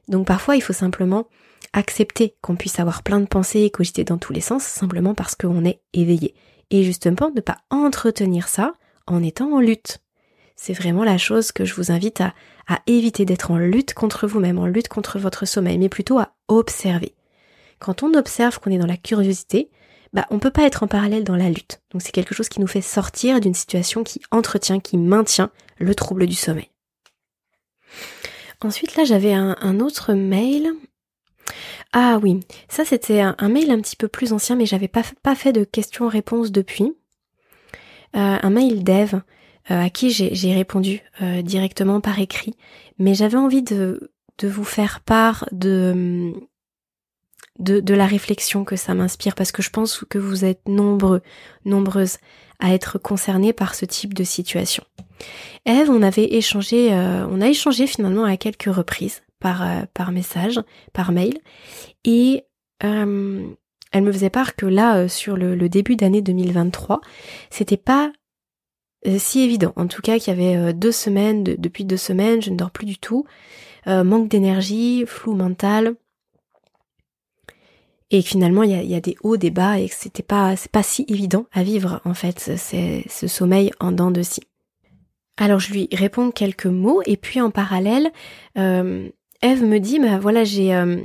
Donc 0.07 0.27
parfois 0.27 0.55
il 0.55 0.61
faut 0.61 0.71
simplement 0.71 1.25
accepter 1.73 2.35
qu'on 2.41 2.55
puisse 2.55 2.79
avoir 2.79 3.03
plein 3.03 3.19
de 3.19 3.25
pensées 3.25 3.61
et 3.61 3.69
cogiter 3.69 4.03
dans 4.03 4.17
tous 4.17 4.33
les 4.33 4.41
sens 4.41 4.63
simplement 4.63 5.13
parce 5.13 5.35
qu'on 5.35 5.65
est 5.65 5.81
éveillé. 5.93 6.33
Et 6.69 6.83
justement 6.83 7.31
ne 7.35 7.41
pas 7.41 7.57
entretenir 7.69 8.47
ça 8.47 8.73
en 9.07 9.21
étant 9.21 9.51
en 9.53 9.59
lutte. 9.59 9.99
C'est 10.55 10.73
vraiment 10.73 11.03
la 11.03 11.17
chose 11.17 11.51
que 11.51 11.65
je 11.65 11.73
vous 11.73 11.91
invite 11.91 12.21
à, 12.21 12.33
à 12.67 12.79
éviter 12.87 13.25
d'être 13.25 13.51
en 13.51 13.57
lutte 13.57 13.93
contre 13.93 14.27
vous-même, 14.27 14.59
en 14.59 14.67
lutte 14.67 14.87
contre 14.87 15.19
votre 15.19 15.45
sommeil, 15.45 15.77
mais 15.77 15.89
plutôt 15.89 16.19
à 16.19 16.33
observer. 16.47 17.15
Quand 17.79 18.03
on 18.03 18.13
observe 18.13 18.59
qu'on 18.59 18.71
est 18.71 18.77
dans 18.77 18.87
la 18.87 18.97
curiosité, 18.97 19.69
bah, 20.13 20.27
on 20.29 20.39
peut 20.39 20.51
pas 20.51 20.63
être 20.63 20.83
en 20.83 20.87
parallèle 20.87 21.23
dans 21.23 21.35
la 21.35 21.49
lutte. 21.49 21.81
Donc 21.91 22.01
c'est 22.01 22.11
quelque 22.11 22.35
chose 22.35 22.47
qui 22.47 22.61
nous 22.61 22.67
fait 22.67 22.81
sortir 22.81 23.41
d'une 23.41 23.55
situation 23.55 24.03
qui 24.03 24.21
entretient, 24.31 24.79
qui 24.79 24.97
maintient 24.97 25.49
le 25.79 25.95
trouble 25.95 26.27
du 26.27 26.35
sommeil. 26.35 26.69
Ensuite, 28.61 28.95
là, 28.95 29.03
j'avais 29.03 29.33
un, 29.33 29.79
autre 29.81 30.13
mail. 30.13 30.71
Ah 31.91 32.19
oui, 32.21 32.39
ça 32.69 32.85
c'était 32.85 33.21
un, 33.21 33.49
mail 33.49 33.71
un 33.71 33.79
petit 33.79 33.95
peu 33.95 34.07
plus 34.07 34.33
ancien, 34.33 34.55
mais 34.55 34.65
j'avais 34.65 34.87
pas, 34.87 35.03
fait 35.35 35.53
de 35.53 35.63
questions-réponses 35.63 36.51
depuis. 36.51 36.93
Euh, 38.15 38.37
un 38.41 38.49
mail 38.49 38.83
dev 38.83 39.15
euh, 39.15 39.19
à 39.69 39.89
qui 39.89 40.09
j'ai 40.11 40.53
répondu 40.53 41.01
euh, 41.21 41.41
directement 41.41 42.01
par 42.01 42.19
écrit, 42.19 42.55
mais 42.97 43.13
j'avais 43.13 43.37
envie 43.37 43.63
de, 43.63 44.11
de 44.39 44.47
vous 44.47 44.63
faire 44.63 45.01
part 45.01 45.47
de, 45.51 46.33
de, 47.59 47.79
de 47.79 47.93
la 47.93 48.05
réflexion 48.05 48.65
que 48.65 48.75
ça 48.75 48.93
m'inspire, 48.93 49.35
parce 49.35 49.51
que 49.51 49.61
je 49.61 49.69
pense 49.69 50.03
que 50.09 50.17
vous 50.17 50.45
êtes 50.45 50.67
nombreux, 50.67 51.21
nombreuses 51.65 52.17
à 52.59 52.73
être 52.73 52.97
concernés 52.97 53.53
par 53.53 53.75
ce 53.75 53.85
type 53.85 54.13
de 54.13 54.23
situation. 54.23 54.83
Eve, 55.65 55.89
on 55.89 56.01
avait 56.01 56.33
échangé, 56.33 56.89
on 56.91 57.41
a 57.41 57.47
échangé 57.47 57.87
finalement 57.87 58.25
à 58.25 58.37
quelques 58.37 58.73
reprises 58.73 59.21
par, 59.43 59.63
par 59.93 60.11
message, 60.11 60.59
par 60.93 61.11
mail, 61.11 61.37
et 62.03 62.43
elle 63.93 64.01
me 64.01 64.11
faisait 64.11 64.31
part 64.31 64.55
que 64.55 64.65
là, 64.65 65.07
sur 65.07 65.37
le, 65.37 65.69
début 65.69 65.95
d'année 65.95 66.21
2023, 66.23 66.99
c'était 67.51 67.77
pas 67.77 68.11
euh, 69.05 69.17
si 69.19 69.41
évident. 69.41 69.73
En 69.75 69.87
tout 69.87 70.01
cas, 70.01 70.17
qu'il 70.17 70.33
y 70.33 70.37
avait 70.37 70.57
euh, 70.57 70.73
deux 70.73 70.91
semaines, 70.91 71.43
depuis 71.43 71.85
deux 71.85 71.97
semaines, 71.97 72.41
je 72.41 72.49
ne 72.49 72.57
dors 72.57 72.71
plus 72.71 72.85
du 72.85 72.97
tout. 72.97 73.25
Euh, 73.87 74.03
manque 74.03 74.29
d'énergie, 74.29 75.03
flou 75.05 75.35
mental. 75.35 75.95
et 78.11 78.21
finalement 78.21 78.63
il 78.63 78.71
y 78.71 78.95
a, 78.95 79.01
des 79.01 79.17
hauts, 79.23 79.37
des 79.37 79.51
bas 79.51 79.79
et 79.79 79.89
que 79.89 79.95
c'était 79.95 80.23
pas 80.23 80.55
c'est 80.55 80.71
pas 80.71 80.83
si 80.83 81.03
évident 81.07 81.47
à 81.51 81.63
vivre 81.63 81.99
en 82.05 82.13
fait 82.13 82.39
c'est 82.39 83.03
ce 83.09 83.27
sommeil 83.27 83.71
en 83.79 83.91
dents 83.91 84.11
de 84.11 84.21
scie. 84.21 84.47
Alors 85.35 85.59
je 85.59 85.73
lui 85.73 85.89
réponds 85.91 86.31
quelques 86.31 86.67
mots 86.67 87.01
et 87.05 87.17
puis 87.17 87.41
en 87.41 87.51
parallèle, 87.51 88.11
euh, 88.57 89.09
Eve 89.43 89.65
me 89.65 89.79
dit 89.79 89.99
bah 89.99 90.17
voilà 90.19 90.45
j'ai 90.45 90.73
euh, 90.73 91.01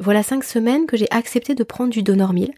voilà 0.00 0.24
cinq 0.24 0.42
semaines 0.42 0.86
que 0.86 0.96
j'ai 0.96 1.06
accepté 1.10 1.54
de 1.54 1.62
prendre 1.62 1.90
du 1.90 2.02
Donormil 2.02 2.52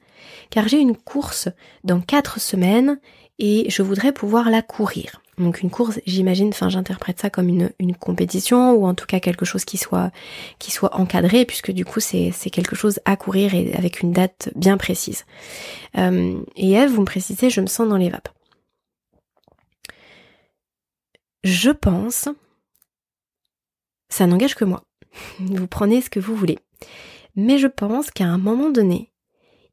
car 0.48 0.66
j'ai 0.66 0.78
une 0.78 0.96
course 0.96 1.48
dans 1.84 2.00
quatre 2.00 2.40
semaines 2.40 2.98
et 3.38 3.68
je 3.70 3.82
voudrais 3.82 4.12
pouvoir 4.12 4.50
la 4.50 4.62
courir. 4.62 5.22
Donc 5.38 5.62
une 5.62 5.70
course, 5.70 6.00
j'imagine, 6.06 6.48
enfin 6.48 6.68
j'interprète 6.68 7.20
ça 7.20 7.30
comme 7.30 7.48
une, 7.48 7.94
compétition 7.98 8.72
ou 8.72 8.86
en 8.86 8.94
tout 8.94 9.06
cas 9.06 9.20
quelque 9.20 9.44
chose 9.44 9.64
qui 9.64 9.78
soit 9.78 10.10
encadré 10.92 11.44
puisque 11.44 11.70
du 11.70 11.84
coup 11.84 12.00
c'est 12.00 12.30
c'est 12.32 12.50
quelque 12.50 12.76
chose 12.76 13.00
à 13.04 13.16
courir 13.16 13.54
et 13.54 13.72
avec 13.74 14.00
une 14.00 14.12
date 14.12 14.50
bien 14.56 14.76
précise. 14.78 15.24
Euh, 15.98 16.40
et 16.56 16.72
Eve, 16.72 16.90
vous 16.90 17.00
me 17.00 17.06
précisez, 17.06 17.50
je 17.50 17.60
me 17.60 17.66
sens 17.66 17.88
dans 17.88 17.96
les 17.96 18.10
vapes. 18.10 18.28
Je 21.42 21.70
pense, 21.70 22.28
ça 24.10 24.26
n'engage 24.26 24.54
que 24.54 24.64
moi. 24.64 24.82
Vous 25.38 25.66
prenez 25.66 26.00
ce 26.00 26.10
que 26.10 26.20
vous 26.20 26.34
voulez. 26.34 26.58
Mais 27.36 27.58
je 27.58 27.66
pense 27.66 28.10
qu'à 28.10 28.26
un 28.26 28.38
moment 28.38 28.70
donné, 28.70 29.10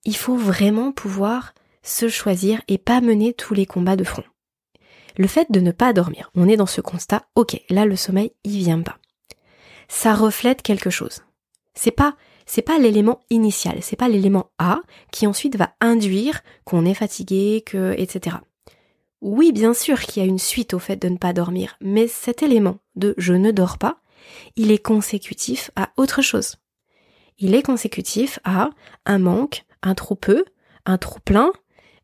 il 0.05 0.15
faut 0.15 0.37
vraiment 0.37 0.91
pouvoir 0.91 1.53
se 1.83 2.09
choisir 2.09 2.61
et 2.67 2.77
pas 2.77 3.01
mener 3.01 3.33
tous 3.33 3.53
les 3.53 3.65
combats 3.65 3.95
de 3.95 4.03
front. 4.03 4.23
Le 5.17 5.27
fait 5.27 5.51
de 5.51 5.59
ne 5.59 5.71
pas 5.71 5.93
dormir, 5.93 6.31
on 6.35 6.47
est 6.47 6.57
dans 6.57 6.67
ce 6.67 6.81
constat, 6.81 7.23
ok, 7.35 7.59
là 7.69 7.85
le 7.85 7.95
sommeil, 7.95 8.31
il 8.43 8.57
vient 8.59 8.81
pas. 8.81 8.97
Ça 9.87 10.13
reflète 10.13 10.61
quelque 10.61 10.89
chose. 10.89 11.23
C'est 11.73 11.91
pas, 11.91 12.15
c'est 12.45 12.61
pas 12.61 12.77
l'élément 12.77 13.19
initial, 13.29 13.79
c'est 13.81 13.95
pas 13.95 14.09
l'élément 14.09 14.51
A 14.59 14.81
qui 15.11 15.25
ensuite 15.25 15.55
va 15.55 15.73
induire 15.81 16.41
qu'on 16.65 16.85
est 16.85 16.93
fatigué, 16.93 17.63
que, 17.65 17.93
etc. 17.97 18.37
Oui, 19.21 19.51
bien 19.51 19.73
sûr 19.73 19.99
qu'il 20.01 20.21
y 20.21 20.25
a 20.25 20.29
une 20.29 20.39
suite 20.39 20.73
au 20.73 20.79
fait 20.79 20.97
de 20.97 21.09
ne 21.09 21.17
pas 21.17 21.33
dormir, 21.33 21.77
mais 21.81 22.07
cet 22.07 22.43
élément 22.43 22.77
de 22.95 23.15
je 23.17 23.33
ne 23.33 23.51
dors 23.51 23.77
pas, 23.77 23.99
il 24.55 24.71
est 24.71 24.83
consécutif 24.83 25.71
à 25.75 25.89
autre 25.97 26.21
chose. 26.21 26.57
Il 27.39 27.53
est 27.55 27.63
consécutif 27.63 28.39
à 28.43 28.69
un 29.05 29.19
manque, 29.19 29.65
un 29.83 29.93
trop 29.93 30.15
peu, 30.15 30.45
un 30.85 30.97
trop 30.97 31.19
plein, 31.19 31.51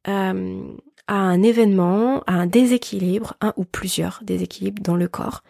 euh, 0.08 0.64
à 1.08 1.16
un 1.16 1.42
événement, 1.44 2.24
à 2.28 2.34
un 2.34 2.46
déséquilibre, 2.46 3.36
un 3.42 3.54
ou 3.58 3.66
plusieurs 3.66 4.20
déséquilibres 4.24 4.82
dans 4.82 4.96
le 4.96 5.08
corps, 5.08 5.44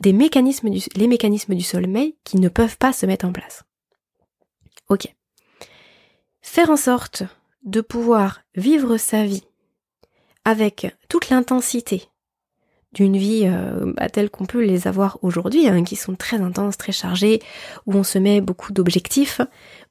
des 0.00 0.12
les 0.12 1.06
mécanismes 1.06 1.54
du 1.54 1.62
sommeil 1.62 2.16
qui 2.24 2.38
ne 2.38 2.48
peuvent 2.48 2.78
pas 2.78 2.92
se 2.92 3.06
mettre 3.06 3.26
en 3.26 3.32
place. 3.32 3.64
Ok. 4.88 5.14
Faire 6.42 6.70
en 6.70 6.76
sorte 6.76 7.22
de 7.64 7.80
pouvoir 7.80 8.40
vivre 8.54 8.96
sa 8.96 9.24
vie 9.24 9.44
avec 10.44 10.96
toute 11.08 11.28
l'intensité 11.28 12.09
d'une 12.92 13.16
vie 13.16 13.42
euh, 13.44 13.92
bah, 13.96 14.08
telle 14.08 14.30
qu'on 14.30 14.46
peut 14.46 14.64
les 14.64 14.88
avoir 14.88 15.18
aujourd'hui, 15.22 15.68
hein, 15.68 15.84
qui 15.84 15.96
sont 15.96 16.16
très 16.16 16.40
intenses, 16.40 16.76
très 16.76 16.92
chargées, 16.92 17.40
où 17.86 17.94
on 17.94 18.02
se 18.02 18.18
met 18.18 18.40
beaucoup 18.40 18.72
d'objectifs, 18.72 19.40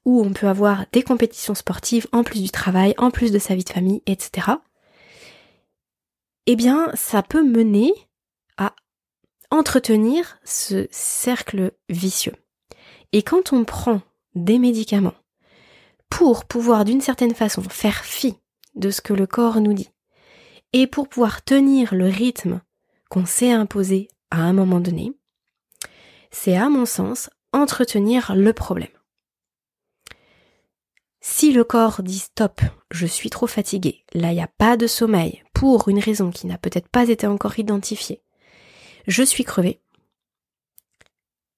où 0.04 0.22
on 0.22 0.32
peut 0.32 0.48
avoir 0.48 0.84
des 0.92 1.02
compétitions 1.02 1.54
sportives 1.54 2.06
en 2.12 2.22
plus 2.22 2.42
du 2.42 2.50
travail, 2.50 2.94
en 2.98 3.10
plus 3.10 3.32
de 3.32 3.38
sa 3.38 3.54
vie 3.54 3.64
de 3.64 3.70
famille, 3.70 4.02
etc. 4.06 4.48
Eh 6.46 6.56
bien, 6.56 6.90
ça 6.94 7.22
peut 7.22 7.42
mener 7.42 7.92
à 8.58 8.74
entretenir 9.50 10.38
ce 10.44 10.86
cercle 10.90 11.72
vicieux. 11.88 12.34
Et 13.12 13.22
quand 13.22 13.52
on 13.52 13.64
prend 13.64 14.02
des 14.34 14.58
médicaments 14.58 15.14
pour 16.08 16.44
pouvoir 16.44 16.84
d'une 16.84 17.00
certaine 17.00 17.34
façon 17.34 17.62
faire 17.62 18.04
fi 18.04 18.34
de 18.74 18.90
ce 18.90 19.00
que 19.00 19.14
le 19.14 19.26
corps 19.26 19.60
nous 19.60 19.72
dit, 19.72 19.90
et 20.72 20.86
pour 20.86 21.08
pouvoir 21.08 21.42
tenir 21.42 21.94
le 21.94 22.06
rythme 22.06 22.60
qu'on 23.10 23.26
s'est 23.26 23.52
imposé 23.52 24.08
à 24.30 24.38
un 24.38 24.54
moment 24.54 24.80
donné, 24.80 25.12
c'est 26.30 26.56
à 26.56 26.70
mon 26.70 26.86
sens 26.86 27.28
entretenir 27.52 28.34
le 28.34 28.54
problème. 28.54 28.88
Si 31.20 31.52
le 31.52 31.64
corps 31.64 32.02
dit 32.02 32.20
stop, 32.20 32.62
je 32.90 33.04
suis 33.04 33.28
trop 33.28 33.46
fatigué, 33.46 34.06
là 34.14 34.32
il 34.32 34.36
n'y 34.36 34.42
a 34.42 34.48
pas 34.48 34.78
de 34.78 34.86
sommeil, 34.86 35.42
pour 35.52 35.90
une 35.90 35.98
raison 35.98 36.30
qui 36.30 36.46
n'a 36.46 36.56
peut-être 36.56 36.88
pas 36.88 37.08
été 37.10 37.26
encore 37.26 37.58
identifiée, 37.58 38.22
je 39.06 39.22
suis 39.22 39.44
crevé, 39.44 39.82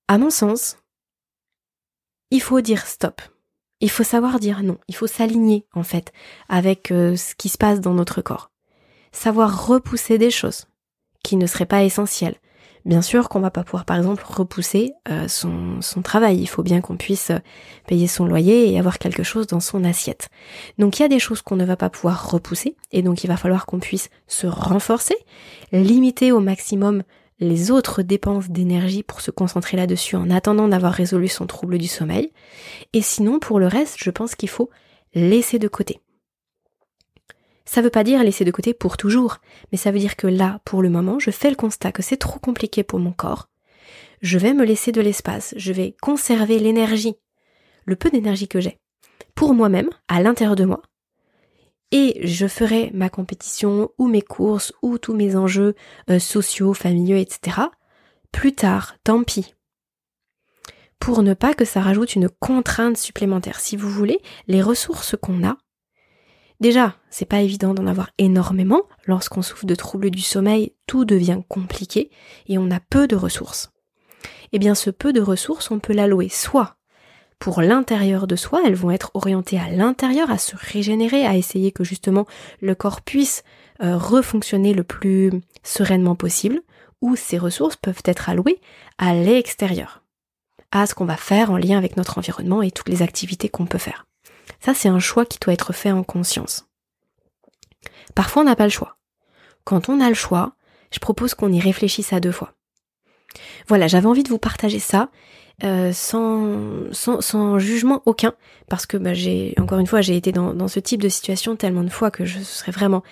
à 0.09 0.19
mon 0.19 0.31
sens, 0.31 0.79
il 2.31 2.43
faut 2.43 2.61
dire 2.61 2.87
stop. 2.87 3.23
Il 3.81 3.91
faut 3.91 4.05
savoir 4.05 4.39
dire 4.41 4.63
non. 4.63 4.79
Il 4.87 4.95
faut 4.95 5.07
s'aligner, 5.07 5.67
en 5.75 5.83
fait, 5.83 6.13
avec 6.49 6.91
euh, 6.93 7.17
ce 7.17 7.35
qui 7.35 7.49
se 7.49 7.59
passe 7.59 7.81
dans 7.81 7.95
notre 7.95 8.23
corps 8.23 8.51
savoir 9.13 9.67
repousser 9.67 10.17
des 10.17 10.31
choses 10.31 10.67
qui 11.23 11.37
ne 11.37 11.47
seraient 11.47 11.67
pas 11.67 11.83
essentielles. 11.83 12.37
Bien 12.85 13.03
sûr 13.03 13.29
qu'on 13.29 13.39
va 13.39 13.53
pas 13.53 13.63
pouvoir 13.63 13.85
par 13.85 13.97
exemple 13.97 14.25
repousser 14.27 14.93
euh, 15.09 15.29
son, 15.29 15.81
son 15.81 16.03
travail, 16.03 16.39
il 16.39 16.49
faut 16.49 16.65
bien 16.65 16.81
qu'on 16.81 16.97
puisse 16.97 17.31
euh, 17.31 17.39
payer 17.87 18.09
son 18.09 18.27
loyer 18.27 18.73
et 18.73 18.79
avoir 18.79 18.99
quelque 18.99 19.23
chose 19.23 19.47
dans 19.47 19.61
son 19.61 19.85
assiette. 19.85 20.31
Donc 20.79 20.99
il 20.99 21.03
y 21.03 21.05
a 21.05 21.09
des 21.09 21.21
choses 21.21 21.43
qu'on 21.43 21.55
ne 21.55 21.65
va 21.65 21.77
pas 21.77 21.91
pouvoir 21.91 22.31
repousser 22.31 22.75
et 22.91 23.03
donc 23.03 23.23
il 23.23 23.29
va 23.29 23.37
falloir 23.37 23.67
qu'on 23.67 23.79
puisse 23.79 24.11
se 24.27 24.49
renforcer, 24.49 25.15
limiter 25.71 26.33
au 26.33 26.41
maximum 26.41 27.05
les 27.39 27.71
autres 27.71 28.03
dépenses 28.03 28.51
d'énergie 28.51 29.05
pour 29.05 29.21
se 29.21 29.31
concentrer 29.31 29.77
là-dessus 29.77 30.17
en 30.17 30.31
attendant 30.31 30.67
d'avoir 30.67 30.93
résolu 30.93 31.29
son 31.29 31.47
trouble 31.47 31.79
du 31.79 31.89
sommeil. 31.89 32.33
Et 32.93 33.03
sinon 33.03 33.39
pour 33.39 33.61
le 33.61 33.69
reste, 33.69 33.97
je 33.99 34.11
pense 34.11 34.35
qu'il 34.35 34.49
faut 34.49 34.71
laisser 35.15 35.61
de 35.61 35.69
côté. 35.69 36.01
Ça 37.65 37.83
veut 37.83 37.91
pas 37.91 38.05
dire 38.05 38.23
laisser 38.23 38.45
de 38.45 38.51
côté 38.51 38.75
pour 38.75 38.97
toujours, 38.97 39.39
mais 39.71 39.79
ça 39.79 39.91
veut 39.91 39.99
dire 39.99 40.17
que 40.17 40.27
là, 40.27 40.61
pour 40.65 40.83
le 40.83 40.91
moment, 40.91 41.19
je 41.19 41.31
fais 41.31 41.51
le 41.51 41.57
constat 41.57 41.93
que 41.93 42.03
c'est 42.03 42.17
trop 42.17 42.39
compliqué 42.39 42.83
pour 42.83 42.99
mon 42.99 43.13
corps. 43.13 43.49
Je 44.21 44.39
vais 44.39 44.55
me 44.55 44.65
laisser 44.65 44.93
de 44.93 45.01
l'espace, 45.01 45.55
je 45.57 45.73
vais 45.73 45.97
conserver 46.01 46.59
l'énergie, 46.59 47.17
le 47.85 47.97
peu 47.97 48.11
d'énergie 48.11 48.49
que 48.49 48.61
j'ai, 48.61 48.79
pour 49.35 49.55
moi-même, 49.55 49.91
à 50.09 50.23
l'intérieur 50.23 50.57
de 50.57 50.65
moi. 50.65 50.83
Et 51.91 52.21
je 52.27 52.47
ferai 52.47 52.91
ma 52.95 53.11
compétition 53.11 53.91
ou 53.99 54.09
mes 54.09 54.23
courses 54.23 54.73
ou 54.81 54.97
tous 54.99 55.15
mes 55.15 55.37
enjeux 55.37 55.75
euh, 56.09 56.19
sociaux, 56.19 56.73
familiaux, 56.73 57.19
etc. 57.19 57.59
Plus 58.33 58.55
tard, 58.55 58.95
tant 59.05 59.23
pis. 59.25 59.55
Pour 60.99 61.23
ne 61.23 61.35
pas 61.35 61.53
que 61.53 61.67
ça 61.67 61.81
rajoute 61.81 62.15
une 62.15 62.31
contrainte 62.31 62.97
supplémentaire. 62.97 63.61
Si 63.61 63.77
vous 63.77 63.91
voulez, 63.91 64.21
les 64.47 64.63
ressources 64.63 65.17
qu'on 65.21 65.47
a, 65.47 65.59
Déjà, 66.63 66.95
c'est 67.11 67.25
pas 67.25 67.41
évident 67.41 67.75
d'en 67.75 67.89
avoir 67.89 68.11
énormément. 68.19 68.83
Lorsqu'on 69.07 69.43
souffre 69.43 69.67
de 69.67 69.75
troubles 69.75 70.13
du 70.13 70.21
sommeil, 70.21 70.75
tout 70.87 71.05
devient 71.05 71.41
compliqué 71.49 72.09
et 72.47 72.57
on 72.57 72.71
a 72.71 72.79
peu 72.79 73.09
de 73.09 73.17
ressources. 73.17 73.73
Eh 74.53 74.61
bien, 74.61 74.77
ce 74.77 74.89
peu 74.89 75.13
de 75.13 75.21
ressources, 75.21 75.73
on 75.73 75.81
peut 75.81 75.93
l'allouer 75.93 76.29
soit 76.29 76.77
pour 77.41 77.63
l'intérieur 77.63 78.29
de 78.29 78.37
soi, 78.37 78.63
elles 78.65 78.77
vont 78.77 78.93
être 78.93 79.11
orientées 79.15 79.59
à 79.59 79.69
l'intérieur, 79.69 80.31
à 80.31 80.39
se 80.39 80.55
régénérer, 80.55 81.27
à 81.27 81.35
essayer 81.35 81.73
que 81.73 81.83
justement 81.83 82.27
le 82.61 82.77
corps 82.77 83.01
puisse 83.01 83.43
euh, 83.83 83.97
refonctionner 83.97 84.73
le 84.73 84.85
plus 84.85 85.33
sereinement 85.65 86.15
possible, 86.15 86.61
ou 87.01 87.17
ces 87.17 87.39
ressources 87.39 87.75
peuvent 87.75 88.05
être 88.05 88.29
allouées 88.29 88.61
à 88.99 89.15
l'extérieur, 89.15 90.05
à 90.71 90.87
ce 90.87 90.95
qu'on 90.95 91.07
va 91.07 91.17
faire 91.17 91.51
en 91.51 91.57
lien 91.57 91.77
avec 91.77 91.97
notre 91.97 92.19
environnement 92.19 92.63
et 92.63 92.71
toutes 92.71 92.89
les 92.89 93.03
activités 93.03 93.49
qu'on 93.49 93.67
peut 93.67 93.79
faire. 93.79 94.07
Ça, 94.65 94.75
c'est 94.75 94.89
un 94.89 95.01
choix 95.01 95.27
qui 95.27 95.39
doit 95.41 95.55
être 95.55 95.73
fait 95.73 95.91
en 95.91 96.05
conscience. 96.05 96.69
Parfois, 98.15 98.43
on 98.43 98.45
n'a 98.45 98.55
pas 98.55 98.65
le 98.65 98.71
choix. 98.71 98.97
Quand 99.65 99.89
on 99.89 100.01
a 100.01 100.09
le 100.09 100.15
choix, 100.15 100.55
je 100.93 101.01
propose 101.01 101.35
qu'on 101.35 101.53
y 101.53 101.61
réfléchisse 101.61 102.13
à 102.13 102.21
deux 102.21 102.31
fois. 102.31 102.55
Voilà, 103.67 103.89
j'avais 103.89 104.07
envie 104.07 104.23
de 104.23 104.29
vous 104.29 104.39
partager 104.39 104.79
ça 104.79 105.09
euh, 105.65 105.93
sans, 105.93 107.59
jugement 107.59 108.03
aucun, 108.07 108.35
parce 108.69 108.87
que 108.87 108.97
bah, 108.97 109.15
j'ai 109.15 109.55
encore 109.59 109.79
une 109.79 109.87
fois 109.87 110.01
j'ai 110.01 110.17
été 110.17 110.33
dans, 110.33 110.69
ce 110.69 110.81
type 110.81 111.03
de 111.03 111.09
situation 111.09 111.57
tellement 111.57 111.85
de 111.85 111.91
fois 111.91 112.11
que 112.11 112.25
je 112.25 112.41
serais 112.41 112.73
vraiment, 112.73 113.03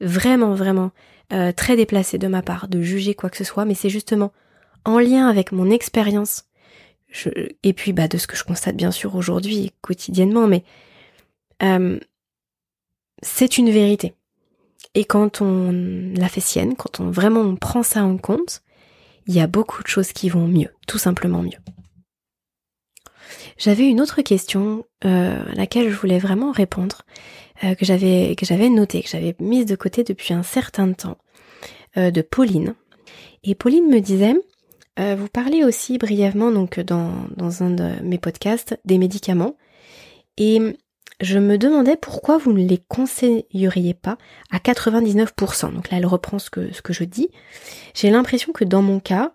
vraiment, 0.00 0.54
vraiment 0.54 0.90
euh, 1.32 1.52
très 1.52 1.76
déplacée 1.76 2.18
de 2.18 2.28
ma 2.28 2.42
part 2.42 2.68
de 2.68 2.80
juger 2.80 3.14
quoi 3.14 3.30
que 3.30 3.36
ce 3.36 3.44
soit, 3.44 3.64
mais 3.64 3.74
c'est 3.74 3.90
justement 3.90 4.32
en 4.84 4.98
lien 4.98 5.28
avec 5.28 5.52
mon 5.52 5.70
expérience 5.70 6.44
et 7.62 7.72
puis 7.72 7.92
bah, 7.92 8.08
de 8.08 8.18
ce 8.18 8.26
que 8.26 8.36
je 8.36 8.44
constate 8.44 8.76
bien 8.76 8.90
sûr 8.90 9.14
aujourd'hui 9.14 9.72
quotidiennement, 9.80 10.46
mais 10.46 10.64
euh, 11.62 11.98
c'est 13.22 13.58
une 13.58 13.70
vérité. 13.70 14.14
Et 14.94 15.04
quand 15.04 15.40
on 15.40 15.72
la 16.16 16.28
fait 16.28 16.40
sienne, 16.40 16.74
quand 16.76 17.00
on 17.00 17.10
vraiment 17.10 17.54
prend 17.56 17.82
ça 17.82 18.04
en 18.04 18.18
compte, 18.18 18.62
il 19.26 19.34
y 19.34 19.40
a 19.40 19.46
beaucoup 19.46 19.82
de 19.82 19.88
choses 19.88 20.12
qui 20.12 20.28
vont 20.28 20.46
mieux, 20.46 20.70
tout 20.86 20.98
simplement 20.98 21.42
mieux. 21.42 21.58
J'avais 23.56 23.88
une 23.88 24.00
autre 24.00 24.22
question 24.22 24.84
euh, 25.04 25.42
à 25.50 25.54
laquelle 25.54 25.88
je 25.88 25.96
voulais 25.96 26.18
vraiment 26.18 26.50
répondre, 26.52 27.02
euh, 27.64 27.74
que 27.74 27.84
j'avais 27.84 28.34
que 28.34 28.68
notée, 28.68 29.02
que 29.02 29.08
j'avais 29.08 29.36
mise 29.38 29.66
de 29.66 29.76
côté 29.76 30.04
depuis 30.04 30.34
un 30.34 30.42
certain 30.42 30.92
temps, 30.92 31.18
de 31.94 32.22
Pauline. 32.22 32.74
Et 33.44 33.54
Pauline 33.54 33.86
me 33.86 34.00
disait 34.00 34.34
vous 34.98 35.28
parlez 35.28 35.62
aussi 35.64 35.98
brièvement 35.98 36.50
donc 36.50 36.80
dans, 36.80 37.12
dans 37.36 37.62
un 37.62 37.70
de 37.70 38.02
mes 38.02 38.18
podcasts 38.18 38.78
des 38.84 38.98
médicaments 38.98 39.56
et 40.36 40.76
je 41.20 41.38
me 41.38 41.58
demandais 41.58 41.96
pourquoi 41.96 42.38
vous 42.38 42.52
ne 42.52 42.66
les 42.66 42.78
conseilleriez 42.78 43.94
pas 43.94 44.18
à 44.50 44.58
99%. 44.58 45.72
Donc 45.72 45.90
là, 45.90 45.98
elle 45.98 46.06
reprend 46.06 46.38
ce 46.38 46.50
que, 46.50 46.70
je 46.92 47.04
dis. 47.04 47.30
J'ai 47.94 48.10
l'impression 48.10 48.52
que 48.52 48.64
dans 48.64 48.82
mon 48.82 49.00
cas, 49.00 49.32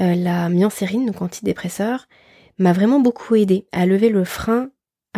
euh, 0.00 0.14
la 0.14 0.48
miancérine, 0.48 1.06
donc 1.06 1.22
antidépresseur, 1.22 2.08
m'a 2.58 2.72
vraiment 2.72 3.00
beaucoup 3.00 3.34
aidé 3.34 3.66
à 3.72 3.86
lever 3.86 4.08
le 4.08 4.24
frein 4.24 4.70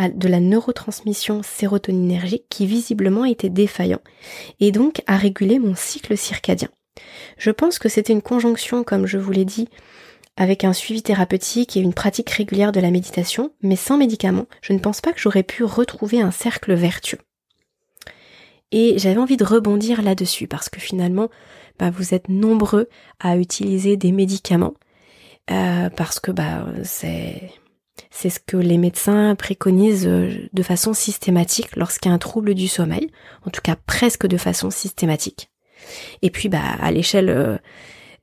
de 0.07 0.29
la 0.29 0.39
neurotransmission 0.39 1.43
sérotoninergique 1.43 2.45
qui 2.49 2.65
visiblement 2.65 3.25
était 3.25 3.49
défaillant 3.49 3.99
et 4.61 4.71
donc 4.71 5.01
à 5.07 5.17
réguler 5.17 5.59
mon 5.59 5.75
cycle 5.75 6.15
circadien. 6.15 6.69
Je 7.37 7.51
pense 7.51 7.79
que 7.79 7.89
c'était 7.89 8.13
une 8.13 8.21
conjonction, 8.21 8.83
comme 8.83 9.05
je 9.05 9.17
vous 9.17 9.31
l'ai 9.31 9.45
dit, 9.45 9.67
avec 10.39 10.63
un 10.63 10.71
suivi 10.71 11.03
thérapeutique 11.03 11.75
et 11.75 11.81
une 11.81 11.93
pratique 11.93 12.29
régulière 12.29 12.71
de 12.71 12.79
la 12.79 12.91
méditation, 12.91 13.51
mais 13.61 13.75
sans 13.75 13.97
médicaments, 13.97 14.47
je 14.61 14.71
ne 14.71 14.79
pense 14.79 15.01
pas 15.01 15.11
que 15.11 15.19
j'aurais 15.19 15.43
pu 15.43 15.65
retrouver 15.65 16.21
un 16.21 16.31
cercle 16.31 16.73
vertueux. 16.73 17.19
Et 18.71 18.97
j'avais 18.97 19.19
envie 19.19 19.35
de 19.35 19.43
rebondir 19.43 20.01
là-dessus 20.01 20.47
parce 20.47 20.69
que 20.69 20.79
finalement, 20.79 21.27
bah, 21.77 21.89
vous 21.89 22.13
êtes 22.13 22.29
nombreux 22.29 22.87
à 23.19 23.35
utiliser 23.35 23.97
des 23.97 24.13
médicaments 24.13 24.75
euh, 25.51 25.89
parce 25.89 26.21
que 26.21 26.31
bah, 26.31 26.65
c'est 26.83 27.49
ce 28.13 28.39
que 28.39 28.55
les 28.55 28.77
médecins 28.77 29.35
préconisent 29.35 30.07
euh, 30.07 30.47
de 30.53 30.63
façon 30.63 30.93
systématique 30.93 31.75
lorsqu'il 31.75 32.09
y 32.09 32.13
a 32.13 32.15
un 32.15 32.19
trouble 32.19 32.53
du 32.53 32.69
sommeil, 32.69 33.11
en 33.45 33.49
tout 33.49 33.61
cas 33.61 33.75
presque 33.75 34.25
de 34.25 34.37
façon 34.37 34.69
systématique. 34.69 35.49
Et 36.21 36.29
puis 36.29 36.47
bah 36.47 36.61
à 36.79 36.91
l'échelle 36.91 37.29
euh, 37.29 37.57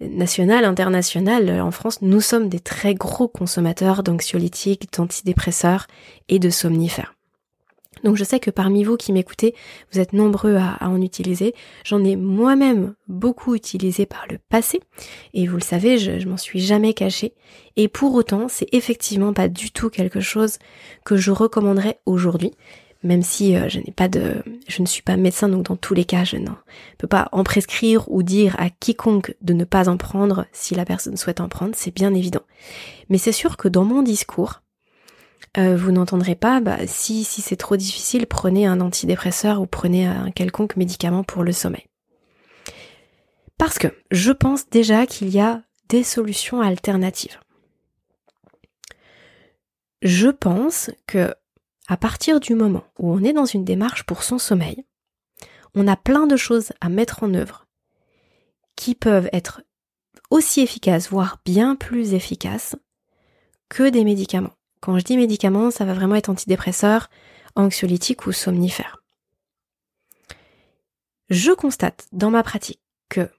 nationale, 0.01 0.65
internationale, 0.65 1.61
en 1.61 1.71
France, 1.71 2.03
nous 2.03 2.21
sommes 2.21 2.49
des 2.49 2.61
très 2.61 2.95
gros 2.95 3.29
consommateurs 3.29 4.03
d'anxiolytiques, 4.03 4.93
d'antidépresseurs 4.93 5.87
et 6.29 6.39
de 6.39 6.51
somnifères. 6.51 7.15
Donc 8.05 8.17
je 8.17 8.25
sais 8.25 8.41
que 8.41 8.51
parmi 8.51 8.85
vous 8.85 8.97
qui 8.97 9.13
m'écoutez, 9.13 9.55
vous 9.93 9.99
êtes 9.99 10.13
nombreux 10.13 10.57
à, 10.57 10.79
en 10.83 11.01
utiliser. 11.01 11.55
J'en 11.85 12.05
ai 12.05 12.15
moi-même 12.15 12.95
beaucoup 13.09 13.55
utilisé 13.55 14.07
par 14.07 14.27
le 14.31 14.39
passé, 14.51 14.81
et 15.35 15.47
vous 15.47 15.57
le 15.57 15.63
savez, 15.63 15.99
je, 15.99 16.19
je 16.19 16.29
m'en 16.29 16.37
suis 16.37 16.61
jamais 16.61 16.93
cachée. 16.93 17.33
Et 17.77 17.89
pour 17.89 18.15
autant, 18.15 18.49
c'est 18.49 18.69
effectivement 18.73 19.33
pas 19.33 19.49
du 19.49 19.71
tout 19.71 19.89
quelque 19.89 20.21
chose 20.21 20.59
que 21.05 21.17
je 21.17 21.31
recommanderais 21.31 21.99
aujourd'hui 22.07 22.53
même 23.07 23.23
si 23.23 23.57
euh, 23.57 23.69
je 23.69 23.79
n'ai 23.79 23.93
pas 23.93 24.09
de, 24.09 24.43
je 24.69 24.83
ne 24.83 24.87
suis 24.87 25.03
pas 25.03 25.17
médecin, 25.17 25.49
donc 25.49 25.65
dans 25.65 25.77
tous 25.77 25.95
les 25.95 26.05
cas, 26.05 26.25
je 26.25 26.37
ne 26.37 26.51
peux 26.99 27.07
pas 27.07 27.29
en 27.33 27.45
prescrire 27.45 28.11
ou 28.11 28.23
dire 28.23 28.55
à 28.59 28.69
quiconque 28.69 29.35
de 29.41 29.55
ne 29.55 29.65
pas 29.65 29.89
en 29.89 29.97
prendre 29.97 30.47
si 30.53 30.75
la 30.75 30.85
personne 30.85 31.17
souhaite 31.17 31.41
en 31.41 31.49
prendre, 31.49 31.75
c'est 31.75 31.95
bien 31.95 32.13
évident. 32.13 32.43
Mais 33.09 33.19
c'est 33.19 33.33
sûr 33.33 33.57
que 33.57 33.69
dans 33.69 33.85
mon 33.85 34.03
discours, 34.03 34.63
euh, 35.59 35.77
vous 35.77 35.93
n'entendrez 35.93 36.35
pas, 36.35 36.61
bah, 36.61 36.79
si, 36.87 37.25
si 37.25 37.41
c'est 37.41 37.57
trop 37.57 37.77
difficile, 37.77 38.27
prenez 38.27 38.67
un 38.67 38.81
antidépresseur 38.81 39.61
ou 39.61 39.67
prenez 39.67 40.07
un 40.07 40.31
quelconque 40.31 40.77
médicament 40.77 41.25
pour 41.25 41.45
le 41.45 41.53
sommeil. 41.53 41.87
Parce 43.57 43.79
que 43.79 43.89
je 44.11 44.33
pense 44.33 44.69
déjà 44.69 45.07
qu'il 45.07 45.31
y 45.31 45.41
a 45.41 45.63
des 45.89 46.03
solutions 46.03 46.61
alternatives. 46.61 47.39
Je 50.03 50.29
pense 50.29 50.91
que 51.07 51.35
à 51.89 51.97
partir 51.97 52.41
du 52.41 52.55
moment 52.55 52.85
où 52.99 53.13
on 53.13 53.23
est 53.23 53.33
dans 53.33 53.45
une 53.45 53.65
démarche 53.65 54.05
pour 54.05 54.23
son 54.23 54.39
sommeil, 54.39 54.85
on 55.75 55.87
a 55.87 55.97
plein 55.97 56.27
de 56.27 56.37
choses 56.37 56.73
à 56.81 56.89
mettre 56.89 57.23
en 57.23 57.35
œuvre 57.35 57.67
qui 58.77 58.95
peuvent 58.95 59.29
être 59.33 59.63
aussi 60.31 60.61
efficaces, 60.61 61.09
voire 61.09 61.41
bien 61.45 61.77
plus 61.77 62.15
efficaces 62.15 62.77
que 63.69 63.89
des 63.89 64.05
médicaments. 64.05 64.55
Quand 64.81 64.99
je 64.99 65.05
dis 65.05 65.17
médicaments, 65.17 65.71
ça 65.71 65.85
va 65.85 65.95
vraiment 65.95 66.15
être 66.15 66.29
antidépresseur, 66.29 67.09
anxiolytique 67.55 68.27
ou 68.27 68.33
somnifère. 68.33 69.03
Je 71.29 71.53
constate 71.53 72.07
dans 72.13 72.31
ma 72.31 72.43
pratique 72.43 72.81
que 73.09 73.31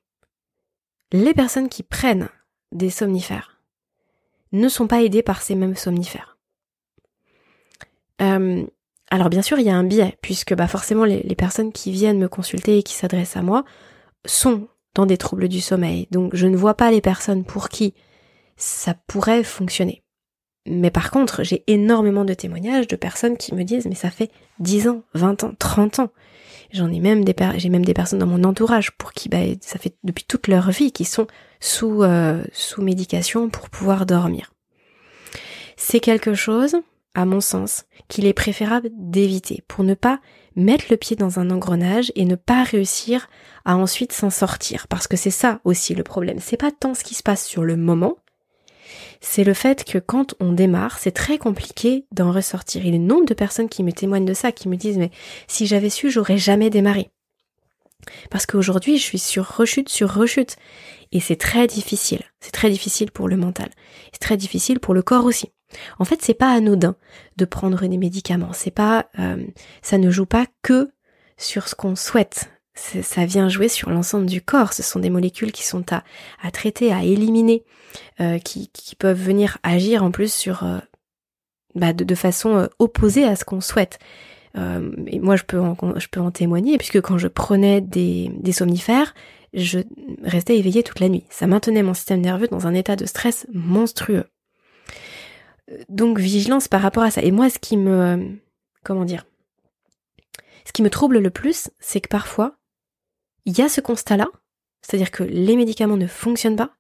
les 1.12 1.34
personnes 1.34 1.70
qui 1.70 1.84
prennent 1.84 2.30
des 2.72 2.90
somnifères 2.90 3.62
ne 4.52 4.68
sont 4.68 4.88
pas 4.88 5.04
aidées 5.04 5.24
par 5.24 5.42
ces 5.42 5.56
mêmes 5.56 5.76
somnifères. 5.76 6.37
Euh, 8.22 8.66
alors 9.10 9.30
bien 9.30 9.42
sûr, 9.42 9.60
il 9.60 9.66
y 9.66 9.70
a 9.70 9.76
un 9.76 9.84
biais, 9.84 10.18
puisque 10.22 10.54
bah, 10.54 10.68
forcément 10.68 11.06
les, 11.06 11.24
personnes 11.36 11.72
qui 11.72 11.92
viennent 11.92 12.20
me 12.20 12.28
consulter 12.28 12.78
et 12.78 12.84
qui 12.84 12.94
s'adressent 12.94 13.38
à 13.38 13.42
moi 13.42 13.64
sont 14.26 14.68
dans 14.96 15.06
des 15.06 15.18
troubles 15.18 15.48
du 15.48 15.62
sommeil. 15.62 16.08
Donc 16.12 16.36
je 16.36 16.48
ne 16.48 16.58
vois 16.58 16.74
pas 16.74 16.92
les 16.92 17.02
personnes 17.02 17.46
pour 17.46 17.70
qui 17.70 17.94
ça 18.58 18.96
pourrait 19.08 19.44
fonctionner. 19.44 20.04
Mais 20.66 20.92
par 20.92 21.12
contre, 21.12 21.44
j'ai 21.44 21.64
énormément 21.68 22.26
de 22.26 22.34
témoignages 22.34 22.88
de 22.88 22.98
personnes 22.98 23.38
qui 23.38 23.56
me 23.56 23.64
disent 23.64 23.86
mais 23.86 23.96
ça 23.96 24.10
fait 24.10 24.32
10 24.60 24.90
ans, 24.90 25.04
20 25.14 25.44
ans, 25.46 25.54
30 25.58 26.00
ans. 26.00 26.10
J'en 26.74 26.92
ai 26.92 27.00
même 27.00 27.24
des 27.24 27.34
j'ai 27.56 27.70
même 27.70 27.86
des 27.86 27.94
personnes 27.94 28.20
dans 28.20 28.28
mon 28.28 28.44
entourage 28.44 28.92
pour 28.92 29.14
qui 29.14 29.30
bah, 29.30 29.38
ça 29.62 29.80
fait 29.80 29.96
depuis 30.04 30.26
toute 30.26 30.50
leur 30.50 30.70
vie 30.72 30.92
qui 30.92 31.06
sont 31.06 31.28
sous 31.62 32.04
euh, 32.04 32.44
sous 32.52 32.82
médication 32.82 33.50
pour 33.50 33.70
pouvoir 33.70 34.06
dormir. 34.06 34.52
C'est 35.78 36.02
quelque 36.02 36.34
chose 36.34 36.76
à 37.18 37.26
mon 37.26 37.42
sens, 37.42 37.86
qu'il 38.08 38.28
est 38.28 38.34
préférable 38.34 38.90
d'éviter 38.94 39.64
pour 39.68 39.84
ne 39.84 39.96
pas 39.96 40.20
mettre 40.56 40.86
le 40.92 40.98
pied 40.98 41.16
dans 41.16 41.40
un 41.40 41.50
engrenage 41.50 42.12
et 42.16 42.26
ne 42.26 42.36
pas 42.36 42.64
réussir 42.64 43.28
à 43.66 43.76
ensuite 43.76 44.14
s'en 44.14 44.30
sortir. 44.30 44.88
Parce 44.88 45.08
que 45.08 45.18
c'est 45.18 45.32
ça 45.32 45.60
aussi 45.64 45.96
le 45.96 46.04
problème. 46.04 46.38
C'est 46.40 46.58
pas 46.58 46.72
tant 46.72 46.94
ce 46.94 47.04
qui 47.04 47.16
se 47.16 47.24
passe 47.24 47.44
sur 47.44 47.64
le 47.64 47.76
moment, 47.76 48.18
c'est 49.20 49.44
le 49.44 49.56
fait 49.56 49.84
que 49.84 49.98
quand 49.98 50.36
on 50.40 50.52
démarre, 50.52 51.00
c'est 51.00 51.12
très 51.12 51.40
compliqué 51.40 52.06
d'en 52.12 52.32
ressortir. 52.32 52.86
Il 52.86 52.94
y 52.94 52.96
a 52.96 53.00
le 53.00 53.04
nombre 53.04 53.26
de 53.26 53.34
personnes 53.34 53.68
qui 53.68 53.84
me 53.84 53.92
témoignent 53.92 54.26
de 54.26 54.36
ça, 54.36 54.52
qui 54.52 54.70
me 54.70 54.78
disent 54.78 55.00
mais 55.00 55.12
si 55.48 55.66
j'avais 55.66 55.90
su, 55.90 56.12
j'aurais 56.12 56.38
jamais 56.38 56.70
démarré. 56.70 57.10
Parce 58.30 58.46
qu'aujourd'hui, 58.46 59.00
je 59.00 59.04
suis 59.04 59.20
sur 59.20 59.58
rechute 59.58 59.90
sur 59.90 60.14
rechute. 60.14 60.56
Et 61.12 61.20
c'est 61.20 61.36
très 61.36 61.66
difficile. 61.66 62.22
C'est 62.42 62.52
très 62.52 62.70
difficile 62.70 63.12
pour 63.12 63.28
le 63.28 63.38
mental. 63.38 63.70
C'est 64.12 64.22
très 64.22 64.38
difficile 64.38 64.80
pour 64.80 64.94
le 64.94 65.02
corps 65.02 65.26
aussi. 65.26 65.50
En 66.00 66.06
fait, 66.06 66.22
c'est 66.22 66.34
pas 66.34 66.52
anodin 66.52 66.96
de 67.38 67.46
prendre 67.46 67.86
des 67.86 67.98
médicaments. 67.98 68.54
C'est 68.54 68.72
pas, 68.72 69.08
euh, 69.20 69.44
ça 69.82 69.98
ne 69.98 70.10
joue 70.10 70.26
pas 70.26 70.46
que 70.62 70.92
sur 71.38 71.68
ce 71.68 71.76
qu'on 71.76 71.96
souhaite. 71.96 72.52
Ça 72.76 73.26
vient 73.26 73.50
jouer 73.50 73.70
sur 73.70 73.90
l'ensemble 73.90 74.28
du 74.28 74.42
corps. 74.42 74.74
Ce 74.74 74.84
sont 74.84 75.00
des 75.00 75.10
molécules 75.10 75.52
qui 75.52 75.66
sont 75.66 75.84
à, 75.92 76.04
traiter, 76.52 76.94
à 76.94 77.04
éliminer, 77.04 77.64
euh, 78.22 78.38
qui, 78.38 78.70
peuvent 79.00 79.20
venir 79.20 79.58
agir 79.64 80.04
en 80.04 80.12
plus 80.12 80.32
sur, 80.32 80.64
euh, 80.64 80.78
bah, 81.74 81.94
de, 81.94 82.16
façon 82.16 82.70
opposée 82.78 83.24
à 83.24 83.36
ce 83.36 83.46
qu'on 83.46 83.62
souhaite. 83.62 83.98
et 84.56 85.20
moi, 85.20 85.36
je 85.36 85.44
peux, 85.44 85.60
en, 85.60 85.76
je 85.98 86.08
peux 86.08 86.20
en 86.20 86.30
témoigner, 86.30 86.78
puisque 86.78 87.02
quand 87.02 87.18
je 87.18 87.28
prenais 87.28 87.82
des, 87.82 88.32
des 88.40 88.52
somnifères, 88.52 89.16
je 89.54 89.80
restais 90.24 90.58
éveillée 90.58 90.84
toute 90.84 91.00
la 91.00 91.10
nuit. 91.10 91.26
Ça 91.32 91.48
maintenait 91.48 91.84
mon 91.84 91.96
système 91.96 92.22
nerveux 92.22 92.48
dans 92.48 92.68
un 92.68 92.76
état 92.76 92.96
de 92.96 93.06
stress 93.06 93.48
monstrueux 93.54 94.26
donc 95.90 96.20
vigilance 96.20 96.68
par 96.68 96.82
rapport 96.82 97.04
à 97.04 97.12
ça. 97.12 97.22
Et 97.22 97.32
moi, 97.32 97.50
ce 97.50 97.60
qui 97.60 97.78
me, 97.78 98.38
comment 98.84 99.06
dire, 99.06 99.26
ce 100.66 100.72
qui 100.72 100.82
me 100.82 100.90
trouble 100.90 101.20
le 101.20 101.30
plus, 101.30 101.70
c'est 101.80 102.02
que 102.02 102.10
parfois, 102.10 102.58
il 103.46 103.58
y 103.58 103.62
a 103.62 103.70
ce 103.70 103.82
constat-là, 103.82 104.28
c'est-à-dire 104.82 105.12
que 105.12 105.24
les 105.24 105.56
médicaments 105.56 105.98
ne 105.98 106.08
fonctionnent 106.08 106.56
pas, 106.56 106.78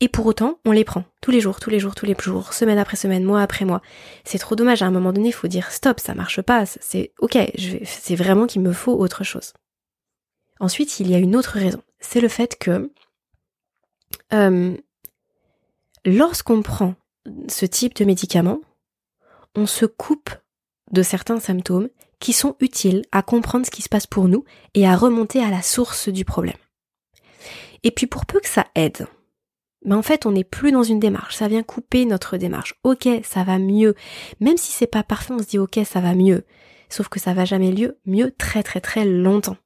et 0.00 0.08
pour 0.08 0.26
autant, 0.26 0.60
on 0.64 0.70
les 0.70 0.84
prend 0.84 1.04
tous 1.20 1.32
les 1.32 1.40
jours, 1.40 1.58
tous 1.58 1.70
les 1.70 1.80
jours, 1.80 1.94
tous 1.94 2.06
les 2.06 2.14
jours, 2.18 2.52
semaine 2.52 2.78
après 2.78 2.96
semaine, 2.96 3.24
mois 3.24 3.42
après 3.42 3.64
mois. 3.64 3.82
C'est 4.24 4.38
trop 4.38 4.54
dommage. 4.54 4.80
À 4.80 4.86
un 4.86 4.92
moment 4.92 5.12
donné, 5.12 5.28
il 5.30 5.32
faut 5.32 5.48
dire 5.48 5.72
stop, 5.72 5.98
ça 5.98 6.14
marche 6.14 6.40
pas. 6.40 6.66
C'est 6.66 7.12
ok, 7.18 7.36
c'est 7.84 8.14
vraiment 8.14 8.46
qu'il 8.46 8.62
me 8.62 8.72
faut 8.72 8.92
autre 8.92 9.24
chose. 9.24 9.54
Ensuite, 10.60 11.00
il 11.00 11.10
y 11.10 11.14
a 11.14 11.18
une 11.18 11.34
autre 11.34 11.58
raison. 11.58 11.82
C'est 11.98 12.20
le 12.20 12.28
fait 12.28 12.56
que 12.58 12.92
euh, 14.32 14.76
lorsqu'on 16.04 16.62
prend 16.62 16.94
ce 17.48 17.66
type 17.66 17.94
de 17.94 18.04
médicament, 18.04 18.60
on 19.54 19.66
se 19.66 19.86
coupe 19.86 20.30
de 20.92 21.02
certains 21.02 21.40
symptômes 21.40 21.88
qui 22.20 22.32
sont 22.32 22.56
utiles 22.60 23.04
à 23.12 23.22
comprendre 23.22 23.66
ce 23.66 23.70
qui 23.70 23.82
se 23.82 23.88
passe 23.88 24.06
pour 24.06 24.28
nous 24.28 24.44
et 24.74 24.86
à 24.86 24.96
remonter 24.96 25.42
à 25.42 25.50
la 25.50 25.62
source 25.62 26.08
du 26.08 26.24
problème. 26.24 26.56
Et 27.82 27.90
puis 27.90 28.06
pour 28.06 28.26
peu 28.26 28.40
que 28.40 28.48
ça 28.48 28.66
aide, 28.74 29.06
mais 29.84 29.94
en 29.94 30.02
fait 30.02 30.26
on 30.26 30.32
n'est 30.32 30.44
plus 30.44 30.72
dans 30.72 30.82
une 30.82 30.98
démarche, 30.98 31.36
ça 31.36 31.48
vient 31.48 31.62
couper 31.62 32.04
notre 32.04 32.36
démarche. 32.36 32.74
Ok, 32.82 33.08
ça 33.22 33.44
va 33.44 33.58
mieux. 33.58 33.94
Même 34.40 34.56
si 34.56 34.72
c'est 34.72 34.86
pas 34.86 35.04
parfait, 35.04 35.32
on 35.32 35.38
se 35.38 35.46
dit 35.46 35.58
ok, 35.58 35.78
ça 35.84 36.00
va 36.00 36.14
mieux. 36.14 36.44
Sauf 36.88 37.08
que 37.08 37.20
ça 37.20 37.34
va 37.34 37.44
jamais 37.44 37.72
mieux, 37.72 37.98
mieux 38.06 38.32
très 38.32 38.62
très 38.62 38.80
très 38.80 39.04
longtemps. 39.04 39.56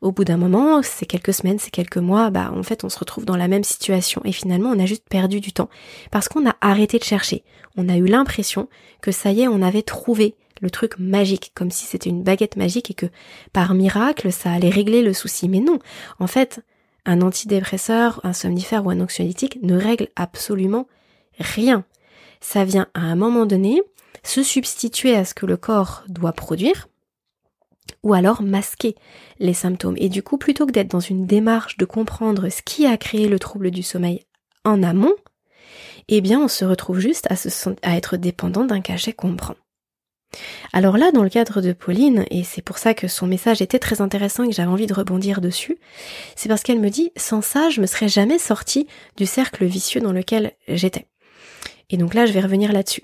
Au 0.00 0.12
bout 0.12 0.24
d'un 0.24 0.36
moment, 0.36 0.82
c'est 0.82 1.06
quelques 1.06 1.34
semaines, 1.34 1.58
c'est 1.58 1.70
quelques 1.70 1.96
mois, 1.96 2.30
bah 2.30 2.52
en 2.54 2.62
fait 2.62 2.84
on 2.84 2.88
se 2.88 2.98
retrouve 2.98 3.24
dans 3.24 3.36
la 3.36 3.48
même 3.48 3.64
situation 3.64 4.20
et 4.24 4.32
finalement 4.32 4.70
on 4.70 4.78
a 4.78 4.86
juste 4.86 5.08
perdu 5.08 5.40
du 5.40 5.52
temps 5.52 5.68
parce 6.10 6.28
qu'on 6.28 6.48
a 6.48 6.56
arrêté 6.60 6.98
de 6.98 7.04
chercher. 7.04 7.42
On 7.76 7.88
a 7.88 7.96
eu 7.96 8.06
l'impression 8.06 8.68
que 9.02 9.10
ça 9.10 9.32
y 9.32 9.42
est, 9.42 9.48
on 9.48 9.62
avait 9.62 9.82
trouvé 9.82 10.36
le 10.60 10.70
truc 10.70 10.98
magique, 10.98 11.52
comme 11.54 11.70
si 11.70 11.84
c'était 11.84 12.10
une 12.10 12.22
baguette 12.22 12.56
magique 12.56 12.90
et 12.90 12.94
que 12.94 13.06
par 13.52 13.74
miracle 13.74 14.32
ça 14.32 14.52
allait 14.52 14.70
régler 14.70 15.02
le 15.02 15.12
souci. 15.12 15.48
Mais 15.48 15.60
non, 15.60 15.78
en 16.20 16.26
fait, 16.26 16.60
un 17.04 17.20
antidépresseur, 17.20 18.20
un 18.24 18.32
somnifère 18.32 18.84
ou 18.86 18.90
un 18.90 19.00
anxiolytique 19.00 19.58
ne 19.62 19.76
règle 19.76 20.08
absolument 20.16 20.86
rien. 21.38 21.84
Ça 22.40 22.64
vient 22.64 22.86
à 22.94 23.00
un 23.00 23.16
moment 23.16 23.46
donné 23.46 23.82
se 24.22 24.42
substituer 24.42 25.16
à 25.16 25.24
ce 25.24 25.34
que 25.34 25.46
le 25.46 25.56
corps 25.56 26.04
doit 26.08 26.32
produire, 26.32 26.88
ou 28.02 28.14
alors 28.14 28.42
masquer 28.42 28.94
les 29.38 29.54
symptômes. 29.54 29.96
Et 29.98 30.08
du 30.08 30.22
coup, 30.22 30.38
plutôt 30.38 30.66
que 30.66 30.72
d'être 30.72 30.90
dans 30.90 31.00
une 31.00 31.26
démarche 31.26 31.76
de 31.76 31.84
comprendre 31.84 32.48
ce 32.48 32.62
qui 32.62 32.86
a 32.86 32.96
créé 32.96 33.28
le 33.28 33.38
trouble 33.38 33.70
du 33.70 33.82
sommeil 33.82 34.24
en 34.64 34.82
amont, 34.82 35.14
eh 36.08 36.20
bien, 36.20 36.40
on 36.40 36.48
se 36.48 36.64
retrouve 36.64 37.00
juste 37.00 37.28
à, 37.82 37.96
être 37.96 38.16
dépendant 38.16 38.64
d'un 38.64 38.80
cachet 38.80 39.12
qu'on 39.12 39.36
prend. 39.36 39.56
Alors 40.72 40.98
là, 40.98 41.10
dans 41.10 41.22
le 41.22 41.30
cadre 41.30 41.60
de 41.62 41.72
Pauline, 41.72 42.24
et 42.30 42.44
c'est 42.44 42.62
pour 42.62 42.78
ça 42.78 42.92
que 42.92 43.08
son 43.08 43.26
message 43.26 43.62
était 43.62 43.78
très 43.78 44.00
intéressant 44.00 44.44
et 44.44 44.48
que 44.48 44.54
j'avais 44.54 44.68
envie 44.68 44.86
de 44.86 44.94
rebondir 44.94 45.40
dessus, 45.40 45.78
c'est 46.36 46.48
parce 46.48 46.62
qu'elle 46.62 46.80
me 46.80 46.90
dit, 46.90 47.12
sans 47.16 47.42
ça, 47.42 47.70
je 47.70 47.80
me 47.80 47.86
serais 47.86 48.08
jamais 48.08 48.38
sortie 48.38 48.86
du 49.16 49.26
cercle 49.26 49.64
vicieux 49.64 50.00
dans 50.00 50.12
lequel 50.12 50.52
j'étais. 50.68 51.06
Et 51.90 51.96
donc 51.96 52.14
là, 52.14 52.26
je 52.26 52.32
vais 52.32 52.40
revenir 52.40 52.72
là-dessus. 52.72 53.02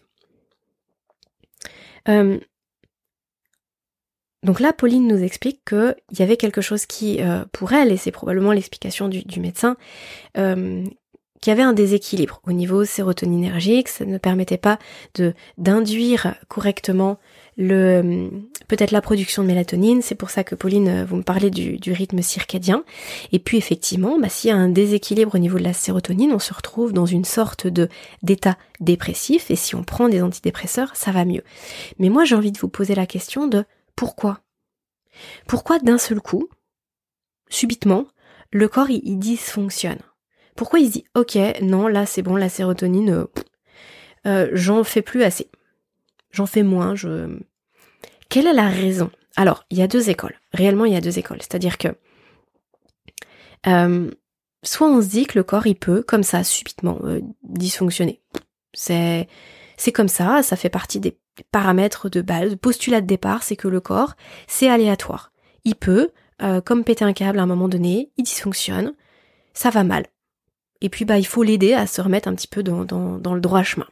Euh, 2.08 2.38
donc 4.44 4.60
là, 4.60 4.74
Pauline 4.74 5.08
nous 5.08 5.22
explique 5.22 5.64
qu'il 5.64 6.18
y 6.18 6.22
avait 6.22 6.36
quelque 6.36 6.60
chose 6.60 6.84
qui, 6.84 7.20
euh, 7.20 7.44
pour 7.52 7.72
elle, 7.72 7.90
et 7.90 7.96
c'est 7.96 8.10
probablement 8.10 8.52
l'explication 8.52 9.08
du, 9.08 9.40
médecin, 9.40 9.76
euh, 10.36 10.84
qu'il 11.40 11.50
y 11.50 11.52
avait 11.52 11.62
un 11.62 11.72
déséquilibre 11.72 12.40
au 12.46 12.52
niveau 12.52 12.84
sérotoninergique, 12.84 13.88
ça 13.88 14.04
ne 14.04 14.18
permettait 14.18 14.58
pas 14.58 14.78
d'induire 15.56 16.34
correctement 16.48 17.18
le 17.56 18.30
peut-être 18.66 18.90
la 18.90 19.00
production 19.00 19.42
de 19.42 19.48
mélatonine, 19.48 20.02
c'est 20.02 20.14
pour 20.14 20.30
ça 20.30 20.42
que 20.44 20.54
Pauline, 20.54 20.88
euh, 20.88 21.04
vous 21.04 21.16
me 21.16 21.22
parlez 21.22 21.50
du, 21.50 21.92
rythme 21.92 22.20
circadien. 22.20 22.84
Et 23.32 23.38
puis 23.38 23.56
effectivement, 23.56 24.18
bah, 24.18 24.28
s'il 24.28 24.50
y 24.50 24.52
a 24.52 24.56
un 24.56 24.68
déséquilibre 24.68 25.34
au 25.34 25.38
niveau 25.38 25.58
de 25.58 25.64
la 25.64 25.72
sérotonine, 25.72 26.32
on 26.32 26.38
se 26.38 26.52
retrouve 26.52 26.92
dans 26.92 27.06
une 27.06 27.24
sorte 27.24 27.66
d'état 28.22 28.56
dépressif, 28.80 29.50
et 29.50 29.56
si 29.56 29.74
on 29.74 29.84
prend 29.84 30.08
des 30.08 30.22
antidépresseurs, 30.22 30.96
ça 30.96 31.12
va 31.12 31.24
mieux. 31.24 31.44
Mais 31.98 32.08
moi 32.08 32.24
j'ai 32.24 32.34
envie 32.34 32.52
de 32.52 32.58
vous 32.58 32.68
poser 32.68 32.94
la 32.94 33.06
question 33.06 33.46
de 33.46 33.64
pourquoi? 33.96 34.40
Pourquoi 35.46 35.78
d'un 35.78 35.98
seul 35.98 36.20
coup, 36.20 36.48
subitement, 37.48 38.06
le 38.50 38.68
corps 38.68 38.90
il, 38.90 39.18
dysfonctionne? 39.18 40.00
Pourquoi 40.56 40.80
il 40.80 40.86
se 40.86 40.92
dit 40.92 41.04
ok, 41.14 41.38
non, 41.62 41.86
là 41.86 42.06
c'est 42.06 42.22
bon, 42.22 42.36
la 42.36 42.48
sérotonine, 42.48 43.10
euh, 43.10 43.26
euh, 44.26 44.50
j'en 44.52 44.84
fais 44.84 45.02
plus 45.02 45.22
assez. 45.22 45.50
J'en 46.30 46.46
fais 46.46 46.62
moins, 46.62 46.94
je... 46.94 47.38
Quelle 48.28 48.46
est 48.46 48.52
la 48.52 48.68
raison? 48.68 49.10
Alors, 49.36 49.64
il 49.70 49.78
y 49.78 49.82
a 49.82 49.86
deux 49.86 50.10
écoles. 50.10 50.40
Réellement, 50.52 50.84
il 50.84 50.92
y 50.92 50.96
a 50.96 51.00
deux 51.00 51.18
écoles. 51.18 51.40
C'est-à-dire 51.40 51.78
que 51.78 51.88
euh, 53.66 54.10
soit 54.64 54.88
on 54.88 55.00
se 55.00 55.08
dit 55.08 55.26
que 55.26 55.38
le 55.38 55.44
corps, 55.44 55.66
il 55.66 55.76
peut, 55.76 56.02
comme 56.02 56.22
ça, 56.24 56.42
subitement, 56.42 56.98
dysfonctionner. 57.42 58.22
C'est 58.72 59.28
c'est 59.76 59.92
comme 59.92 60.08
ça, 60.08 60.42
ça 60.42 60.56
fait 60.56 60.68
partie 60.68 61.00
des 61.00 61.18
paramètres 61.50 62.08
de 62.08 62.20
base, 62.20 62.56
postulat 62.56 63.00
de 63.00 63.06
départ, 63.06 63.42
c'est 63.42 63.56
que 63.56 63.68
le 63.68 63.80
corps, 63.80 64.14
c'est 64.46 64.68
aléatoire. 64.68 65.32
Il 65.64 65.74
peut, 65.74 66.10
euh, 66.42 66.60
comme 66.60 66.84
péter 66.84 67.04
un 67.04 67.12
câble 67.12 67.38
à 67.38 67.42
un 67.42 67.46
moment 67.46 67.68
donné, 67.68 68.10
il 68.16 68.24
dysfonctionne, 68.24 68.94
ça 69.52 69.70
va 69.70 69.84
mal. 69.84 70.06
Et 70.80 70.88
puis 70.88 71.04
bah 71.04 71.18
il 71.18 71.26
faut 71.26 71.42
l'aider 71.42 71.72
à 71.72 71.86
se 71.86 72.00
remettre 72.00 72.28
un 72.28 72.34
petit 72.34 72.48
peu 72.48 72.62
dans, 72.62 72.84
dans, 72.84 73.34
le 73.34 73.40
droit 73.40 73.62
chemin. 73.62 73.86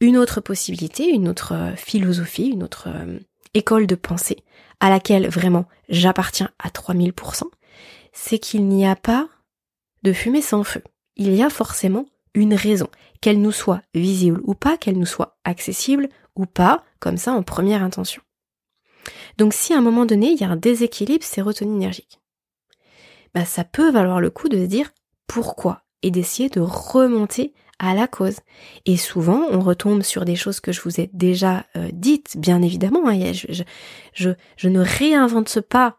Une 0.00 0.16
autre 0.16 0.40
possibilité, 0.40 1.08
une 1.08 1.28
autre 1.28 1.52
euh, 1.54 1.76
philosophie, 1.76 2.48
une 2.48 2.62
autre 2.62 2.88
euh, 2.88 3.18
école 3.54 3.86
de 3.86 3.94
pensée 3.94 4.38
à 4.80 4.90
laquelle 4.90 5.28
vraiment 5.28 5.66
j'appartiens 5.88 6.50
à 6.58 6.68
3000%, 6.68 7.44
c'est 8.12 8.38
qu'il 8.38 8.66
n'y 8.66 8.86
a 8.86 8.96
pas 8.96 9.28
de 10.02 10.12
fumée 10.12 10.42
sans 10.42 10.64
feu. 10.64 10.82
Il 11.16 11.34
y 11.34 11.42
a 11.42 11.48
forcément 11.48 12.06
une 12.36 12.54
raison, 12.54 12.86
qu'elle 13.20 13.40
nous 13.40 13.52
soit 13.52 13.82
visible 13.94 14.40
ou 14.44 14.54
pas, 14.54 14.76
qu'elle 14.76 14.98
nous 14.98 15.06
soit 15.06 15.36
accessible 15.44 16.08
ou 16.36 16.46
pas, 16.46 16.84
comme 17.00 17.16
ça 17.16 17.32
en 17.32 17.42
première 17.42 17.82
intention. 17.82 18.22
Donc 19.38 19.52
si 19.52 19.74
à 19.74 19.78
un 19.78 19.82
moment 19.82 20.06
donné 20.06 20.28
il 20.28 20.40
y 20.40 20.44
a 20.44 20.50
un 20.50 20.56
déséquilibre 20.56 21.24
sérotoninergique, 21.24 22.20
bah 23.34 23.44
ça 23.44 23.64
peut 23.64 23.90
valoir 23.90 24.20
le 24.20 24.30
coup 24.30 24.48
de 24.48 24.58
se 24.58 24.66
dire 24.66 24.92
pourquoi 25.26 25.82
et 26.02 26.10
d'essayer 26.10 26.48
de 26.48 26.60
remonter 26.60 27.52
à 27.78 27.94
la 27.94 28.06
cause. 28.06 28.38
Et 28.86 28.96
souvent, 28.96 29.46
on 29.50 29.60
retombe 29.60 30.02
sur 30.02 30.24
des 30.24 30.36
choses 30.36 30.60
que 30.60 30.72
je 30.72 30.80
vous 30.80 31.00
ai 31.00 31.10
déjà 31.12 31.66
euh, 31.76 31.90
dites, 31.92 32.36
bien 32.38 32.62
évidemment. 32.62 33.08
Hein, 33.08 33.32
je, 34.14 34.68
ne 34.68 34.80
réinvente 34.80 35.60
pas 35.60 35.98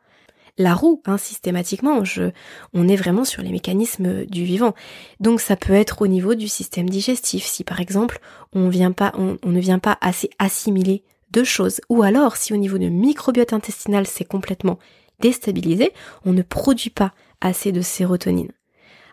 la 0.58 0.74
roue, 0.74 1.02
hein, 1.06 1.18
systématiquement. 1.18 2.04
Je, 2.04 2.32
on 2.74 2.88
est 2.88 2.96
vraiment 2.96 3.26
sur 3.26 3.42
les 3.42 3.52
mécanismes 3.52 4.26
du 4.26 4.44
vivant. 4.44 4.74
Donc 5.20 5.42
ça 5.42 5.56
peut 5.56 5.74
être 5.74 6.02
au 6.02 6.08
niveau 6.08 6.36
du 6.36 6.48
système 6.48 6.90
digestif, 6.90 7.46
si 7.46 7.64
par 7.64 7.80
exemple 7.80 8.20
on, 8.54 8.66
on, 8.66 9.50
ne 9.50 9.60
vient 9.60 9.80
pas 9.80 9.98
assez 10.02 10.30
assimiler 10.40 11.04
de 11.32 11.44
choses, 11.44 11.82
ou 11.90 12.04
alors 12.04 12.38
si 12.38 12.54
au 12.54 12.58
niveau 12.58 12.78
du 12.78 12.90
microbiote 12.90 13.54
intestinal 13.54 14.08
c'est 14.08 14.26
complètement 14.26 14.80
déstabilisé, 15.20 15.92
on 16.26 16.34
ne 16.34 16.42
produit 16.42 16.90
pas 16.90 17.14
assez 17.42 17.72
de 17.72 17.82
sérotonine. 17.82 18.52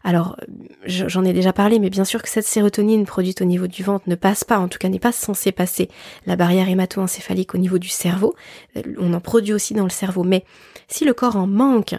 Alors, 0.07 0.37
j'en 0.85 1.25
ai 1.25 1.33
déjà 1.33 1.55
parlé, 1.55 1.79
mais 1.79 1.89
bien 1.89 2.05
sûr 2.05 2.23
que 2.23 2.29
cette 2.29 2.45
sérotonine 2.45 3.07
produite 3.07 3.41
au 3.41 3.47
niveau 3.47 3.67
du 3.67 3.83
ventre 3.83 4.07
ne 4.07 4.15
passe 4.15 4.45
pas, 4.45 4.59
en 4.59 4.69
tout 4.69 4.79
cas 4.79 4.91
n'est 4.91 4.99
pas 4.99 5.13
censée 5.13 5.51
passer 5.51 5.89
la 6.27 6.37
barrière 6.37 6.69
hémato-encéphalique 6.69 7.55
au 7.55 7.59
niveau 7.59 7.79
du 7.79 7.89
cerveau. 7.89 8.35
On 8.99 9.15
en 9.15 9.21
produit 9.21 9.55
aussi 9.55 9.73
dans 9.73 9.85
le 9.85 9.91
cerveau, 9.91 10.23
mais 10.23 10.45
si 10.89 11.07
le 11.07 11.15
corps 11.15 11.37
en 11.37 11.47
manque 11.47 11.95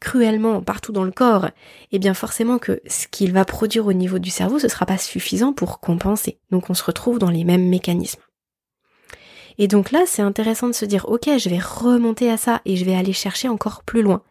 cruellement 0.00 0.62
partout 0.62 0.90
dans 0.90 1.04
le 1.04 1.12
corps, 1.12 1.48
eh 1.92 2.00
bien 2.00 2.12
forcément 2.12 2.58
que 2.58 2.80
ce 2.88 3.06
qu'il 3.06 3.32
va 3.32 3.44
produire 3.44 3.86
au 3.86 3.92
niveau 3.92 4.18
du 4.18 4.30
cerveau, 4.30 4.58
ce 4.58 4.68
sera 4.68 4.84
pas 4.84 4.98
suffisant 4.98 5.52
pour 5.52 5.78
compenser. 5.78 6.40
Donc 6.50 6.70
on 6.70 6.74
se 6.74 6.82
retrouve 6.82 7.20
dans 7.20 7.30
les 7.30 7.44
mêmes 7.44 7.68
mécanismes. 7.68 8.20
Et 9.58 9.68
donc 9.68 9.92
là, 9.92 10.02
c'est 10.06 10.22
intéressant 10.22 10.66
de 10.66 10.72
se 10.72 10.84
dire, 10.84 11.08
ok, 11.08 11.30
je 11.38 11.48
vais 11.48 11.60
remonter 11.60 12.30
à 12.30 12.36
ça 12.36 12.60
et 12.64 12.74
je 12.74 12.84
vais 12.84 12.96
aller 12.96 13.12
chercher 13.12 13.48
encore 13.48 13.84
plus 13.84 14.02
loin. 14.02 14.22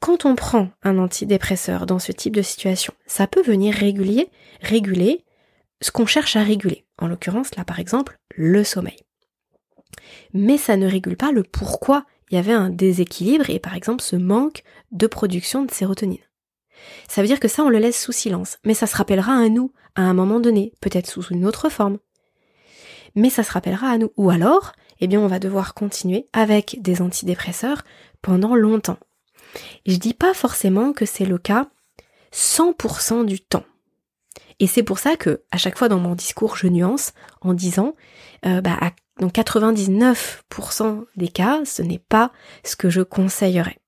Quand 0.00 0.24
on 0.24 0.36
prend 0.36 0.68
un 0.82 0.98
antidépresseur 0.98 1.86
dans 1.86 1.98
ce 1.98 2.12
type 2.12 2.34
de 2.34 2.42
situation, 2.42 2.94
ça 3.06 3.26
peut 3.26 3.42
venir 3.42 3.74
réguler, 3.74 4.28
réguler 4.60 5.24
ce 5.80 5.90
qu'on 5.90 6.06
cherche 6.06 6.36
à 6.36 6.42
réguler. 6.42 6.84
En 6.98 7.08
l'occurrence, 7.08 7.54
là 7.56 7.64
par 7.64 7.80
exemple, 7.80 8.18
le 8.34 8.64
sommeil. 8.64 8.98
Mais 10.32 10.56
ça 10.56 10.76
ne 10.76 10.88
régule 10.88 11.16
pas 11.16 11.32
le 11.32 11.42
pourquoi 11.42 12.04
il 12.30 12.36
y 12.36 12.38
avait 12.38 12.52
un 12.52 12.70
déséquilibre 12.70 13.50
et 13.50 13.58
par 13.58 13.74
exemple 13.74 14.02
ce 14.02 14.16
manque 14.16 14.62
de 14.92 15.06
production 15.06 15.64
de 15.64 15.70
sérotonine. 15.70 16.18
Ça 17.08 17.22
veut 17.22 17.26
dire 17.26 17.40
que 17.40 17.48
ça 17.48 17.64
on 17.64 17.68
le 17.68 17.78
laisse 17.78 18.00
sous 18.00 18.12
silence, 18.12 18.58
mais 18.64 18.74
ça 18.74 18.86
se 18.86 18.96
rappellera 18.96 19.32
à 19.32 19.48
nous 19.48 19.72
à 19.94 20.02
un 20.02 20.14
moment 20.14 20.38
donné, 20.38 20.72
peut-être 20.80 21.08
sous 21.08 21.22
une 21.28 21.44
autre 21.44 21.68
forme. 21.68 21.98
Mais 23.16 23.30
ça 23.30 23.42
se 23.42 23.52
rappellera 23.52 23.88
à 23.88 23.98
nous. 23.98 24.12
Ou 24.16 24.30
alors, 24.30 24.72
eh 25.00 25.08
bien 25.08 25.20
on 25.20 25.26
va 25.26 25.40
devoir 25.40 25.74
continuer 25.74 26.28
avec 26.32 26.78
des 26.80 27.02
antidépresseurs 27.02 27.82
pendant 28.22 28.54
longtemps. 28.54 28.98
Je 29.86 29.96
dis 29.96 30.14
pas 30.14 30.34
forcément 30.34 30.92
que 30.92 31.06
c'est 31.06 31.24
le 31.24 31.38
cas 31.38 31.68
100% 32.32 33.24
du 33.24 33.40
temps. 33.40 33.64
Et 34.60 34.66
c'est 34.66 34.82
pour 34.82 34.98
ça 34.98 35.16
que 35.16 35.42
à 35.50 35.56
chaque 35.56 35.78
fois 35.78 35.88
dans 35.88 36.00
mon 36.00 36.14
discours 36.14 36.56
je 36.56 36.66
nuance 36.66 37.12
en 37.40 37.54
disant 37.54 37.94
euh, 38.44 38.60
bah, 38.60 38.78
dans 39.20 39.28
99% 39.28 41.04
des 41.16 41.28
cas 41.28 41.64
ce 41.64 41.82
n'est 41.82 42.00
pas 42.00 42.32
ce 42.64 42.76
que 42.76 42.90
je 42.90 43.02
conseillerais. 43.02 43.78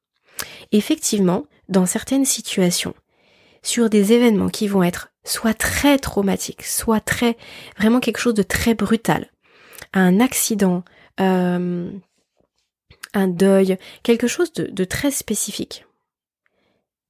Effectivement, 0.73 1.47
dans 1.69 1.87
certaines 1.87 2.25
situations, 2.25 2.95
sur 3.63 3.91
des 3.91 4.13
événements 4.13 4.49
qui 4.49 4.69
vont 4.69 4.83
être 4.83 5.13
soit 5.25 5.55
très 5.55 5.99
traumatiques, 5.99 6.65
soit 6.65 7.01
très 7.01 7.37
vraiment 7.77 8.01
quelque 8.01 8.19
chose 8.19 8.35
de 8.35 8.43
très 8.43 8.75
brutal, 8.75 9.31
un 9.93 10.21
accident, 10.21 10.83
euh, 11.21 11.91
un 13.15 13.29
deuil, 13.29 13.79
quelque 14.03 14.27
chose 14.27 14.53
de, 14.53 14.85
très 14.85 15.11
spécifique. 15.11 15.87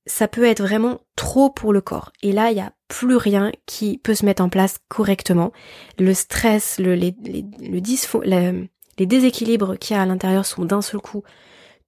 Ça 0.07 0.29
peut 0.29 0.45
être 0.45 0.63
vraiment 0.63 1.01
trop 1.15 1.51
pour 1.51 1.73
le 1.73 1.81
corps. 1.81 2.13
Et 2.23 2.33
là, 2.33 2.51
il 2.51 2.55
n'y 2.55 2.61
a 2.61 2.73
plus 2.89 3.17
rien 3.17 3.53
qui 3.67 3.99
peut 3.99 4.15
se 4.15 4.25
mettre 4.25 4.43
en 4.43 4.49
place 4.49 4.79
correctement. 4.89 5.53
Le 5.99 6.15
stress, 6.15 6.79
le, 6.79 6.95
les, 6.95 7.15
les, 7.23 7.45
le 7.61 8.69
les 8.99 9.07
déséquilibres 9.07 9.79
qu'il 9.79 9.97
y 9.97 9.99
a 9.99 10.03
à 10.03 10.07
l'intérieur 10.07 10.45
sont 10.45 10.65
d'un 10.65 10.83
seul 10.83 11.01
coup 11.01 11.23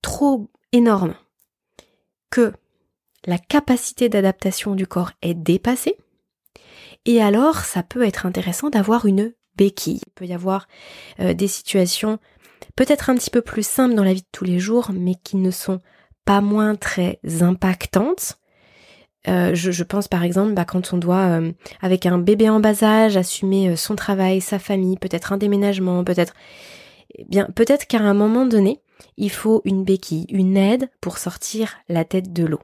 trop 0.00 0.50
énormes 0.72 1.14
que 2.30 2.52
la 3.26 3.38
capacité 3.38 4.08
d'adaptation 4.08 4.74
du 4.74 4.86
corps 4.86 5.12
est 5.22 5.34
dépassée. 5.34 5.96
Et 7.04 7.22
alors, 7.22 7.58
ça 7.58 7.82
peut 7.82 8.02
être 8.02 8.26
intéressant 8.26 8.70
d'avoir 8.70 9.06
une 9.06 9.34
béquille. 9.56 10.00
Il 10.06 10.12
peut 10.12 10.24
y 10.24 10.32
avoir 10.32 10.66
euh, 11.20 11.34
des 11.34 11.48
situations 11.48 12.18
peut-être 12.76 13.10
un 13.10 13.14
petit 13.14 13.30
peu 13.30 13.42
plus 13.42 13.66
simples 13.66 13.94
dans 13.94 14.04
la 14.04 14.14
vie 14.14 14.22
de 14.22 14.26
tous 14.32 14.44
les 14.44 14.58
jours, 14.58 14.90
mais 14.92 15.14
qui 15.14 15.36
ne 15.36 15.50
sont 15.50 15.80
pas 16.24 16.40
moins 16.40 16.74
très 16.76 17.18
impactantes. 17.40 18.38
Euh, 19.28 19.54
je, 19.54 19.84
pense 19.84 20.08
par 20.08 20.24
exemple 20.24 20.54
bah, 20.54 20.64
quand 20.64 20.92
on 20.92 20.98
doit, 20.98 21.40
euh, 21.40 21.52
avec 21.80 22.06
un 22.06 22.18
bébé 22.18 22.48
en 22.48 22.58
bas 22.58 22.82
âge, 22.82 23.16
assumer 23.16 23.68
euh, 23.68 23.76
son 23.76 23.94
travail, 23.94 24.40
sa 24.40 24.58
famille, 24.58 24.96
peut-être 24.96 25.32
un 25.32 25.36
déménagement, 25.36 26.02
peut-être, 26.02 26.34
eh 27.14 27.24
bien 27.28 27.46
peut-être 27.54 27.86
qu'à 27.86 28.00
un 28.00 28.14
moment 28.14 28.46
donné, 28.46 28.80
il 29.16 29.30
faut 29.30 29.62
une 29.64 29.84
béquille, 29.84 30.26
une 30.28 30.56
aide 30.56 30.90
pour 31.00 31.18
sortir 31.18 31.76
la 31.88 32.04
tête 32.04 32.32
de 32.32 32.44
l'eau. 32.44 32.60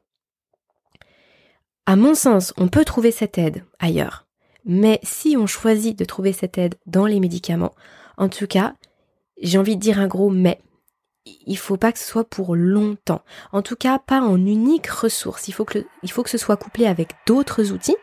À 1.87 1.95
mon 1.95 2.15
sens, 2.15 2.53
on 2.57 2.69
peut 2.69 2.85
trouver 2.85 3.13
cette 3.13 3.39
aide 3.39 3.65
ailleurs, 3.79 4.27
Mais 4.65 4.99
si 5.05 5.37
on 5.39 5.47
choisit 5.47 5.97
de 5.99 6.05
trouver 6.05 6.33
cette 6.33 6.59
aide 6.59 6.75
dans 6.87 7.07
les 7.07 7.21
médicaments, 7.21 7.75
en 8.17 8.29
tout 8.29 8.49
cas, 8.49 8.75
j'ai 9.41 9.59
envie 9.59 9.77
de 9.77 9.81
dire 9.81 9.99
un 9.99 10.07
gros 10.07 10.31
mais. 10.31 10.61
Il 11.47 11.59
faut 11.59 11.77
pas 11.77 11.93
que 11.93 11.99
ce 11.99 12.07
soit 12.07 12.25
pour 12.25 12.57
longtemps. 12.57 13.23
En 13.53 13.61
tout 13.61 13.77
cas, 13.77 13.99
pas 13.99 14.23
en 14.23 14.37
unique 14.37 14.87
ressource. 14.87 15.47
Il 15.47 15.53
faut 15.53 15.67
que, 15.67 15.85
ce 16.27 16.39
soit 16.39 16.57
couplé 16.57 16.87
avec 16.87 17.11
d'autres 17.27 17.71
outils, 17.71 17.97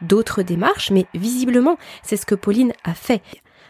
d'autres 0.00 0.42
démarches, 0.42 0.92
mais 0.92 1.06
visiblement, 1.12 1.76
c'est 2.04 2.16
ce 2.16 2.26
que 2.26 2.36
Pauline 2.36 2.72
a 2.84 2.94
fait. 2.94 3.20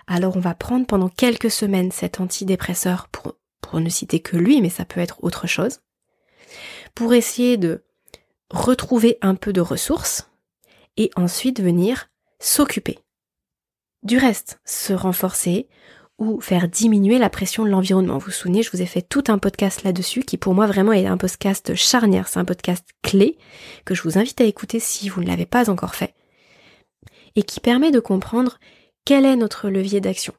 Alors 0.07 0.37
on 0.37 0.41
va 0.41 0.55
prendre 0.55 0.87
pendant 0.87 1.09
quelques 1.09 1.51
semaines 1.51 1.91
cet 1.91 2.21
antidépresseur 2.21 3.09
pour 3.09 3.81
ne 3.81 3.89
citer 3.89 4.21
que 4.21 4.37
lui, 4.37 4.61
mais 4.61 4.69
ça 4.69 4.85
peut 4.85 5.01
être 5.01 5.25
autre 5.25 5.47
chose, 5.47 5.81
pour 6.95 7.15
essayer 7.15 7.57
de 7.57 7.85
retrouver 8.51 9.17
un 9.23 9.35
peu 9.35 9.55
de 9.55 9.63
ressources 9.63 10.29
et 10.99 11.11
ensuite 11.17 11.63
venir 11.63 12.11
s'occuper. 12.39 12.99
Du 14.03 14.19
reste, 14.19 14.61
se 14.65 14.93
renforcer 14.93 15.69
ou 16.23 16.41
faire 16.41 16.69
diminuer 16.69 17.19
la 17.19 17.29
pression 17.29 17.65
de 17.65 17.69
l'environnement. 17.69 18.19
Vous 18.19 18.27
vous 18.27 18.31
souvenez, 18.31 18.63
je 18.63 18.71
vous 18.71 18.81
ai 18.81 18.87
fait 18.87 19.03
tout 19.03 19.25
un 19.27 19.39
podcast 19.39 19.83
là-dessus 19.83 20.23
qui 20.23 20.37
pour 20.37 20.55
moi 20.55 20.69
vraiment 20.69 20.93
est 20.93 21.07
un 21.07 21.17
podcast 21.17 21.75
charnière, 21.75 22.29
c'est 22.29 22.39
un 22.39 22.45
podcast 22.45 22.87
clé 23.03 23.37
que 23.85 23.97
je 23.97 24.03
vous 24.03 24.19
invite 24.19 24.41
à 24.41 24.45
écouter 24.45 24.79
si 24.79 25.09
vous 25.09 25.21
ne 25.21 25.27
l'avez 25.27 25.47
pas 25.47 25.69
encore 25.69 25.97
fait 25.97 26.15
et 27.35 27.43
qui 27.43 27.59
permet 27.59 27.91
de 27.91 27.99
comprendre 27.99 28.59
quel 29.05 29.25
est 29.25 29.35
notre 29.35 29.69
levier 29.69 30.01
d'action. 30.01 30.33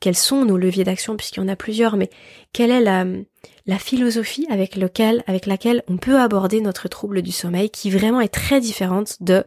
Quels 0.00 0.16
sont 0.16 0.44
nos 0.44 0.56
leviers 0.56 0.82
d'action 0.82 1.16
puisqu'il 1.16 1.40
y 1.40 1.42
en 1.44 1.48
a 1.48 1.54
plusieurs, 1.54 1.96
mais 1.96 2.10
quelle 2.52 2.72
est 2.72 2.80
la, 2.80 3.78
philosophie 3.78 4.48
avec 4.50 4.74
laquelle 4.74 5.84
on 5.86 5.96
peut 5.96 6.18
aborder 6.18 6.60
notre 6.60 6.88
trouble 6.88 7.22
du 7.22 7.30
sommeil 7.30 7.70
qui 7.70 7.90
vraiment 7.90 8.20
est 8.20 8.34
très 8.34 8.60
différente 8.60 9.22
de 9.22 9.44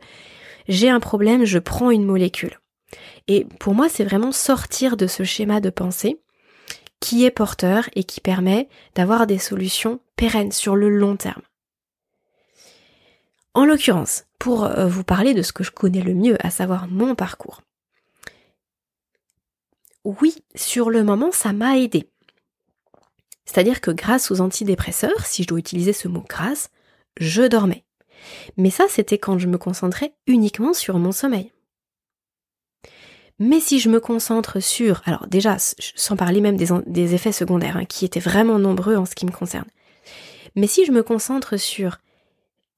j'ai 0.69 0.89
un 0.89 1.01
problème, 1.01 1.43
je 1.43 1.59
prends 1.59 1.91
une 1.91 2.05
molécule. 2.05 2.57
Et 3.27 3.45
pour 3.59 3.73
moi, 3.73 3.89
c'est 3.89 4.03
vraiment 4.03 4.31
sortir 4.31 4.97
de 4.97 5.07
ce 5.07 5.23
schéma 5.23 5.61
de 5.61 5.69
pensée 5.69 6.19
qui 6.99 7.25
est 7.25 7.31
porteur 7.31 7.89
et 7.95 8.03
qui 8.03 8.21
permet 8.21 8.69
d'avoir 8.95 9.27
des 9.27 9.37
solutions 9.37 9.99
pérennes 10.15 10.51
sur 10.51 10.75
le 10.75 10.89
long 10.89 11.15
terme. 11.15 11.41
En 13.53 13.65
l'occurrence, 13.65 14.25
pour 14.39 14.65
euh, 14.65 14.87
vous 14.87 15.03
parler 15.03 15.33
de 15.33 15.41
ce 15.41 15.53
que 15.53 15.63
je 15.63 15.71
connais 15.71 16.01
le 16.01 16.13
mieux, 16.15 16.37
à 16.45 16.49
savoir 16.49 16.87
mon 16.87 17.13
parcours. 17.13 17.61
Oui, 20.03 20.35
sur 20.55 20.89
le 20.89 21.03
moment, 21.03 21.31
ça 21.31 21.53
m'a 21.53 21.77
aidé. 21.77 22.09
C'est-à-dire 23.45 23.79
que 23.79 23.91
grâce 23.91 24.31
aux 24.31 24.41
antidépresseurs, 24.41 25.25
si 25.25 25.43
je 25.43 25.47
dois 25.47 25.59
utiliser 25.59 25.93
ce 25.93 26.07
mot 26.07 26.25
grâce, 26.27 26.69
je 27.19 27.43
dormais. 27.43 27.85
Mais 28.57 28.69
ça, 28.69 28.85
c'était 28.89 29.17
quand 29.17 29.37
je 29.37 29.47
me 29.47 29.57
concentrais 29.57 30.13
uniquement 30.27 30.73
sur 30.73 30.97
mon 30.97 31.11
sommeil. 31.11 31.52
Mais 33.45 33.59
si 33.59 33.79
je 33.79 33.89
me 33.89 33.99
concentre 33.99 34.61
sur, 34.61 35.01
alors 35.03 35.27
déjà, 35.27 35.57
sans 35.59 36.15
parler 36.15 36.39
même 36.39 36.55
des, 36.55 37.13
effets 37.13 37.33
secondaires, 37.33 37.75
hein, 37.75 37.83
qui 37.83 38.05
étaient 38.05 38.21
vraiment 38.21 38.57
nombreux 38.57 38.95
en 38.95 39.05
ce 39.05 39.15
qui 39.15 39.25
me 39.25 39.31
concerne, 39.31 39.67
mais 40.55 40.65
si 40.65 40.85
je 40.85 40.93
me 40.93 41.03
concentre 41.03 41.57
sur 41.57 41.97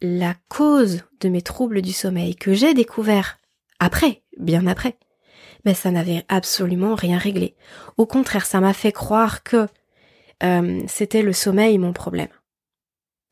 la 0.01 0.34
cause 0.49 1.03
de 1.22 1.30
mes 1.30 1.43
troubles 1.43 1.84
du 1.84 1.93
sommeil 1.93 2.36
que 2.36 2.55
j'ai 2.55 2.74
découvert 2.74 3.38
après, 3.80 4.24
bien 4.39 4.66
après, 4.66 4.97
ben 5.66 5.76
ça 5.76 5.91
n'avait 5.91 6.26
absolument 6.30 6.95
rien 6.95 7.20
réglé. 7.20 7.55
Au 7.97 8.07
contraire, 8.07 8.47
ça 8.47 8.59
m'a 8.59 8.74
fait 8.74 8.91
croire 8.91 9.43
que 9.43 9.68
euh, 10.41 10.82
c'était 10.88 11.22
le 11.22 11.34
sommeil 11.34 11.78
mon 11.78 11.93
problème. 11.93 12.30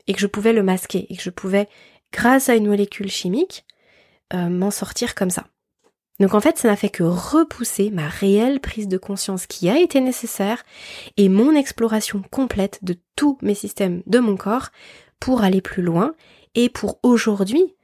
Et 0.05 0.13
que 0.13 0.19
je 0.19 0.27
pouvais 0.27 0.53
le 0.53 0.61
masquer, 0.61 1.07
et 1.09 1.17
que 1.17 1.23
je 1.23 1.31
pouvais 1.31 1.67
grâce 2.11 2.47
à 2.49 2.55
une 2.55 2.67
molécule 2.67 3.09
chimique, 3.09 3.65
euh, 4.35 4.49
m'en 4.49 4.69
sortir 4.69 5.15
comme 5.15 5.31
ça. 5.31 5.47
Donc 6.23 6.35
en 6.35 6.39
fait, 6.39 6.57
ça 6.57 6.69
n'a 6.69 6.77
fait 6.77 6.87
que 6.87 7.03
repousser 7.03 7.89
ma 7.89 8.07
réelle 8.07 8.61
prise 8.61 8.87
de 8.87 8.97
conscience 8.97 9.45
qui 9.45 9.69
a 9.69 9.77
été 9.77 9.99
nécessaire 9.99 10.63
et 11.17 11.27
mon 11.27 11.53
exploration 11.53 12.23
complète 12.31 12.79
de 12.81 12.95
tous 13.17 13.37
mes 13.41 13.55
systèmes 13.55 14.03
de 14.05 14.19
mon 14.19 14.37
corps 14.37 14.69
pour 15.19 15.43
aller 15.43 15.59
plus 15.59 15.83
loin 15.83 16.15
et 16.55 16.69
pour 16.69 16.97
aujourd'hui 17.03 17.75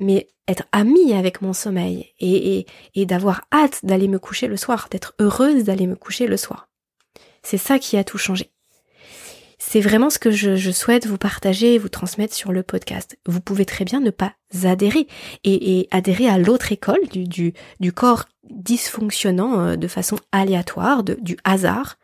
mais 0.00 0.28
être 0.48 0.64
amie 0.72 1.12
avec 1.12 1.42
mon 1.42 1.52
sommeil 1.52 2.14
et, 2.18 2.64
d'avoir 3.04 3.42
hâte 3.52 3.84
d'aller 3.84 4.08
me 4.08 4.18
coucher 4.18 4.46
le 4.46 4.56
soir, 4.56 4.88
d'être 4.90 5.14
heureuse 5.20 5.64
d'aller 5.64 5.86
me 5.86 5.94
coucher 5.94 6.26
le 6.26 6.38
soir. 6.38 6.70
C'est 7.42 7.58
ça 7.58 7.78
qui 7.78 7.98
a 7.98 8.02
tout 8.02 8.16
changé. 8.16 8.50
C'est 9.72 9.80
vraiment 9.80 10.10
ce 10.10 10.18
que 10.18 10.30
je, 10.30 10.70
souhaite 10.70 11.06
vous 11.06 11.16
partager 11.16 11.72
et 11.72 11.78
vous 11.78 11.88
transmettre 11.88 12.34
sur 12.34 12.52
le 12.52 12.62
podcast. 12.62 13.16
Vous 13.24 13.40
pouvez 13.40 13.64
très 13.64 13.86
bien 13.86 14.00
ne 14.00 14.10
pas 14.10 14.34
adhérer 14.64 15.06
et, 15.44 15.88
adhérer 15.90 16.28
à 16.28 16.36
l'autre 16.36 16.72
école 16.72 17.00
du, 17.10 17.54
du, 17.80 17.92
corps 17.94 18.26
dysfonctionnant 18.50 19.60
euh, 19.60 19.76
de 19.76 19.88
façon 19.88 20.18
aléatoire, 20.30 21.02
du 21.02 21.38
hasard. 21.44 21.96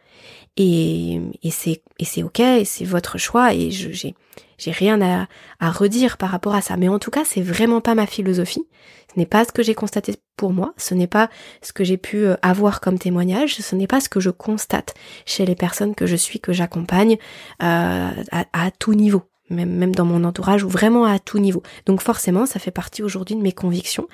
Et, 0.60 1.20
et 1.42 1.50
c'est 1.50 2.22
ok, 2.22 2.42
c'est 2.64 2.84
votre 2.84 3.16
choix 3.16 3.54
et 3.54 3.70
j'ai 3.70 4.14
j'ai 4.58 4.72
rien 4.72 5.00
à, 5.00 5.28
à 5.60 5.70
redire 5.70 6.16
par 6.16 6.30
rapport 6.30 6.54
à 6.54 6.60
ça. 6.60 6.76
Mais 6.76 6.88
en 6.88 6.98
tout 6.98 7.12
cas, 7.12 7.24
c'est 7.24 7.40
vraiment 7.40 7.80
pas 7.80 7.94
ma 7.94 8.06
philosophie. 8.06 8.66
Ce 9.14 9.18
n'est 9.18 9.26
pas 9.26 9.44
ce 9.44 9.52
que 9.52 9.62
j'ai 9.62 9.74
constaté 9.74 10.16
pour 10.36 10.52
moi, 10.52 10.74
ce 10.76 10.94
n'est 10.94 11.06
pas 11.06 11.30
ce 11.62 11.72
que 11.72 11.82
j'ai 11.82 11.96
pu 11.96 12.18
euh, 12.18 12.36
avoir 12.42 12.80
comme 12.80 12.98
témoignage, 12.98 13.56
ce 13.56 13.74
n'est 13.74 13.86
pas 13.86 14.00
ce 14.00 14.08
que 14.08 14.20
je 14.20 14.30
constate 14.30 14.94
chez 15.24 15.46
les 15.46 15.54
personnes 15.54 15.94
que 15.94 16.06
je 16.06 16.16
suis, 16.16 16.40
que 16.40 16.52
j'accompagne 16.52 17.16
euh, 17.62 18.10
à, 18.30 18.44
à, 18.52 18.70
tout 18.70 18.94
niveau, 18.94 19.22
même, 19.48 19.70
même 19.70 19.94
dans 19.94 20.04
mon 20.04 20.24
entourage 20.24 20.62
ou 20.62 20.68
vraiment 20.68 21.04
à 21.04 21.18
tout 21.18 21.38
niveau. 21.38 21.62
Donc 21.86 22.02
forcément, 22.02 22.44
ça 22.44 22.58
fait 22.58 22.70
partie 22.70 23.02
aujourd'hui 23.02 23.34
de 23.34 23.40
mes 23.40 23.52
convictions 23.52 24.08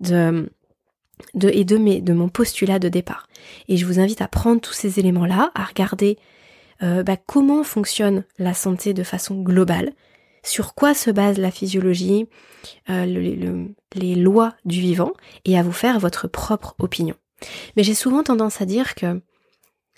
de, 0.00 0.50
de, 1.34 1.48
et 1.48 1.64
de, 1.64 2.12
mon 2.12 2.28
postulat 2.28 2.78
de 2.78 2.88
départ. 2.88 3.28
Et 3.68 3.76
je 3.76 3.86
vous 3.86 4.00
invite 4.00 4.22
à 4.22 4.28
prendre 4.28 4.60
tous 4.60 4.72
ces 4.72 4.98
éléments-là, 4.98 5.50
à 5.54 5.64
regarder 5.64 6.18
euh, 6.82 7.02
bah, 7.02 7.16
comment 7.16 7.64
fonctionne 7.64 8.24
la 8.38 8.54
santé 8.54 8.94
de 8.94 9.02
façon 9.02 9.42
globale, 9.42 9.92
sur 10.42 10.74
quoi 10.74 10.94
se 10.94 11.10
base 11.10 11.38
la 11.38 11.50
physiologie, 11.50 12.26
euh, 12.90 13.04
les 13.94 14.14
lois 14.14 14.54
du 14.64 14.80
vivant, 14.80 15.12
et 15.44 15.58
à 15.58 15.62
vous 15.62 15.72
faire 15.72 15.98
votre 15.98 16.28
propre 16.28 16.74
opinion. 16.78 17.16
Mais 17.76 17.82
j'ai 17.82 17.94
souvent 17.94 18.22
tendance 18.22 18.60
à 18.60 18.66
dire 18.66 18.94
que, 18.94 19.20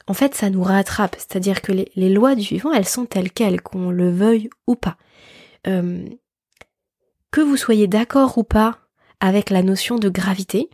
en 0.07 0.15
fait, 0.15 0.35
ça 0.35 0.51
nous 0.51 0.63
rattrape, 0.63 1.17
c'est-à-dire 1.17 1.63
que 1.63 1.73
les, 1.73 2.09
lois 2.09 2.35
du 2.35 2.47
vivant, 2.47 2.73
elles 2.73 2.89
sont 2.89 3.07
telles 3.07 3.31
quelles, 3.31 3.61
qu'on 3.61 3.91
le 3.91 4.11
veuille 4.11 4.51
ou 4.67 4.75
pas. 4.75 4.97
Euh, 5.67 6.05
que 7.31 7.41
vous 7.41 7.57
soyez 7.57 7.87
d'accord 7.87 8.39
ou 8.39 8.45
pas 8.45 8.79
avec 9.21 9.51
la 9.51 9.63
notion 9.63 9.97
de 9.97 10.09
gravité, 10.09 10.71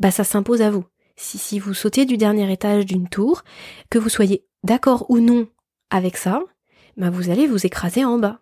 bah 0.00 0.10
ça 0.10 0.24
s'impose 0.24 0.62
à 0.62 0.70
vous. 0.70 0.84
Si, 1.16 1.38
si 1.38 1.58
vous 1.58 1.74
sautez 1.74 2.06
du 2.06 2.16
dernier 2.16 2.50
étage 2.50 2.86
d'une 2.86 3.08
tour, 3.08 3.42
que 3.90 3.98
vous 3.98 4.08
soyez 4.08 4.44
d'accord 4.64 5.06
ou 5.10 5.20
non 5.20 5.46
avec 5.90 6.16
ça, 6.16 6.42
bah 6.96 7.10
vous 7.10 7.30
allez 7.30 7.46
vous 7.46 7.66
écraser 7.66 8.04
en 8.04 8.18
bas. 8.18 8.40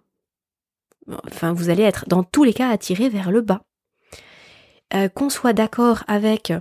Enfin, 1.26 1.52
vous 1.52 1.70
allez 1.70 1.82
être 1.82 2.09
dans 2.09 2.22
tous 2.22 2.44
les 2.44 2.54
cas 2.54 2.70
attiré 2.70 3.09
vers 3.09 3.30
le 3.30 3.40
bas. 3.40 3.62
Euh, 4.94 5.09
qu'on 5.09 5.28
soit 5.28 5.52
d'accord 5.52 6.04
avec 6.06 6.52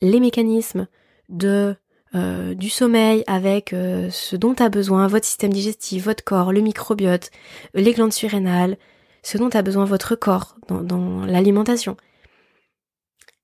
les 0.00 0.20
mécanismes 0.20 0.86
de 1.28 1.74
euh, 2.14 2.54
du 2.54 2.70
sommeil, 2.70 3.22
avec 3.26 3.74
euh, 3.74 4.08
ce 4.10 4.34
dont 4.34 4.54
a 4.54 4.70
besoin 4.70 5.06
votre 5.08 5.26
système 5.26 5.52
digestif, 5.52 6.04
votre 6.04 6.24
corps, 6.24 6.52
le 6.52 6.60
microbiote, 6.60 7.30
les 7.74 7.92
glandes 7.92 8.14
surrénales, 8.14 8.78
ce 9.22 9.36
dont 9.36 9.50
a 9.50 9.60
besoin 9.60 9.84
votre 9.84 10.14
corps 10.14 10.56
dans, 10.68 10.82
dans 10.82 11.26
l'alimentation. 11.26 11.98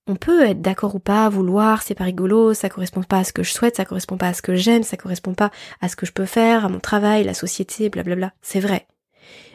On 0.06 0.16
peut 0.16 0.42
être 0.42 0.60
d'accord 0.60 0.94
ou 0.94 0.98
pas, 0.98 1.28
vouloir, 1.30 1.82
c'est 1.82 1.94
pas 1.94 2.04
rigolo, 2.04 2.52
ça 2.52 2.68
correspond 2.68 3.02
pas 3.02 3.18
à 3.18 3.24
ce 3.24 3.32
que 3.32 3.42
je 3.42 3.52
souhaite, 3.52 3.76
ça 3.76 3.86
correspond 3.86 4.18
pas 4.18 4.28
à 4.28 4.34
ce 4.34 4.42
que 4.42 4.54
j'aime, 4.54 4.82
ça 4.82 4.98
correspond 4.98 5.32
pas 5.34 5.50
à 5.80 5.88
ce 5.88 5.96
que 5.96 6.04
je 6.04 6.12
peux 6.12 6.26
faire, 6.26 6.66
à 6.66 6.68
mon 6.68 6.80
travail, 6.80 7.24
la 7.24 7.32
société, 7.32 7.88
blablabla. 7.88 8.32
C'est 8.42 8.60
vrai 8.60 8.86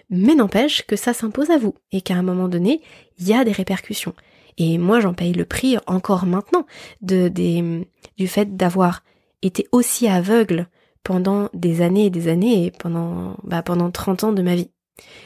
mais 0.09 0.35
n'empêche 0.35 0.85
que 0.85 0.95
ça 0.95 1.13
s'impose 1.13 1.51
à 1.51 1.57
vous 1.57 1.75
et 1.91 2.01
qu'à 2.01 2.15
un 2.15 2.23
moment 2.23 2.47
donné, 2.47 2.81
il 3.19 3.27
y 3.27 3.33
a 3.33 3.43
des 3.43 3.51
répercussions. 3.51 4.13
Et 4.57 4.77
moi, 4.77 4.99
j'en 4.99 5.13
paye 5.13 5.33
le 5.33 5.45
prix 5.45 5.77
encore 5.87 6.25
maintenant 6.25 6.65
de, 7.01 7.27
des, 7.27 7.87
du 8.17 8.27
fait 8.27 8.57
d'avoir 8.57 9.03
été 9.41 9.67
aussi 9.71 10.07
aveugle 10.07 10.67
pendant 11.03 11.49
des 11.53 11.81
années 11.81 12.07
et 12.07 12.09
des 12.09 12.27
années 12.27 12.65
et 12.65 12.71
pendant, 12.71 13.37
bah, 13.43 13.61
pendant 13.61 13.89
30 13.89 14.25
ans 14.25 14.33
de 14.33 14.41
ma 14.41 14.55
vie. 14.55 14.71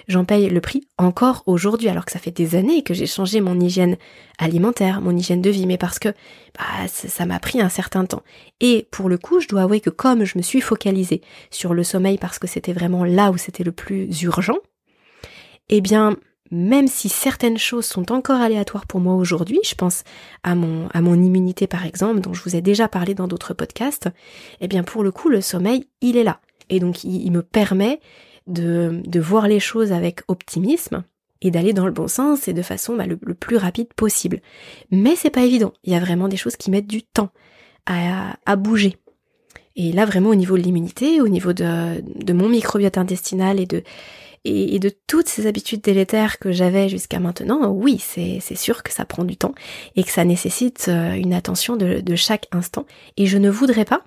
J'en 0.08 0.26
paye 0.26 0.50
le 0.50 0.62
prix 0.62 0.88
encore 0.98 1.44
aujourd'hui, 1.46 1.90
alors 1.90 2.06
que 2.06 2.12
ça 2.12 2.20
fait 2.20 2.32
des 2.32 2.56
années 2.56 2.84
que 2.84 2.94
j'ai 2.94 3.06
changé 3.06 3.42
mon 3.42 3.60
hygiène 3.60 3.98
alimentaire, 4.38 5.02
mon 5.02 5.16
hygiène 5.16 5.42
de 5.42 5.50
vie, 5.50 5.66
mais 5.66 5.78
parce 5.78 6.00
que 6.00 6.10
bah, 6.58 6.88
ça 6.88 7.26
m'a 7.26 7.40
pris 7.40 7.62
un 7.62 7.70
certain 7.70 8.06
temps. 8.06 8.24
Et 8.60 8.88
pour 8.92 9.10
le 9.10 9.18
coup, 9.18 9.40
je 9.40 9.48
dois 9.48 9.62
avouer 9.64 9.80
que 9.80 9.90
comme 9.90 10.26
je 10.26 10.38
me 10.38 10.44
suis 10.44 10.62
focalisée 10.62 11.22
sur 11.52 11.74
le 11.74 11.84
sommeil 11.84 12.18
parce 12.18 12.40
que 12.40 12.48
c'était 12.48 12.74
vraiment 12.74 13.04
là 13.04 13.32
où 13.32 13.38
c'était 13.38 13.64
le 13.64 13.72
plus 13.72 14.22
urgent, 14.22 14.58
eh 15.70 15.82
bien, 15.82 16.18
même 16.52 16.88
si 16.88 17.10
certaines 17.10 17.58
choses 17.58 17.86
sont 17.86 18.12
encore 18.12 18.40
aléatoires 18.40 18.86
pour 18.86 19.00
moi 19.00 19.16
aujourd'hui, 19.16 19.60
je 19.66 19.74
pense 19.74 20.04
à 20.44 20.54
mon, 20.54 20.88
à 20.94 21.02
mon 21.02 21.16
immunité 21.16 21.66
par 21.66 21.86
exemple, 21.86 22.22
dont 22.22 22.34
je 22.34 22.44
vous 22.44 22.56
ai 22.56 22.62
déjà 22.62 22.88
parlé 22.88 23.16
dans 23.16 23.28
d'autres 23.28 23.54
podcasts, 23.54 24.10
eh 24.62 24.68
bien 24.68 24.84
pour 24.84 25.04
le 25.04 25.12
coup, 25.12 25.30
le 25.30 25.42
sommeil, 25.42 25.88
il 26.02 26.16
est 26.16 26.24
là. 26.24 26.40
Et 26.70 26.80
donc 26.80 27.04
il, 27.04 27.32
me 27.32 27.42
permet 27.42 28.00
de, 28.48 29.02
de 29.06 29.20
voir 29.20 29.48
les 29.48 29.60
choses 29.60 29.92
avec 29.92 30.22
optimisme 30.28 31.04
et 31.42 31.52
d'aller 31.52 31.74
dans 31.74 31.86
le 31.86 31.92
bon 31.92 32.08
sens 32.08 32.48
et 32.48 32.54
de 32.54 32.62
façon 32.62 32.96
bah, 32.96 33.06
le, 33.06 33.18
plus 33.18 33.58
rapide 33.58 33.94
possible. 33.94 34.42
Mais 34.92 35.16
c'est 35.16 35.30
pas 35.30 35.44
évident. 35.44 35.74
Il 35.84 35.94
y 35.94 35.96
a 35.96 36.00
vraiment 36.00 36.28
des 36.28 36.38
choses 36.38 36.56
qui 36.56 36.72
mettent 36.72 36.88
du 36.88 37.04
temps 37.04 37.30
à, 37.86 38.38
à 38.46 38.56
bouger. 38.56 38.98
Et 39.76 39.92
là, 39.92 40.06
vraiment, 40.06 40.30
au 40.30 40.36
niveau 40.36 40.58
de 40.58 40.64
l'immunité, 40.64 41.20
au 41.20 41.28
niveau 41.28 41.52
de, 41.52 42.02
de 42.02 42.34
mon 42.34 42.48
microbiote 42.48 42.98
intestinal 42.98 43.60
et 43.60 43.66
de, 43.66 43.84
et, 44.46 44.80
de 44.80 44.92
toutes 45.08 45.28
ces 45.28 45.48
habitudes 45.48 45.82
délétères 45.82 46.38
que 46.38 46.52
j'avais 46.52 46.90
jusqu'à 46.90 47.20
maintenant, 47.20 47.70
oui, 47.70 47.98
c'est 48.00 48.56
sûr 48.56 48.84
que 48.84 48.92
ça 48.92 49.06
prend 49.06 49.24
du 49.24 49.36
temps 49.36 49.56
et 49.96 50.04
que 50.04 50.12
ça 50.12 50.26
nécessite 50.26 50.86
euh, 50.90 51.14
une 51.14 51.34
attention 51.34 51.76
de, 51.76 52.02
de 52.02 52.16
chaque 52.16 52.48
instant. 52.52 52.86
Et 53.18 53.26
je 53.26 53.38
ne 53.38 53.50
voudrais 53.50 53.86
pas 53.86 54.04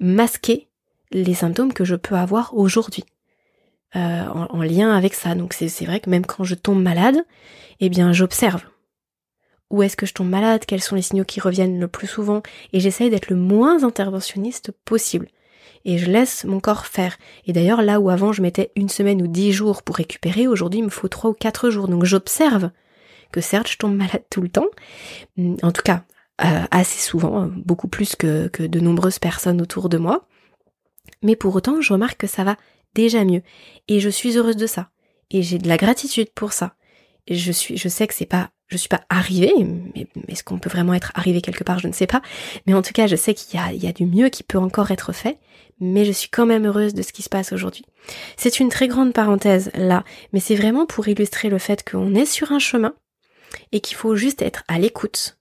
masquer 0.00 0.68
les 1.10 1.34
symptômes 1.34 1.72
que 1.72 1.84
je 1.84 1.96
peux 1.96 2.14
avoir 2.14 2.56
aujourd'hui. 2.56 3.04
Euh, 3.96 4.26
en, 4.26 4.62
lien 4.62 4.94
avec 4.94 5.14
ça. 5.14 5.34
Donc 5.34 5.54
c'est 5.54 5.86
vrai 5.86 6.00
que 6.00 6.10
même 6.10 6.26
quand 6.26 6.44
je 6.44 6.54
tombe 6.54 6.82
malade, 6.82 7.24
eh 7.80 7.88
bien 7.88 8.12
j'observe. 8.12 8.62
Où 9.70 9.82
est-ce 9.82 9.96
que 9.96 10.04
je 10.04 10.12
tombe 10.12 10.28
malade? 10.28 10.64
Quels 10.66 10.82
sont 10.82 10.94
les 10.94 11.02
signaux 11.02 11.24
qui 11.24 11.40
reviennent 11.40 11.80
le 11.80 11.88
plus 11.88 12.06
souvent? 12.06 12.42
Et 12.74 12.80
j'essaye 12.80 13.08
d'être 13.08 13.30
le 13.30 13.36
moins 13.36 13.84
interventionniste 13.84 14.72
possible. 14.84 15.28
Et 15.86 15.96
je 15.96 16.10
laisse 16.10 16.44
mon 16.44 16.60
corps 16.60 16.84
faire. 16.84 17.16
Et 17.46 17.54
d'ailleurs, 17.54 17.80
là 17.80 17.98
où 17.98 18.10
avant 18.10 18.32
je 18.32 18.42
mettais 18.42 18.72
une 18.76 18.90
semaine 18.90 19.22
ou 19.22 19.26
dix 19.26 19.52
jours 19.52 19.82
pour 19.82 19.96
récupérer, 19.96 20.46
aujourd'hui 20.46 20.80
il 20.80 20.84
me 20.84 20.90
faut 20.90 21.08
trois 21.08 21.30
ou 21.30 21.34
quatre 21.34 21.70
jours. 21.70 21.88
Donc 21.88 22.04
j'observe 22.04 22.70
que 23.32 23.40
certes 23.40 23.68
je 23.68 23.78
tombe 23.78 23.96
malade 23.96 24.24
tout 24.28 24.42
le 24.42 24.50
temps, 24.50 24.68
en 25.62 25.72
tout 25.72 25.82
cas 25.82 26.04
euh, 26.44 26.64
assez 26.70 26.98
souvent, 26.98 27.48
beaucoup 27.56 27.88
plus 27.88 28.16
que, 28.16 28.48
que 28.48 28.62
de 28.62 28.80
nombreuses 28.80 29.18
personnes 29.18 29.62
autour 29.62 29.88
de 29.88 29.96
moi. 29.96 30.26
Mais 31.22 31.36
pour 31.36 31.54
autant, 31.56 31.80
je 31.80 31.92
remarque 31.92 32.18
que 32.18 32.26
ça 32.26 32.44
va 32.44 32.56
mieux. 33.24 33.42
Et 33.88 34.00
je 34.00 34.08
suis 34.08 34.36
heureuse 34.36 34.56
de 34.56 34.66
ça. 34.66 34.90
Et 35.30 35.42
j'ai 35.42 35.58
de 35.58 35.68
la 35.68 35.76
gratitude 35.76 36.30
pour 36.34 36.52
ça. 36.52 36.74
Je 37.30 37.52
suis, 37.52 37.76
je 37.76 37.88
sais 37.88 38.06
que 38.06 38.14
c'est 38.14 38.26
pas, 38.26 38.50
je 38.68 38.76
suis 38.76 38.88
pas 38.88 39.02
arrivée, 39.10 39.52
mais, 39.94 40.06
est-ce 40.28 40.42
qu'on 40.42 40.58
peut 40.58 40.70
vraiment 40.70 40.94
être 40.94 41.12
arrivé 41.14 41.42
quelque 41.42 41.64
part, 41.64 41.78
je 41.78 41.88
ne 41.88 41.92
sais 41.92 42.06
pas. 42.06 42.22
Mais 42.66 42.74
en 42.74 42.82
tout 42.82 42.92
cas, 42.92 43.06
je 43.06 43.16
sais 43.16 43.34
qu'il 43.34 43.58
y 43.58 43.62
a, 43.62 43.72
y 43.72 43.86
a 43.86 43.92
du 43.92 44.06
mieux 44.06 44.30
qui 44.30 44.42
peut 44.42 44.58
encore 44.58 44.90
être 44.90 45.12
fait. 45.12 45.38
Mais 45.80 46.04
je 46.04 46.12
suis 46.12 46.28
quand 46.28 46.46
même 46.46 46.66
heureuse 46.66 46.94
de 46.94 47.02
ce 47.02 47.12
qui 47.12 47.22
se 47.22 47.28
passe 47.28 47.52
aujourd'hui. 47.52 47.84
C'est 48.36 48.58
une 48.58 48.68
très 48.68 48.88
grande 48.88 49.12
parenthèse 49.12 49.70
là, 49.74 50.02
mais 50.32 50.40
c'est 50.40 50.56
vraiment 50.56 50.86
pour 50.86 51.06
illustrer 51.06 51.50
le 51.50 51.58
fait 51.58 51.88
qu'on 51.88 52.14
est 52.14 52.26
sur 52.26 52.50
un 52.50 52.58
chemin 52.58 52.94
et 53.70 53.80
qu'il 53.80 53.96
faut 53.96 54.16
juste 54.16 54.42
être 54.42 54.64
à 54.66 54.78
l'écoute. 54.78 55.38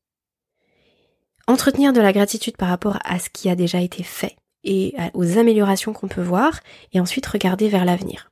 Entretenir 1.48 1.92
de 1.94 2.02
la 2.02 2.14
gratitude 2.14 2.58
par 2.58 2.70
rapport 2.70 3.00
à 3.04 3.18
ce 3.18 3.30
qui 3.30 3.50
a 3.50 3.56
déjà 3.56 3.80
été 3.80 4.04
fait 4.04 4.36
et 4.68 4.96
aux 5.14 5.38
améliorations 5.38 5.94
qu'on 5.94 6.08
peut 6.08 6.22
voir, 6.22 6.60
et 6.94 7.00
ensuite 7.00 7.26
regarder 7.26 7.70
vers 7.70 7.86
l'avenir. 7.86 8.32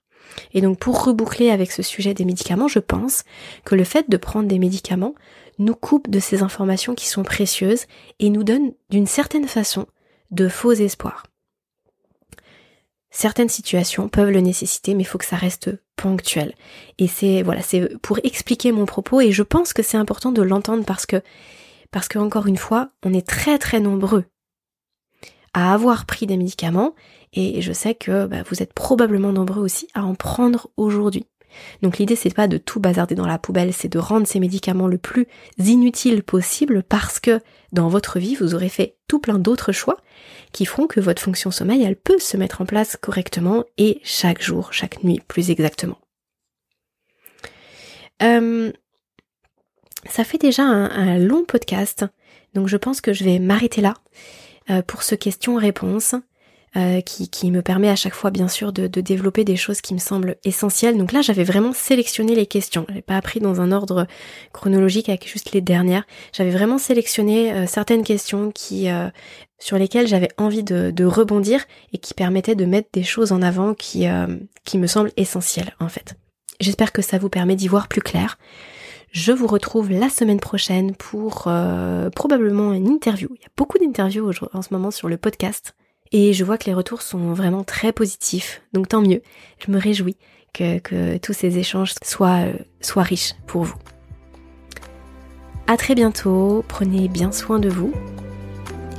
Et 0.53 0.61
donc 0.61 0.77
pour 0.77 1.03
reboucler 1.03 1.49
avec 1.49 1.71
ce 1.71 1.81
sujet 1.81 2.13
des 2.13 2.25
médicaments, 2.25 2.67
je 2.67 2.79
pense 2.79 3.23
que 3.63 3.75
le 3.75 3.85
fait 3.85 4.09
de 4.09 4.17
prendre 4.17 4.47
des 4.47 4.59
médicaments 4.59 5.15
nous 5.57 5.75
coupe 5.75 6.09
de 6.09 6.19
ces 6.19 6.43
informations 6.43 6.93
qui 6.95 7.07
sont 7.07 7.23
précieuses 7.23 7.85
et 8.19 8.29
nous 8.29 8.43
donne 8.43 8.73
d'une 8.89 9.07
certaine 9.07 9.47
façon 9.47 9.87
de 10.31 10.49
faux 10.49 10.73
espoirs. 10.73 11.23
Certaines 13.09 13.49
situations 13.49 14.09
peuvent 14.09 14.31
le 14.31 14.41
nécessiter, 14.41 14.93
mais 14.93 15.03
il 15.03 15.05
faut 15.05 15.17
que 15.17 15.23
ça 15.23 15.37
reste 15.37 15.71
ponctuel. 15.95 16.53
Et 16.97 17.07
c'est 17.07 17.43
voilà, 17.43 17.61
c'est 17.61 17.97
pour 17.99 18.19
expliquer 18.23 18.73
mon 18.73 18.85
propos 18.85 19.21
et 19.21 19.31
je 19.31 19.43
pense 19.43 19.71
que 19.71 19.83
c'est 19.83 19.95
important 19.95 20.33
de 20.33 20.41
l'entendre 20.41 20.83
parce 20.83 21.05
que 21.05 21.21
parce 21.91 22.09
que 22.09 22.19
encore 22.19 22.47
une 22.47 22.57
fois, 22.57 22.89
on 23.05 23.13
est 23.13 23.25
très 23.25 23.57
très 23.57 23.79
nombreux 23.79 24.25
à 25.55 25.73
avoir 25.73 26.05
pris 26.05 26.27
des 26.27 26.35
médicaments 26.35 26.93
et 27.31 27.61
je 27.61 27.71
sais 27.71 27.95
que 27.95 28.25
bah, 28.27 28.43
vous 28.49 28.61
êtes 28.61 28.73
probablement 28.73 29.31
nombreux 29.31 29.61
aussi 29.61 29.87
à 29.93 30.03
en 30.03 30.13
prendre 30.13 30.69
aujourd'hui. 30.75 31.25
Donc 31.81 31.97
l'idée 31.97 32.17
c'est 32.17 32.33
pas 32.33 32.49
de 32.49 32.57
tout 32.57 32.81
bazarder 32.81 33.15
dans 33.15 33.25
la 33.25 33.39
poubelle, 33.39 33.71
c'est 33.71 33.87
de 33.87 33.97
rendre 33.97 34.27
ces 34.27 34.41
médicaments 34.41 34.87
le 34.87 34.97
plus 34.97 35.27
inutiles 35.57 36.23
possible 36.23 36.83
parce 36.83 37.21
que 37.21 37.39
dans 37.71 37.87
votre 37.87 38.19
vie 38.19 38.35
vous 38.35 38.53
aurez 38.53 38.67
fait 38.67 38.97
tout 39.07 39.19
plein 39.19 39.39
d'autres 39.39 39.71
choix 39.71 39.95
qui 40.51 40.65
feront 40.65 40.87
que 40.87 40.99
votre 40.99 41.21
fonction 41.21 41.51
sommeil 41.51 41.83
elle 41.83 41.95
peut 41.95 42.19
se 42.19 42.35
mettre 42.35 42.59
en 42.59 42.65
place 42.65 42.97
correctement 42.97 43.63
et 43.77 44.01
chaque 44.03 44.43
jour, 44.43 44.73
chaque 44.73 45.05
nuit 45.05 45.21
plus 45.25 45.51
exactement. 45.51 45.99
Euh, 48.21 48.73
ça 50.09 50.25
fait 50.25 50.37
déjà 50.37 50.63
un 50.63 51.17
long 51.17 51.45
podcast, 51.45 52.05
donc 52.53 52.67
je 52.67 52.75
pense 52.75 52.99
que 52.99 53.13
je 53.13 53.23
vais 53.23 53.39
m'arrêter 53.39 53.79
là. 53.79 53.93
Euh, 54.69 54.81
pour 54.81 55.03
ce 55.03 55.15
question-réponse. 55.15 56.15
Euh, 56.77 56.99
qui, 56.99 57.51
me 57.51 57.61
permet 57.61 57.87
à 57.87 57.95
chaque 57.95 58.13
fois 58.13 58.31
bien 58.31 58.49
sûr 58.49 58.73
de, 58.73 58.87
développer 58.87 59.45
des 59.45 59.55
choses 59.55 59.79
qui 59.79 59.93
me 59.93 59.99
semblent 59.99 60.35
essentielles. 60.43 60.97
Donc 60.97 61.13
là 61.13 61.21
j'avais 61.21 61.45
vraiment 61.45 61.71
sélectionné 61.71 62.35
les 62.35 62.47
questions. 62.47 62.85
J'ai 62.93 63.01
pas 63.01 63.15
appris 63.15 63.39
dans 63.39 63.61
un 63.61 63.71
ordre 63.71 64.07
chronologique 64.51 65.07
avec 65.07 65.25
juste 65.25 65.53
les 65.53 65.61
dernières. 65.61 66.03
J'avais 66.33 66.49
vraiment 66.49 66.77
sélectionné 66.77 67.53
euh, 67.53 67.65
certaines 67.65 68.03
questions 68.03 68.51
qui 68.51 68.89
sur 69.57 69.77
lesquelles 69.77 70.07
j'avais 70.07 70.27
envie 70.37 70.63
de, 70.63 71.05
rebondir 71.05 71.63
et 71.93 71.97
qui 71.97 72.13
permettaient 72.13 72.55
de 72.55 72.65
mettre 72.65 72.89
des 72.91 73.03
choses 73.03 73.31
en 73.31 73.41
avant 73.41 73.73
qui 73.73 74.05
me 74.05 74.87
semblent 74.87 75.13
essentielles 75.15 75.73
en 75.79 75.87
fait. 75.87 76.15
J'espère 76.59 76.91
que 76.91 77.01
ça 77.01 77.17
vous 77.17 77.29
permet 77.29 77.55
d'y 77.55 77.69
voir 77.69 77.87
plus 77.87 78.01
clair. 78.01 78.37
Je 79.15 79.31
vous 79.31 79.47
retrouve 79.47 79.91
la 79.91 80.09
semaine 80.09 80.41
prochaine 80.41 80.93
pour 80.93 81.45
euh, 81.47 82.09
probablement 82.09 82.73
une 82.73 82.85
interview. 82.85 83.29
Il 83.35 83.41
y 83.41 83.45
a 83.45 83.49
beaucoup 83.55 83.77
d'interviews 83.77 84.29
en 84.51 84.61
ce 84.61 84.73
moment 84.73 84.91
sur 84.91 85.07
le 85.07 85.15
podcast. 85.15 85.73
Et 86.11 86.33
je 86.33 86.43
vois 86.43 86.57
que 86.57 86.65
les 86.65 86.73
retours 86.73 87.01
sont 87.01 87.31
vraiment 87.31 87.63
très 87.63 87.93
positifs. 87.93 88.61
Donc 88.73 88.89
tant 88.89 89.01
mieux. 89.01 89.21
Je 89.65 89.71
me 89.71 89.79
réjouis 89.79 90.17
que, 90.53 91.15
tous 91.19 91.31
ces 91.31 91.57
échanges 91.57 91.95
soient, 92.03 92.45
euh, 92.45 92.53
soient 92.81 93.03
riches 93.03 93.35
pour 93.47 93.63
vous. 93.63 93.77
À 95.67 95.77
très 95.77 95.95
bientôt. 95.95 96.65
Prenez 96.67 97.07
bien 97.07 97.31
soin 97.31 97.59
de 97.59 97.69
vous. 97.69 97.93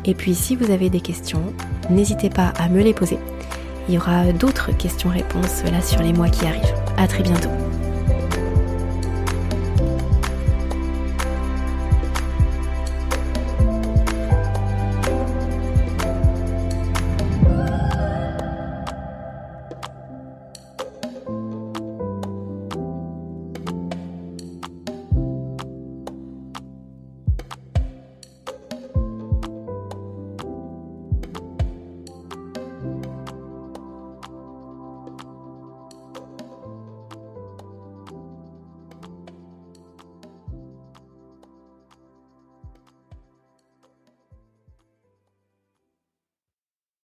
Et 0.06 0.14
puis 0.14 0.34
si 0.34 0.56
vous 0.56 0.70
avez 0.70 0.88
des 0.88 1.02
questions, 1.02 1.52
n'hésitez 1.90 2.30
pas 2.30 2.54
à 2.56 2.70
me 2.70 2.82
les 2.82 2.94
poser. 2.94 3.18
Il 3.86 3.94
y 3.94 3.98
aura 3.98 4.32
d'autres 4.32 4.74
questions-réponses 4.74 5.62
là 5.64 5.82
sur 5.82 6.00
les 6.00 6.14
mois 6.14 6.30
qui 6.30 6.46
arrivent. 6.46 6.74
À 6.96 7.06
très 7.06 7.22
bientôt. 7.22 7.50